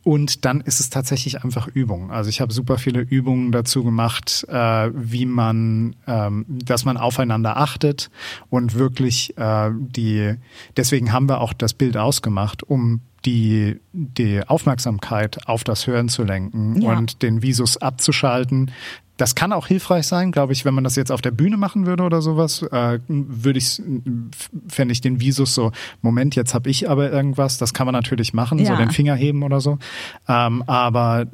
und 0.03 0.45
dann 0.45 0.61
ist 0.61 0.79
es 0.79 0.89
tatsächlich 0.89 1.43
einfach 1.43 1.67
Übung. 1.67 2.09
Also 2.09 2.29
ich 2.29 2.41
habe 2.41 2.53
super 2.53 2.77
viele 2.77 3.01
Übungen 3.01 3.51
dazu 3.51 3.83
gemacht, 3.83 4.45
äh, 4.49 4.89
wie 4.93 5.25
man, 5.25 5.95
ähm, 6.07 6.45
dass 6.47 6.85
man 6.85 6.97
aufeinander 6.97 7.57
achtet 7.57 8.09
und 8.49 8.75
wirklich 8.75 9.37
äh, 9.37 9.69
die. 9.73 10.35
Deswegen 10.77 11.11
haben 11.11 11.27
wir 11.27 11.41
auch 11.41 11.53
das 11.53 11.73
Bild 11.73 11.97
ausgemacht, 11.97 12.63
um 12.63 13.01
die 13.25 13.79
die 13.91 14.41
Aufmerksamkeit 14.47 15.47
auf 15.47 15.65
das 15.65 15.85
Hören 15.85 16.07
zu 16.07 16.23
lenken 16.23 16.81
Ja. 16.81 16.97
und 16.97 17.21
den 17.21 17.41
Visus 17.41 17.75
abzuschalten. 17.77 18.71
Das 19.19 19.35
kann 19.35 19.51
auch 19.51 19.67
hilfreich 19.67 20.07
sein, 20.07 20.31
glaube 20.31 20.53
ich, 20.53 20.63
wenn 20.63 20.73
man 20.73 20.85
das 20.85 20.95
jetzt 20.95 21.11
auf 21.11 21.21
der 21.21 21.31
Bühne 21.31 21.57
machen 21.57 21.85
würde 21.85 22.03
oder 22.03 22.21
sowas, 22.21 22.61
äh, 22.63 22.99
würde 23.09 23.59
ich, 23.59 23.81
fände 24.69 24.93
ich 24.93 25.01
den 25.01 25.19
Visus 25.19 25.53
so, 25.53 25.73
Moment, 26.01 26.35
jetzt 26.37 26.53
habe 26.53 26.69
ich 26.69 26.89
aber 26.89 27.11
irgendwas, 27.11 27.57
das 27.57 27.73
kann 27.73 27.85
man 27.85 27.93
natürlich 27.93 28.33
machen, 28.33 28.59
so 28.59 28.71
Ja. 28.71 28.77
den 28.77 28.91
Finger 28.91 29.15
heben 29.15 29.43
oder 29.43 29.59
so. 29.59 29.77
Ähm, 30.29 30.63
aber 30.67 31.25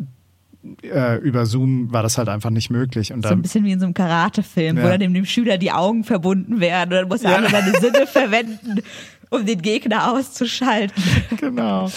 äh, 0.83 1.17
über 1.19 1.45
Zoom 1.45 1.91
war 1.93 2.03
das 2.03 2.17
halt 2.17 2.29
einfach 2.29 2.49
nicht 2.49 2.69
möglich. 2.69 3.11
Und 3.13 3.21
So 3.23 3.29
ein 3.29 3.31
dann, 3.35 3.41
bisschen 3.41 3.63
wie 3.65 3.71
in 3.71 3.79
so 3.79 3.85
einem 3.85 3.93
Karatefilm, 3.93 4.77
wo 4.77 4.81
Ja. 4.81 4.89
dann 4.91 4.99
dem, 4.99 5.13
dem 5.13 5.25
Schüler 5.25 5.57
die 5.57 5.71
Augen 5.71 6.03
verbunden 6.03 6.59
werden 6.59 6.91
und 6.93 6.97
dann 6.99 7.07
muss 7.07 7.23
er 7.23 7.31
Ja. 7.31 7.37
alle 7.37 7.49
seine 7.49 7.71
Sinne 7.79 8.07
verwenden, 8.07 8.81
um 9.29 9.45
den 9.45 9.61
Gegner 9.61 10.11
auszuschalten. 10.11 11.03
genau. 11.37 11.87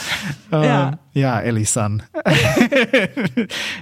Äh, 0.52 0.57
Ja. 0.66 0.98
ja, 1.12 1.40
Ellie-san. 1.40 2.02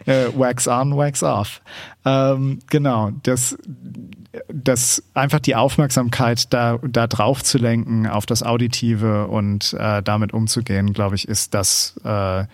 äh, 0.06 0.26
wax 0.34 0.68
on, 0.68 0.96
wax 0.96 1.22
off. 1.22 1.60
Ähm, 2.04 2.58
genau, 2.70 3.10
das, 3.22 3.56
das 4.52 5.02
einfach 5.14 5.40
die 5.40 5.54
Aufmerksamkeit 5.56 6.52
da, 6.52 6.78
da 6.82 7.06
drauf 7.06 7.42
zu 7.42 7.58
lenken, 7.58 8.06
auf 8.06 8.26
das 8.26 8.42
Auditive 8.42 9.26
und 9.28 9.74
äh, 9.78 10.02
damit 10.02 10.32
umzugehen, 10.32 10.92
glaube 10.92 11.14
ich, 11.16 11.26
ist 11.28 11.54
das, 11.54 11.98
äh, 12.04 12.44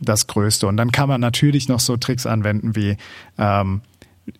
das 0.00 0.26
Größte. 0.26 0.66
Und 0.66 0.76
dann 0.76 0.92
kann 0.92 1.08
man 1.08 1.20
natürlich 1.20 1.68
noch 1.68 1.80
so 1.80 1.96
Tricks 1.96 2.26
anwenden 2.26 2.74
wie 2.76 2.96
ähm, 3.38 3.82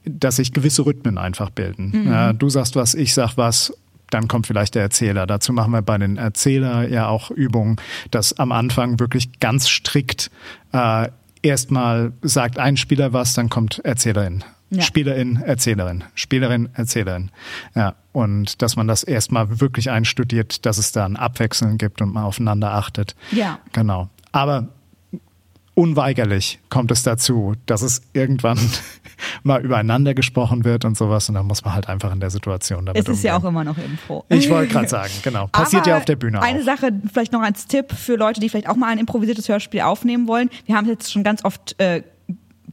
dass 0.05 0.37
sich 0.37 0.53
gewisse 0.53 0.87
Rhythmen 0.87 1.19
einfach 1.19 1.51
bilden. 1.51 2.07
Ja, 2.07 2.33
du 2.33 2.49
sagst 2.49 2.77
was, 2.77 2.95
ich 2.95 3.15
sag 3.15 3.37
was, 3.37 3.73
dann 4.11 4.29
kommt 4.29 4.47
vielleicht 4.47 4.75
der 4.75 4.83
Erzähler. 4.83 5.27
Dazu 5.27 5.53
machen 5.53 5.73
wir 5.73 5.83
bei 5.83 5.99
den 5.99 6.17
Erzähler 6.17 6.89
ja 6.89 7.09
auch 7.09 7.31
Übungen, 7.31 7.77
dass 8.11 8.39
am 8.39 8.53
Anfang 8.53 8.99
wirklich 8.99 9.41
ganz 9.41 9.69
strikt 9.69 10.31
äh, 10.73 11.09
erstmal 11.43 12.13
sagt 12.23 12.59
ein 12.59 12.77
Spieler 12.77 13.13
was, 13.13 13.35
dann 13.35 13.49
kommt 13.49 13.79
Erzählerin. 13.85 14.45
Ja. 14.73 14.83
Spielerin, 14.83 15.43
Erzählerin, 15.43 16.05
Spielerin, 16.15 16.69
Erzählerin. 16.75 17.31
Ja, 17.75 17.95
und 18.13 18.63
dass 18.63 18.77
man 18.77 18.87
das 18.87 19.03
erstmal 19.03 19.61
wirklich 19.61 19.91
einstudiert, 19.91 20.65
dass 20.65 20.79
es 20.79 20.93
da 20.93 21.05
ein 21.05 21.17
Abwechseln 21.17 21.77
gibt 21.77 22.01
und 22.01 22.13
man 22.13 22.23
aufeinander 22.23 22.73
achtet. 22.73 23.17
Ja. 23.33 23.59
Genau. 23.73 24.11
Aber 24.31 24.69
unweigerlich 25.75 26.59
kommt 26.69 26.91
es 26.91 27.03
dazu, 27.03 27.55
dass 27.67 27.83
es 27.83 28.03
irgendwann 28.13 28.59
mal 29.43 29.65
übereinander 29.65 30.15
gesprochen 30.15 30.65
wird 30.65 30.85
und 30.85 30.97
sowas 30.97 31.29
und 31.29 31.35
dann 31.37 31.47
muss 31.47 31.65
man 31.65 31.75
halt 31.75 31.89
einfach 31.89 32.13
in 32.13 32.21
der 32.21 32.31
Situation 32.31 32.87
damit 32.87 33.03
Es 33.03 33.09
ist 33.09 33.23
ja 33.25 33.33
auch 33.33 33.45
umgehen. 33.45 33.51
immer 33.51 33.65
noch 33.65 33.79
Info. 33.79 34.25
Ich 34.29 34.51
wollte 34.51 34.73
gerade 34.73 34.89
sagen, 34.89 35.13
genau. 35.23 35.47
Passiert 35.49 35.83
Aber 35.83 35.91
ja 35.91 35.97
auf 35.99 36.05
der 36.05 36.17
Bühne 36.17 36.43
Eine 36.43 36.61
auch. 36.61 36.65
Sache 36.65 36.93
vielleicht 37.13 37.33
noch 37.33 37.43
als 37.43 37.67
Tipp 37.67 37.93
für 37.93 38.17
Leute, 38.17 38.41
die 38.41 38.49
vielleicht 38.49 38.69
auch 38.69 38.77
mal 38.77 38.89
ein 38.89 38.99
improvisiertes 38.99 39.49
Hörspiel 39.49 39.81
aufnehmen 39.83 40.29
wollen. 40.29 40.51
Wir 40.67 40.77
haben 40.77 40.85
es 40.85 40.91
jetzt 40.91 41.13
schon 41.13 41.25
ganz 41.25 41.45
oft 41.45 41.81
äh, 41.81 42.03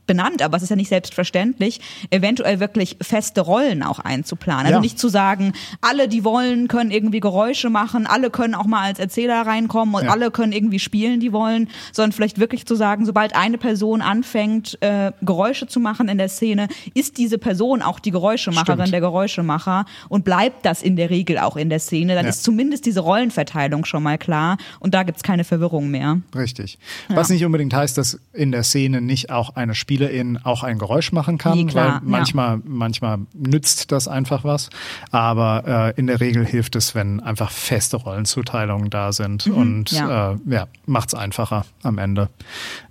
benannt, 0.08 0.42
aber 0.42 0.58
es 0.58 0.64
ist 0.64 0.70
ja 0.70 0.76
nicht 0.76 0.90
selbstverständlich, 0.90 1.82
eventuell 2.10 2.60
wirklich 2.60 2.98
feste 3.02 3.42
Rollen 3.42 3.84
auch 3.84 4.00
einzuplanen. 4.00 4.66
Also 4.68 4.78
Ja. 4.78 4.82
nicht 4.82 4.98
zu 5.00 5.10
sagen, 5.10 5.54
alle, 5.82 6.08
die 6.08 6.24
wollen, 6.24 6.68
können 6.68 6.92
irgendwie 6.92 7.20
Geräusche 7.20 7.70
machen, 7.70 8.08
alle 8.08 8.30
können 8.30 8.56
auch 8.56 8.66
mal 8.66 8.84
als 8.86 9.00
Erzähler 9.00 9.42
reinkommen 9.46 9.94
und 9.96 10.06
Ja. 10.06 10.12
alle 10.12 10.32
können 10.32 10.52
irgendwie 10.54 10.80
spielen, 10.80 11.20
die 11.20 11.34
wollen, 11.34 11.70
sondern 11.92 12.12
vielleicht 12.14 12.40
wirklich 12.40 12.66
zu 12.66 12.76
sagen, 12.76 13.06
sobald 13.06 13.36
eine 13.36 13.58
Person 13.58 14.02
anfängt, 14.02 14.78
äh, 14.82 15.12
Geräusche 15.22 15.68
zu 15.68 15.80
machen 15.80 16.08
in 16.10 16.18
der 16.18 16.30
Szene, 16.30 16.68
ist 16.94 17.18
diese 17.18 17.38
Person 17.38 17.82
auch 17.82 18.00
die 18.00 18.12
Geräuschemacherin, 18.12 18.76
Stimmt. 18.88 18.94
der 18.94 19.02
Geräuschemacher 19.02 19.86
und 20.10 20.24
bleibt 20.24 20.66
das 20.66 20.82
in 20.82 20.96
der 20.96 21.10
Regel 21.10 21.38
auch 21.38 21.58
in 21.58 21.70
der 21.70 21.80
Szene. 21.80 22.16
Dann 22.16 22.26
Ja. 22.26 22.30
ist 22.30 22.44
zumindest 22.44 22.86
diese 22.86 23.02
Rollenverteilung 23.02 23.86
schon 23.86 24.04
mal 24.04 24.18
klar 24.18 24.58
und 24.80 24.94
da 24.94 25.04
gibt's 25.04 25.24
keine 25.24 25.44
Verwirrung 25.44 25.90
mehr. 25.90 26.22
Richtig. 26.36 26.78
Was 27.10 27.30
nicht 27.30 27.44
unbedingt 27.46 27.74
heißt, 27.74 27.98
dass 27.98 28.20
in 28.34 28.52
der 28.52 28.64
Szene 28.64 29.02
nicht 29.02 29.30
auch 29.32 29.56
eine 29.56 29.76
Spielerin 29.98 30.40
auch 30.44 30.64
ein 30.64 30.78
Geräusch 30.78 31.12
machen 31.12 31.38
kann, 31.38 31.58
Nee, 31.58 31.66
klar, 31.66 32.02
weil 32.02 32.10
manchmal, 32.10 32.60
manchmal 32.64 33.20
nützt 33.34 33.92
das 33.92 34.08
einfach 34.08 34.44
was. 34.44 34.70
Aber 35.12 35.94
äh, 35.96 36.00
in 36.00 36.08
der 36.08 36.20
Regel 36.20 36.46
hilft 36.46 36.76
es, 36.76 36.94
wenn 36.96 37.20
einfach 37.20 37.52
feste 37.52 37.98
Rollenzuteilungen 37.98 38.90
da 38.90 39.12
sind 39.12 39.48
und 39.48 39.92
Mhm, 39.92 39.98
ja. 39.98 40.32
Äh, 40.34 40.38
ja, 40.48 40.68
macht's 40.86 41.14
einfacher 41.14 41.66
am 41.84 41.98
Ende. 41.98 42.30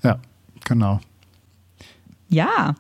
Ja, 0.03 0.19
genau. 0.65 1.01
Ja, 2.29 2.75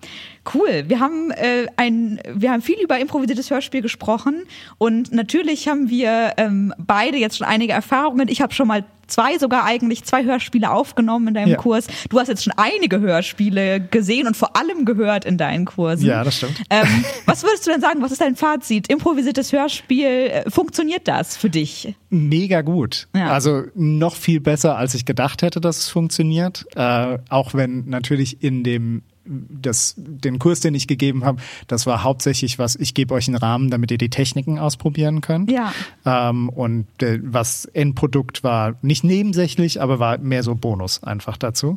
cool. 0.55 0.85
Wir 0.89 0.99
haben 0.99 1.31
äh, 1.31 1.67
ein, 1.77 2.19
wir 2.35 2.51
haben 2.51 2.63
viel 2.63 2.79
über 2.83 2.99
improvisiertes 2.99 3.49
Hörspiel 3.51 3.81
gesprochen 3.81 4.43
und 4.79 5.13
natürlich 5.13 5.69
haben 5.69 5.89
wir 5.89 6.33
ähm, 6.37 6.75
beide 6.79 7.17
jetzt 7.17 7.39
schon 7.39 7.47
einige 7.47 7.73
Erfahrungen. 7.73 8.27
Ich 8.27 8.41
habe 8.41 8.53
schon 8.53 8.67
mal 8.67 8.85
zwei, 9.07 9.39
sogar 9.39 9.65
eigentlich 9.65 10.05
zwei 10.05 10.25
Hörspiele 10.25 10.71
aufgenommen 10.71 11.29
in 11.29 11.35
deinem 11.35 11.49
Ja. 11.51 11.57
Kurs. 11.57 11.87
Du 12.11 12.19
hast 12.19 12.29
jetzt 12.29 12.45
schon 12.45 12.53
einige 12.57 13.01
Hörspiele 13.01 13.81
gesehen 13.81 14.27
und 14.27 14.37
vor 14.37 14.57
allem 14.57 14.85
gehört 14.85 15.25
in 15.25 15.39
deinen 15.39 15.65
Kursen. 15.65 16.07
Ja, 16.07 16.25
das 16.25 16.37
stimmt. 16.37 16.63
Ähm, 16.71 16.87
was 17.27 17.43
würdest 17.43 17.67
du 17.67 17.71
denn 17.71 17.81
sagen? 17.81 18.03
Was 18.03 18.13
ist 18.13 18.21
dein 18.21 18.37
Fazit? 18.37 18.89
Improvisiertes 18.89 19.53
Hörspiel, 19.53 20.07
äh, 20.07 20.51
funktioniert 20.51 21.07
das 21.09 21.37
für 21.37 21.51
dich? 21.51 21.95
Mega 22.11 22.63
gut. 22.63 23.09
Ja. 23.15 23.31
Also 23.33 23.65
noch 23.75 24.15
viel 24.17 24.41
besser, 24.41 24.77
als 24.77 24.95
ich 24.95 25.05
gedacht 25.05 25.43
hätte, 25.43 25.61
dass 25.61 25.79
es 25.79 25.89
funktioniert. 25.89 26.65
Äh, 26.75 27.19
auch 27.29 27.55
wenn 27.55 27.85
natürlich 27.89 28.43
in 28.43 28.65
dem 28.65 29.03
das, 29.27 29.95
den 29.97 30.39
Kurs, 30.39 30.61
den 30.61 30.75
ich 30.75 30.87
gegeben 30.87 31.25
habe, 31.25 31.41
das 31.67 31.87
war 31.87 32.03
hauptsächlich 32.03 32.59
was, 32.59 32.77
ich 32.77 32.95
gebe 32.95 33.15
euch 33.15 33.29
einen 33.29 33.37
Rahmen, 33.37 33.71
damit 33.71 33.91
ihr 33.91 33.99
die 33.99 34.11
Techniken 34.11 34.59
ausprobieren 34.59 35.21
könnt. 35.21 35.51
Ja. 35.51 35.73
Ähm, 36.05 36.49
und 36.49 36.87
äh, 37.03 37.21
was 37.23 37.65
Endprodukt 37.67 38.45
war, 38.45 38.77
nicht 38.83 39.05
nebensächlich, 39.05 39.81
aber 39.81 39.99
war 39.99 40.19
mehr 40.19 40.43
so 40.43 40.55
Bonus 40.55 41.03
einfach 41.03 41.37
dazu. 41.37 41.77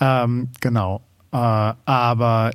Ähm, 0.00 0.48
genau. 0.60 1.02
Äh, 1.32 1.36
aber 1.36 2.50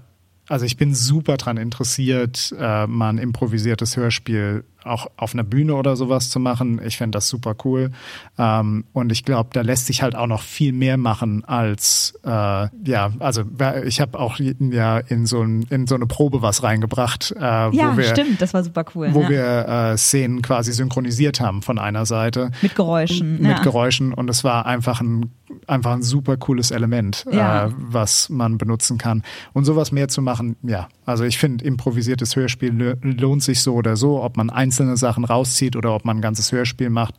also 0.52 0.66
ich 0.66 0.76
bin 0.76 0.94
super 0.94 1.38
dran 1.38 1.56
interessiert, 1.56 2.54
äh, 2.60 2.86
mal 2.86 3.10
ein 3.10 3.20
improvisiertes 3.20 3.96
Hörspiel 3.96 4.66
auch 4.84 5.08
auf 5.18 5.34
einer 5.34 5.44
Bühne 5.44 5.76
oder 5.76 5.96
sowas 5.96 6.30
zu 6.30 6.40
machen. 6.40 6.82
Ich 6.86 6.98
fände 6.98 7.18
das 7.18 7.28
super 7.28 7.56
cool. 7.64 7.92
Ähm, 8.38 8.86
und 8.94 9.12
ich 9.12 9.26
glaube, 9.26 9.50
da 9.54 9.62
lässt 9.62 9.88
sich 9.88 10.02
halt 10.02 10.16
auch 10.16 10.28
noch 10.28 10.42
viel 10.42 10.74
mehr 10.74 10.98
machen 10.98 11.44
als, 11.46 12.14
äh, 12.24 12.30
ja, 12.30 13.12
also 13.20 13.44
ich 13.86 14.02
habe 14.02 14.20
auch 14.20 14.40
ja 14.40 14.98
in 15.00 15.26
so, 15.26 15.42
ein, 15.42 15.66
in 15.70 15.88
so 15.88 15.96
eine 15.96 16.06
Probe 16.06 16.42
was 16.42 16.64
reingebracht. 16.64 17.34
Äh, 17.38 17.42
ja, 17.42 17.94
wo 17.94 17.98
wir, 17.98 18.06
stimmt, 18.06 18.42
das 18.42 18.54
war 18.54 18.64
super 18.64 18.86
cool. 18.96 19.10
Wo 19.14 19.22
ja. 19.24 19.30
wir 19.30 19.68
äh, 19.68 19.98
Szenen 19.98 20.42
quasi 20.42 20.74
synchronisiert 20.74 21.40
haben 21.40 21.62
von 21.62 21.80
einer 21.80 22.06
Seite. 22.06 22.52
Mit 22.62 22.76
Geräuschen. 22.76 23.42
Mit 23.42 23.52
ja. 23.52 23.62
Geräuschen. 23.62 24.14
Und 24.14 24.30
es 24.30 24.44
war 24.44 24.66
einfach 24.66 25.02
ein, 25.02 25.32
einfach 25.68 25.92
ein 25.94 26.04
super 26.04 26.38
cooles 26.38 26.72
Element, 26.72 27.26
Ja. 27.32 27.68
äh, 27.68 27.72
was 27.78 28.30
man 28.30 28.58
benutzen 28.58 28.98
kann. 28.98 29.24
Und 29.54 29.66
sowas 29.66 29.92
mehr 29.92 30.08
zu 30.08 30.22
machen, 30.22 30.56
ja. 30.64 30.88
Also 31.06 31.24
ich 31.24 31.38
finde, 31.38 31.64
improvisiertes 31.66 32.36
Hörspiel 32.36 32.72
lo- 32.74 32.96
lohnt 33.02 33.44
sich 33.44 33.62
so 33.62 33.74
oder 33.76 33.96
so, 33.96 34.22
ob 34.22 34.38
man 34.38 34.50
einzelne 34.50 34.98
Sachen 34.98 35.26
rauszieht 35.26 35.76
oder 35.76 35.94
ob 35.96 36.06
man 36.06 36.18
ein 36.18 36.22
ganzes 36.22 36.52
Hörspiel 36.52 36.90
macht. 36.90 37.16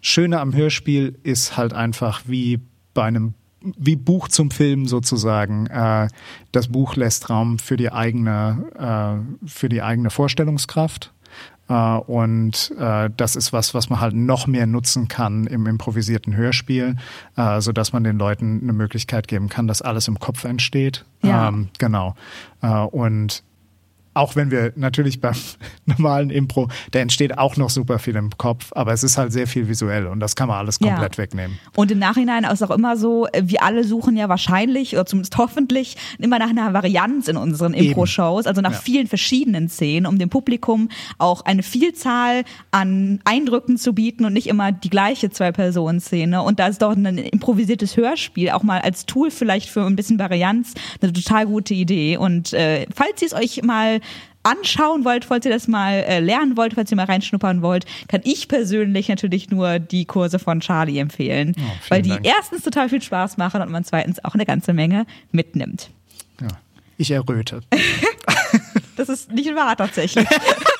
Schöne 0.00 0.40
am 0.40 0.54
Hörspiel 0.54 1.18
ist 1.22 1.56
halt 1.56 1.72
einfach 1.72 2.22
wie 2.26 2.60
bei 2.94 3.04
einem 3.04 3.34
wie 3.78 3.96
Buch 3.96 4.28
zum 4.28 4.52
Film 4.52 4.86
sozusagen. 4.86 5.66
Äh, 5.66 6.06
das 6.52 6.68
Buch 6.68 6.94
lässt 6.94 7.30
Raum 7.30 7.58
für 7.58 7.76
die 7.76 7.90
eigene, 7.90 8.64
äh, 9.42 9.48
für 9.48 9.68
die 9.68 9.82
eigene 9.82 10.10
Vorstellungskraft. 10.10 11.12
Äh, 11.68 11.74
und 11.74 12.72
äh, 12.78 13.10
das 13.16 13.36
ist 13.36 13.52
was, 13.52 13.74
was 13.74 13.90
man 13.90 14.00
halt 14.00 14.14
noch 14.14 14.46
mehr 14.46 14.66
nutzen 14.66 15.08
kann 15.08 15.46
im 15.46 15.66
improvisierten 15.66 16.36
Hörspiel, 16.36 16.96
äh, 17.36 17.60
so 17.60 17.72
dass 17.72 17.92
man 17.92 18.04
den 18.04 18.18
Leuten 18.18 18.60
eine 18.62 18.72
Möglichkeit 18.72 19.28
geben 19.28 19.48
kann, 19.48 19.66
dass 19.66 19.82
alles 19.82 20.08
im 20.08 20.18
Kopf 20.18 20.44
entsteht. 20.44 21.04
Ja. 21.22 21.48
Ähm, 21.48 21.68
genau. 21.78 22.14
Und 22.90 23.42
auch 24.16 24.34
wenn 24.36 24.50
wir 24.50 24.72
natürlich 24.76 25.20
beim 25.20 25.34
normalen 25.86 26.30
Impro, 26.30 26.68
da 26.90 26.98
entsteht 27.00 27.38
auch 27.38 27.56
noch 27.56 27.70
super 27.70 27.98
viel 27.98 28.16
im 28.16 28.30
Kopf, 28.36 28.72
aber 28.72 28.92
es 28.92 29.02
ist 29.04 29.18
halt 29.18 29.32
sehr 29.32 29.46
viel 29.46 29.68
visuell 29.68 30.06
und 30.06 30.20
das 30.20 30.34
kann 30.36 30.48
man 30.48 30.58
alles 30.58 30.78
Ja. 30.80 30.88
komplett 30.90 31.18
wegnehmen. 31.18 31.58
Und 31.76 31.90
im 31.90 31.98
Nachhinein 31.98 32.44
ist 32.44 32.62
auch 32.62 32.70
immer 32.70 32.96
so, 32.96 33.26
äh, 33.28 33.42
wir 33.44 33.62
alle 33.62 33.84
suchen 33.84 34.16
ja 34.16 34.28
wahrscheinlich 34.28 34.94
oder 34.94 35.06
zumindest 35.06 35.36
hoffentlich 35.38 35.96
immer 36.18 36.38
nach 36.38 36.50
einer 36.50 36.72
Varianz 36.72 37.28
in 37.28 37.36
unseren. 37.36 37.74
Impro-Shows, 37.74 38.46
also 38.46 38.60
nach 38.62 38.72
Ja. 38.72 38.78
vielen 38.78 39.06
verschiedenen 39.06 39.68
Szenen, 39.68 40.06
um 40.06 40.18
dem 40.18 40.30
Publikum 40.30 40.88
auch 41.18 41.42
eine 41.44 41.62
Vielzahl 41.62 42.44
an 42.70 43.20
Eindrücken 43.24 43.76
zu 43.76 43.92
bieten 43.92 44.24
und 44.24 44.32
nicht 44.32 44.46
immer 44.46 44.72
die 44.72 44.88
gleiche 44.90 45.28
Zwei-Personen-Szene. 45.30 46.42
Und 46.42 46.58
da 46.58 46.68
ist 46.68 46.80
doch 46.82 46.92
ein 46.96 47.18
improvisiertes 47.18 47.96
Hörspiel 47.96 48.50
auch 48.50 48.62
mal 48.62 48.80
als 48.80 49.04
Tool 49.06 49.30
vielleicht 49.30 49.68
für 49.68 49.84
ein 49.84 49.96
bisschen 49.96 50.18
Varianz 50.18 50.74
eine 51.02 51.12
total 51.12 51.46
gute 51.46 51.74
Idee. 51.74 52.16
Und 52.16 52.52
äh, 52.52 52.86
falls 52.94 53.20
ihr 53.22 53.26
es 53.26 53.34
euch 53.34 53.62
mal 53.62 54.00
anschauen 54.46 55.04
wollt, 55.04 55.24
falls 55.24 55.44
ihr 55.44 55.52
das 55.52 55.68
mal 55.68 55.94
äh, 55.94 56.20
lernen 56.20 56.56
wollt, 56.56 56.74
falls 56.74 56.90
ihr 56.90 56.96
mal 56.96 57.06
reinschnuppern 57.06 57.62
wollt, 57.62 57.84
kann 58.08 58.20
ich 58.24 58.48
persönlich 58.48 59.08
natürlich 59.08 59.50
nur 59.50 59.78
die 59.78 60.04
Kurse 60.04 60.38
von 60.38 60.60
Charlie 60.60 60.98
empfehlen, 60.98 61.54
vielen 61.54 61.70
weil 61.88 62.02
die 62.02 62.10
Dank. 62.10 62.26
erstens 62.26 62.62
total 62.62 62.88
viel 62.88 63.02
Spaß 63.02 63.36
machen 63.36 63.60
und 63.62 63.70
man 63.70 63.84
zweitens 63.84 64.24
auch 64.24 64.34
eine 64.34 64.46
ganze 64.46 64.72
Menge 64.72 65.06
mitnimmt. 65.32 65.90
Ja. 66.40 66.48
Ich 66.98 67.10
erröte. 67.10 67.60
Das 68.96 69.10
ist 69.10 69.30
nicht 69.30 69.54
wahr 69.54 69.76
tatsächlich. 69.76 70.26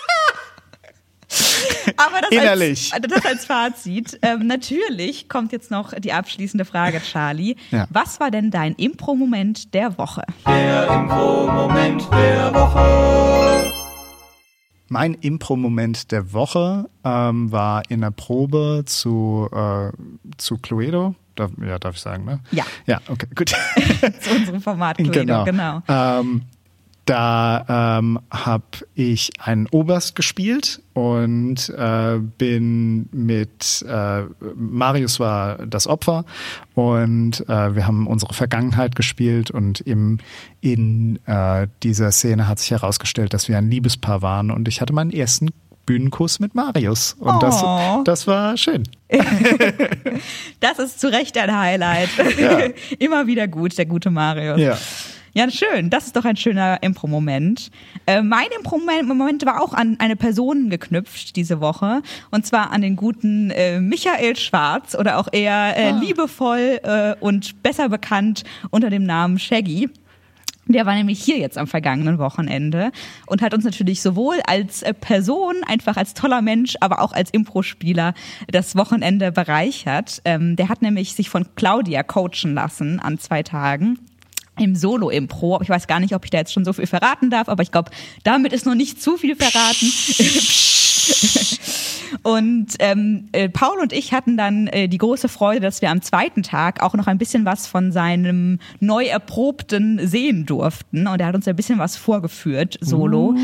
Aber 1.97 2.21
das 2.21 2.31
Innerlich. 2.31 2.93
Als, 2.93 3.07
das 3.09 3.25
als 3.25 3.45
Fazit. 3.45 4.19
Ähm, 4.23 4.47
natürlich 4.47 5.29
kommt 5.29 5.53
jetzt 5.53 5.71
noch 5.71 5.93
die 5.95 6.13
abschließende 6.13 6.65
Frage, 6.65 7.01
Charlie. 7.01 7.57
Ja. 7.71 7.87
Was 7.91 8.21
war 8.21 8.31
denn 8.31 8.51
dein 8.51 8.75
Impro-Moment 8.75 9.75
der 9.75 9.97
Woche? 9.99 10.23
Der 10.47 10.89
Info-Moment 10.89 12.09
der 12.13 12.55
Woche. 12.55 13.73
Mein 14.89 15.15
Impro-Moment 15.15 16.13
der 16.13 16.33
Woche 16.33 16.89
ähm, 17.05 17.51
war 17.51 17.83
in 17.89 18.03
der 18.03 18.13
Probe 18.13 18.85
zu, 18.87 19.49
äh, 19.53 19.91
zu 20.37 20.59
Cluedo. 20.59 21.17
Darf, 21.35 21.51
ja, 21.61 21.79
darf 21.79 21.97
ich 21.97 22.01
sagen, 22.01 22.25
ne? 22.25 22.41
Ja. 22.51 22.65
Ja, 22.87 23.01
okay, 23.09 23.27
gut. 23.35 23.51
Zu 24.21 24.31
unserem 24.31 24.61
Format 24.63 24.97
Cluedo, 24.97 25.45
genau. 25.45 25.83
Ähm, 25.87 26.43
da 27.07 27.99
ähm, 27.99 28.19
habe 28.31 28.65
ich 28.95 29.31
einen 29.39 29.67
Oberst 29.69 30.15
gespielt 30.17 30.83
und 30.93 31.69
äh, 31.71 32.19
bin 32.19 33.09
mit 33.13 33.85
äh, 33.89 34.23
Marius 34.55 35.21
war 35.21 35.65
das 35.67 35.87
Opfer 35.87 36.25
und 36.75 37.49
äh, 37.49 37.75
wir 37.77 37.87
haben 37.87 38.07
unsere 38.07 38.35
Vergangenheit 38.35 38.97
gespielt 38.97 39.51
und 39.51 39.81
im, 39.81 40.19
in 40.61 41.19
äh, 41.27 41.69
dieser 41.83 42.11
Szene 42.11 42.49
hat 42.49 42.59
sich 42.59 42.73
herausgestellt, 42.73 43.33
dass 43.35 43.49
wir 43.49 43.57
ein 43.57 43.71
Liebespaar 43.71 44.21
waren 44.23 44.51
und 44.51 44.67
ich 44.67 44.81
hatte 44.81 44.93
meinen 44.93 45.13
ersten 45.13 45.51
Bühnenkuss 45.87 46.41
mit 46.41 46.57
Marius 46.57 47.15
und 47.21 47.37
Oh. 47.37 47.39
das, 47.39 47.65
das 48.05 48.27
war 48.27 48.57
schön. 48.57 48.83
Das 50.61 50.79
ist 50.79 51.01
zu 51.01 51.09
Recht 51.13 51.37
ein 51.39 51.57
Highlight. 51.57 52.09
Ja. 52.39 52.59
Immer 52.99 53.27
wieder 53.27 53.47
gut, 53.47 53.77
der 53.79 53.87
gute 53.87 54.11
Marius. 54.11 54.59
Ja. 54.61 54.77
Ja, 55.37 55.51
schön. 55.51 55.91
Das 55.91 56.07
ist 56.07 56.17
doch 56.17 56.25
ein 56.25 56.39
schöner 56.39 56.83
Impro-Moment. 56.83 57.71
Äh, 58.07 58.23
mein 58.23 58.47
Impro-Moment 58.57 59.45
war 59.45 59.63
auch 59.63 59.75
an 59.75 59.97
eine 59.99 60.17
Person 60.17 60.71
geknüpft 60.71 61.37
diese 61.37 61.61
Woche. 61.61 62.01
Und 62.31 62.47
zwar 62.47 62.71
an 62.71 62.81
den 62.81 62.97
guten 62.97 63.51
äh, 63.51 63.79
Michael 63.79 64.37
Schwarz 64.37 64.95
oder 64.95 65.19
auch 65.19 65.29
eher 65.31 65.77
äh, 65.77 65.91
liebevoll 65.91 66.81
äh, 66.83 67.17
und 67.21 67.63
besser 67.63 67.91
bekannt 67.91 68.45
unter 68.71 68.89
dem 68.89 69.05
Namen 69.05 69.39
Shaggy. 69.39 69.91
Der 70.69 70.87
war 70.87 70.95
nämlich 70.95 71.23
hier 71.23 71.37
jetzt 71.37 71.59
am 71.59 71.67
vergangenen 71.67 72.19
Wochenende 72.19 72.91
und 73.27 73.43
hat 73.43 73.53
uns 73.53 73.65
natürlich 73.65 74.01
sowohl 74.01 74.37
als 74.47 74.81
äh, 74.81 74.95
Person, 74.95 75.57
einfach 75.67 75.99
als 75.99 76.15
toller 76.15 76.41
Mensch, 76.41 76.77
aber 76.81 77.03
auch 77.03 77.13
als 77.13 77.29
Impro-Spieler 77.29 78.15
das 78.49 78.75
Wochenende 78.75 79.33
bereichert. 79.33 80.23
Ähm, 80.25 80.57
der 80.57 80.71
hat 80.71 80.81
nämlich 80.81 81.13
sich 81.13 81.29
von 81.29 81.47
Claudia 81.57 82.03
coachen 82.03 82.55
lassen 82.55 83.01
an 83.01 83.19
zwei 83.19 83.43
Tagen 83.43 83.99
im 84.59 84.75
Solo-Impro. 84.75 85.61
Ich 85.63 85.69
weiß 85.69 85.87
gar 85.87 86.01
nicht, 86.01 86.15
ob 86.15 86.25
ich 86.25 86.31
da 86.31 86.39
jetzt 86.39 86.53
schon 86.53 86.65
so 86.65 86.73
viel 86.73 86.87
verraten 86.87 87.31
darf, 87.31 87.49
aber 87.49 87.63
ich 87.63 87.71
glaube, 87.71 87.91
damit 88.25 88.53
ist 88.53 88.67
noch 88.67 88.75
nicht 88.75 89.01
zu 89.03 89.17
viel 89.17 89.37
verraten. 89.37 89.87
Und 92.23 92.75
ähm, 92.79 93.29
äh, 93.33 93.49
Paul 93.49 93.79
und 93.81 93.93
ich 93.93 94.13
hatten 94.13 94.37
dann 94.37 94.67
äh, 94.69 94.89
die 94.89 94.99
große 94.99 95.29
Freude, 95.29 95.61
dass 95.61 95.83
wir 95.83 95.91
am 95.91 96.03
zweiten 96.03 96.43
Tag 96.43 96.83
auch 96.83 96.95
noch 96.95 97.07
ein 97.07 97.19
bisschen 97.19 97.45
was 97.45 97.67
von 97.67 97.93
seinem 97.93 98.59
neu 98.81 99.05
erprobten 99.07 100.07
sehen 100.07 100.47
durften. 100.47 101.07
Und 101.07 101.21
er 101.21 101.29
hat 101.29 101.35
uns 101.35 101.47
ein 101.49 101.57
bisschen 101.57 101.79
was 101.79 101.97
vorgeführt, 101.97 102.79
solo. 102.81 103.35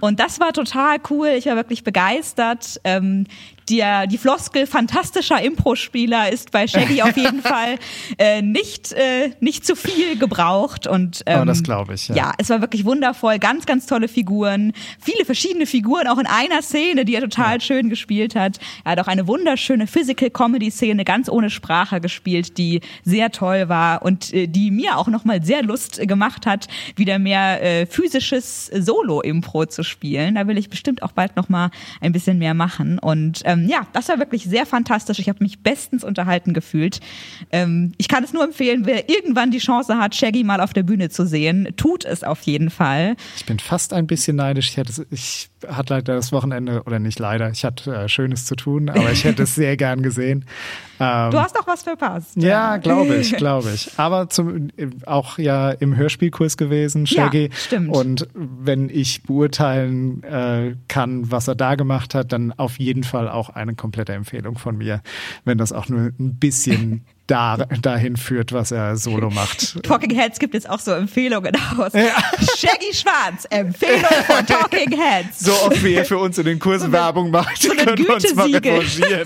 Und 0.00 0.20
das 0.20 0.40
war 0.40 0.52
total 0.52 0.98
cool. 1.10 1.28
Ich 1.28 1.46
war 1.46 1.56
wirklich 1.56 1.84
begeistert. 1.84 2.80
Ähm, 2.84 3.26
der, 3.68 4.06
die 4.06 4.18
Floskel 4.18 4.66
fantastischer 4.66 5.42
Impro-Spieler 5.42 6.32
ist 6.32 6.50
bei 6.50 6.66
Shaggy 6.66 7.02
auf 7.02 7.16
jeden 7.16 7.42
Fall 7.42 7.78
äh, 8.18 8.42
nicht, 8.42 8.92
äh, 8.92 9.30
nicht 9.40 9.66
zu 9.66 9.76
viel 9.76 10.18
gebraucht. 10.18 10.86
Und, 10.86 11.22
ähm, 11.26 11.42
Oh, 11.42 11.44
das 11.44 11.62
glaube 11.62 11.94
ich, 11.94 12.08
ja. 12.08 12.16
ja, 12.16 12.32
es 12.38 12.50
war 12.50 12.60
wirklich 12.60 12.84
wundervoll. 12.84 13.38
Ganz, 13.38 13.66
ganz 13.66 13.86
tolle 13.86 14.08
Figuren. 14.08 14.72
Viele 15.00 15.24
verschiedene 15.24 15.66
Figuren, 15.66 16.06
auch 16.06 16.18
in 16.18 16.26
einer 16.26 16.62
Szene, 16.62 17.04
die 17.04 17.14
er 17.14 17.22
total 17.22 17.60
schön 17.60 17.90
gespielt 17.90 18.34
hat. 18.34 18.58
Er 18.84 18.92
hat 18.92 19.00
auch 19.00 19.08
eine 19.08 19.26
wunderschöne 19.26 19.86
Physical-Comedy-Szene 19.86 21.04
ganz 21.04 21.28
ohne 21.28 21.50
Sprache 21.50 22.00
gespielt, 22.00 22.58
die 22.58 22.80
sehr 23.04 23.30
toll 23.30 23.68
war 23.68 24.02
und 24.02 24.32
äh, 24.32 24.46
die 24.46 24.70
mir 24.70 24.96
auch 24.98 25.08
nochmal 25.08 25.42
sehr 25.42 25.62
Lust 25.62 25.98
äh, 25.98 26.06
gemacht 26.06 26.46
hat, 26.46 26.68
wieder 26.94 27.18
mehr 27.18 27.62
äh, 27.62 27.86
physisches 27.86 28.66
Solo-Impro 28.66 29.66
zu 29.66 29.82
spielen. 29.82 30.36
Da 30.36 30.46
will 30.46 30.58
ich 30.58 30.70
bestimmt 30.70 31.02
auch 31.02 31.12
bald 31.12 31.36
nochmal 31.36 31.70
ein 32.00 32.12
bisschen 32.12 32.38
mehr 32.38 32.54
machen. 32.54 32.98
Und 32.98 33.42
ähm, 33.44 33.55
ja, 33.68 33.86
das 33.92 34.08
war 34.08 34.18
wirklich 34.18 34.44
sehr 34.44 34.66
fantastisch. 34.66 35.18
Ich 35.18 35.28
habe 35.28 35.42
mich 35.42 35.60
bestens 35.60 36.04
unterhalten 36.04 36.54
gefühlt. 36.54 37.00
Ähm, 37.50 37.92
ich 37.98 38.08
kann 38.08 38.24
es 38.24 38.32
nur 38.32 38.44
empfehlen, 38.44 38.86
wer 38.86 39.08
irgendwann 39.08 39.50
die 39.50 39.58
Chance 39.58 39.96
hat, 39.98 40.14
Shaggy 40.14 40.44
mal 40.44 40.60
auf 40.60 40.72
der 40.72 40.82
Bühne 40.82 41.08
zu 41.08 41.26
sehen, 41.26 41.68
tut 41.76 42.04
es 42.04 42.22
auf 42.22 42.42
jeden 42.42 42.70
Fall. 42.70 43.16
Ich 43.36 43.46
bin 43.46 43.58
fast 43.58 43.92
ein 43.92 44.06
bisschen 44.06 44.36
neidisch. 44.36 44.70
Ich, 44.70 44.76
hätte, 44.76 45.06
ich 45.10 45.48
hatte 45.66 45.94
leider 45.94 46.14
das 46.14 46.32
Wochenende, 46.32 46.82
oder 46.84 46.98
nicht 46.98 47.18
leider, 47.18 47.50
ich 47.50 47.64
hatte 47.64 47.94
äh, 47.94 48.08
Schönes 48.08 48.44
zu 48.44 48.56
tun, 48.56 48.88
aber 48.88 49.10
ich 49.12 49.24
hätte 49.24 49.44
es 49.44 49.54
sehr 49.56 49.76
gern 49.76 50.02
gesehen. 50.02 50.44
Ähm, 50.98 51.30
Du 51.30 51.38
hast 51.40 51.56
doch 51.56 51.66
was 51.66 51.82
verpasst. 51.82 52.32
ja, 52.36 52.76
glaube 52.78 53.16
ich, 53.16 53.32
glaube 53.36 53.70
ich. 53.74 53.90
Aber 53.96 54.28
zum, 54.28 54.68
auch 55.04 55.38
ja 55.38 55.70
im 55.70 55.96
Hörspielkurs 55.96 56.56
gewesen, 56.56 57.06
Shaggy. 57.06 57.48
Ja, 57.50 57.56
stimmt. 57.56 57.94
Und 57.94 58.28
wenn 58.34 58.88
ich 58.88 59.22
beurteilen 59.24 60.22
äh, 60.22 60.74
kann, 60.88 61.30
was 61.30 61.48
er 61.48 61.54
da 61.54 61.74
gemacht 61.74 62.14
hat, 62.14 62.32
dann 62.32 62.52
auf 62.56 62.78
jeden 62.78 63.04
Fall 63.04 63.28
auch 63.28 63.50
eine 63.50 63.74
komplette 63.74 64.12
Empfehlung 64.14 64.58
von 64.58 64.78
mir, 64.78 65.02
wenn 65.44 65.58
das 65.58 65.72
auch 65.72 65.88
nur 65.88 66.12
ein 66.18 66.36
bisschen 66.38 67.04
da, 67.26 67.56
dahin 67.56 68.16
führt, 68.16 68.52
was 68.52 68.70
er 68.70 68.96
solo 68.96 69.30
macht. 69.30 69.82
Talking 69.82 70.14
Heads 70.14 70.38
gibt 70.38 70.54
jetzt 70.54 70.70
auch 70.70 70.78
so 70.78 70.92
Empfehlungen 70.92 71.54
aus. 71.76 71.92
Shaggy 71.92 72.92
Schwarz, 72.94 73.46
Empfehlung 73.50 74.04
von 74.26 74.46
Talking 74.46 74.92
Heads. 74.92 75.40
So 75.40 75.52
oft 75.52 75.82
wie 75.82 75.94
er 75.94 76.04
für 76.04 76.18
uns 76.18 76.38
in 76.38 76.44
den 76.44 76.58
Kursen 76.60 76.92
Werbung 76.92 77.30
macht, 77.32 77.60
so 77.60 77.70
können 77.70 77.98
wir 77.98 78.14
uns 78.14 78.34
mal 78.34 78.46
revanchieren. 78.54 79.24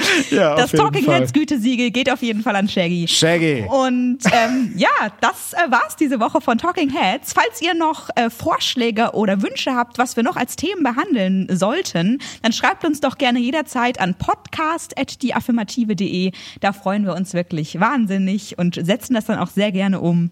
Ja, 0.30 0.54
Das 0.56 0.72
Talking 0.72 1.04
Fall. 1.04 1.20
Heads 1.20 1.32
Gütesiegel 1.32 1.90
geht 1.90 2.10
auf 2.10 2.22
jeden 2.22 2.42
Fall 2.42 2.56
an 2.56 2.68
Shaggy. 2.68 3.06
Shaggy. 3.08 3.64
Und 3.68 4.18
ähm, 4.32 4.72
ja, 4.76 4.88
das 5.20 5.52
äh, 5.52 5.70
war's 5.70 5.96
diese 5.96 6.18
Woche 6.20 6.40
von 6.40 6.58
Talking 6.58 6.90
Heads. 6.90 7.32
Falls 7.32 7.62
ihr 7.62 7.74
noch 7.74 8.10
äh, 8.16 8.30
Vorschläge 8.30 9.12
oder 9.12 9.42
Wünsche 9.42 9.74
habt, 9.74 9.98
was 9.98 10.16
wir 10.16 10.22
noch 10.22 10.36
als 10.36 10.56
Themen 10.56 10.82
behandeln 10.82 11.46
sollten, 11.50 12.18
dann 12.42 12.52
schreibt 12.52 12.84
uns 12.84 13.00
doch 13.00 13.18
gerne 13.18 13.38
jederzeit 13.38 14.00
an 14.00 14.14
podcast.deaffirmative.de. 14.14 16.32
Da 16.60 16.72
freuen 16.72 17.04
wir 17.04 17.14
uns 17.14 17.34
wirklich 17.34 17.78
wahnsinnig 17.80 18.58
und 18.58 18.74
setzen 18.74 19.14
das 19.14 19.26
dann 19.26 19.38
auch 19.38 19.50
sehr 19.50 19.70
gerne 19.72 20.00
um. 20.00 20.30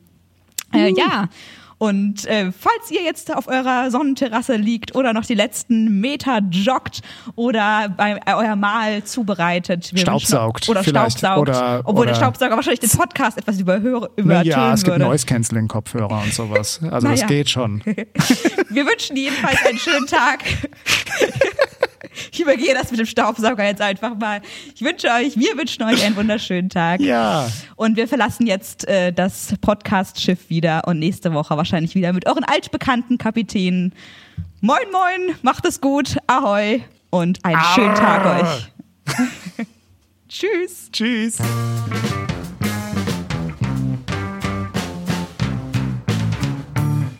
Äh, 0.72 0.92
ja. 0.96 1.28
Und 1.85 2.24
äh, 2.26 2.51
falls 2.53 2.91
ihr 2.91 3.03
jetzt 3.03 3.35
auf 3.35 3.47
eurer 3.47 3.91
Sonnenterrasse 3.91 4.57
liegt 4.57 4.95
oder 4.95 5.12
noch 5.12 5.26
die 5.26 5.35
letzten 5.35 6.01
Meter 6.01 6.41
joggt 6.51 7.03
oder 7.37 7.89
bei 7.95 8.12
äh, 8.24 8.35
euer 8.35 8.57
Mahl 8.57 9.05
zubereitet, 9.05 9.93
Staubsaugt 9.95 10.68
oder 10.68 10.82
vielleicht. 10.82 11.18
Staubsaugt, 11.18 11.49
Oder- 11.51 11.82
obwohl 11.85 12.07
der 12.07 12.14
oder- 12.14 12.22
Staubsauger 12.22 12.57
wahrscheinlich 12.57 12.80
den 12.80 12.91
Podcast 12.91 13.37
etwas 13.37 13.61
überhöre, 13.61 14.11
Na 14.16 14.22
übertönen 14.22 14.47
ja, 14.51 14.72
es 14.72 14.82
gibt 14.82 14.95
würde. 14.95 15.05
Noise 15.05 15.26
Cancelling 15.26 15.68
Kopfhörer 15.68 16.22
und 16.22 16.32
sowas. 16.32 16.80
Also 16.91 17.09
das 17.09 17.20
Naja. 17.20 17.26
geht 17.26 17.51
schon. 17.51 17.82
Wir 17.85 18.87
wünschen 18.87 19.16
jedenfalls 19.16 19.59
einen 19.66 19.78
schönen 19.78 20.07
Tag. 20.07 20.41
Ich 22.32 22.40
übergehe 22.40 22.74
das 22.74 22.90
mit 22.90 23.00
dem 23.00 23.06
Staubsauger 23.06 23.64
jetzt 23.64 23.80
einfach 23.80 24.16
mal. 24.16 24.40
Ich 24.74 24.82
wünsche 24.82 25.08
euch, 25.08 25.36
wir 25.36 25.56
wünschen 25.56 25.82
euch 25.82 26.04
einen 26.04 26.16
wunderschönen 26.16 26.68
Tag. 26.68 27.00
Ja. 27.00 27.48
Und 27.76 27.96
wir 27.96 28.08
verlassen 28.08 28.46
jetzt 28.46 28.86
äh, 28.88 29.12
das 29.12 29.54
Podcast-Schiff 29.60 30.48
wieder 30.48 30.86
und 30.86 30.98
nächste 30.98 31.32
Woche 31.32 31.56
wahrscheinlich 31.56 31.94
wieder 31.94 32.12
mit 32.12 32.26
euren 32.26 32.44
altbekannten 32.44 33.18
Kapitänen. 33.18 33.92
Moin, 34.60 34.86
moin, 34.92 35.36
macht 35.42 35.66
es 35.66 35.80
gut, 35.80 36.16
ahoi 36.26 36.82
und 37.10 37.44
einen 37.44 37.60
schönen 37.74 37.94
Tag 37.94 38.42
euch. 38.42 38.72
Tschüss. 40.28 40.90
Tschüss. 40.90 41.38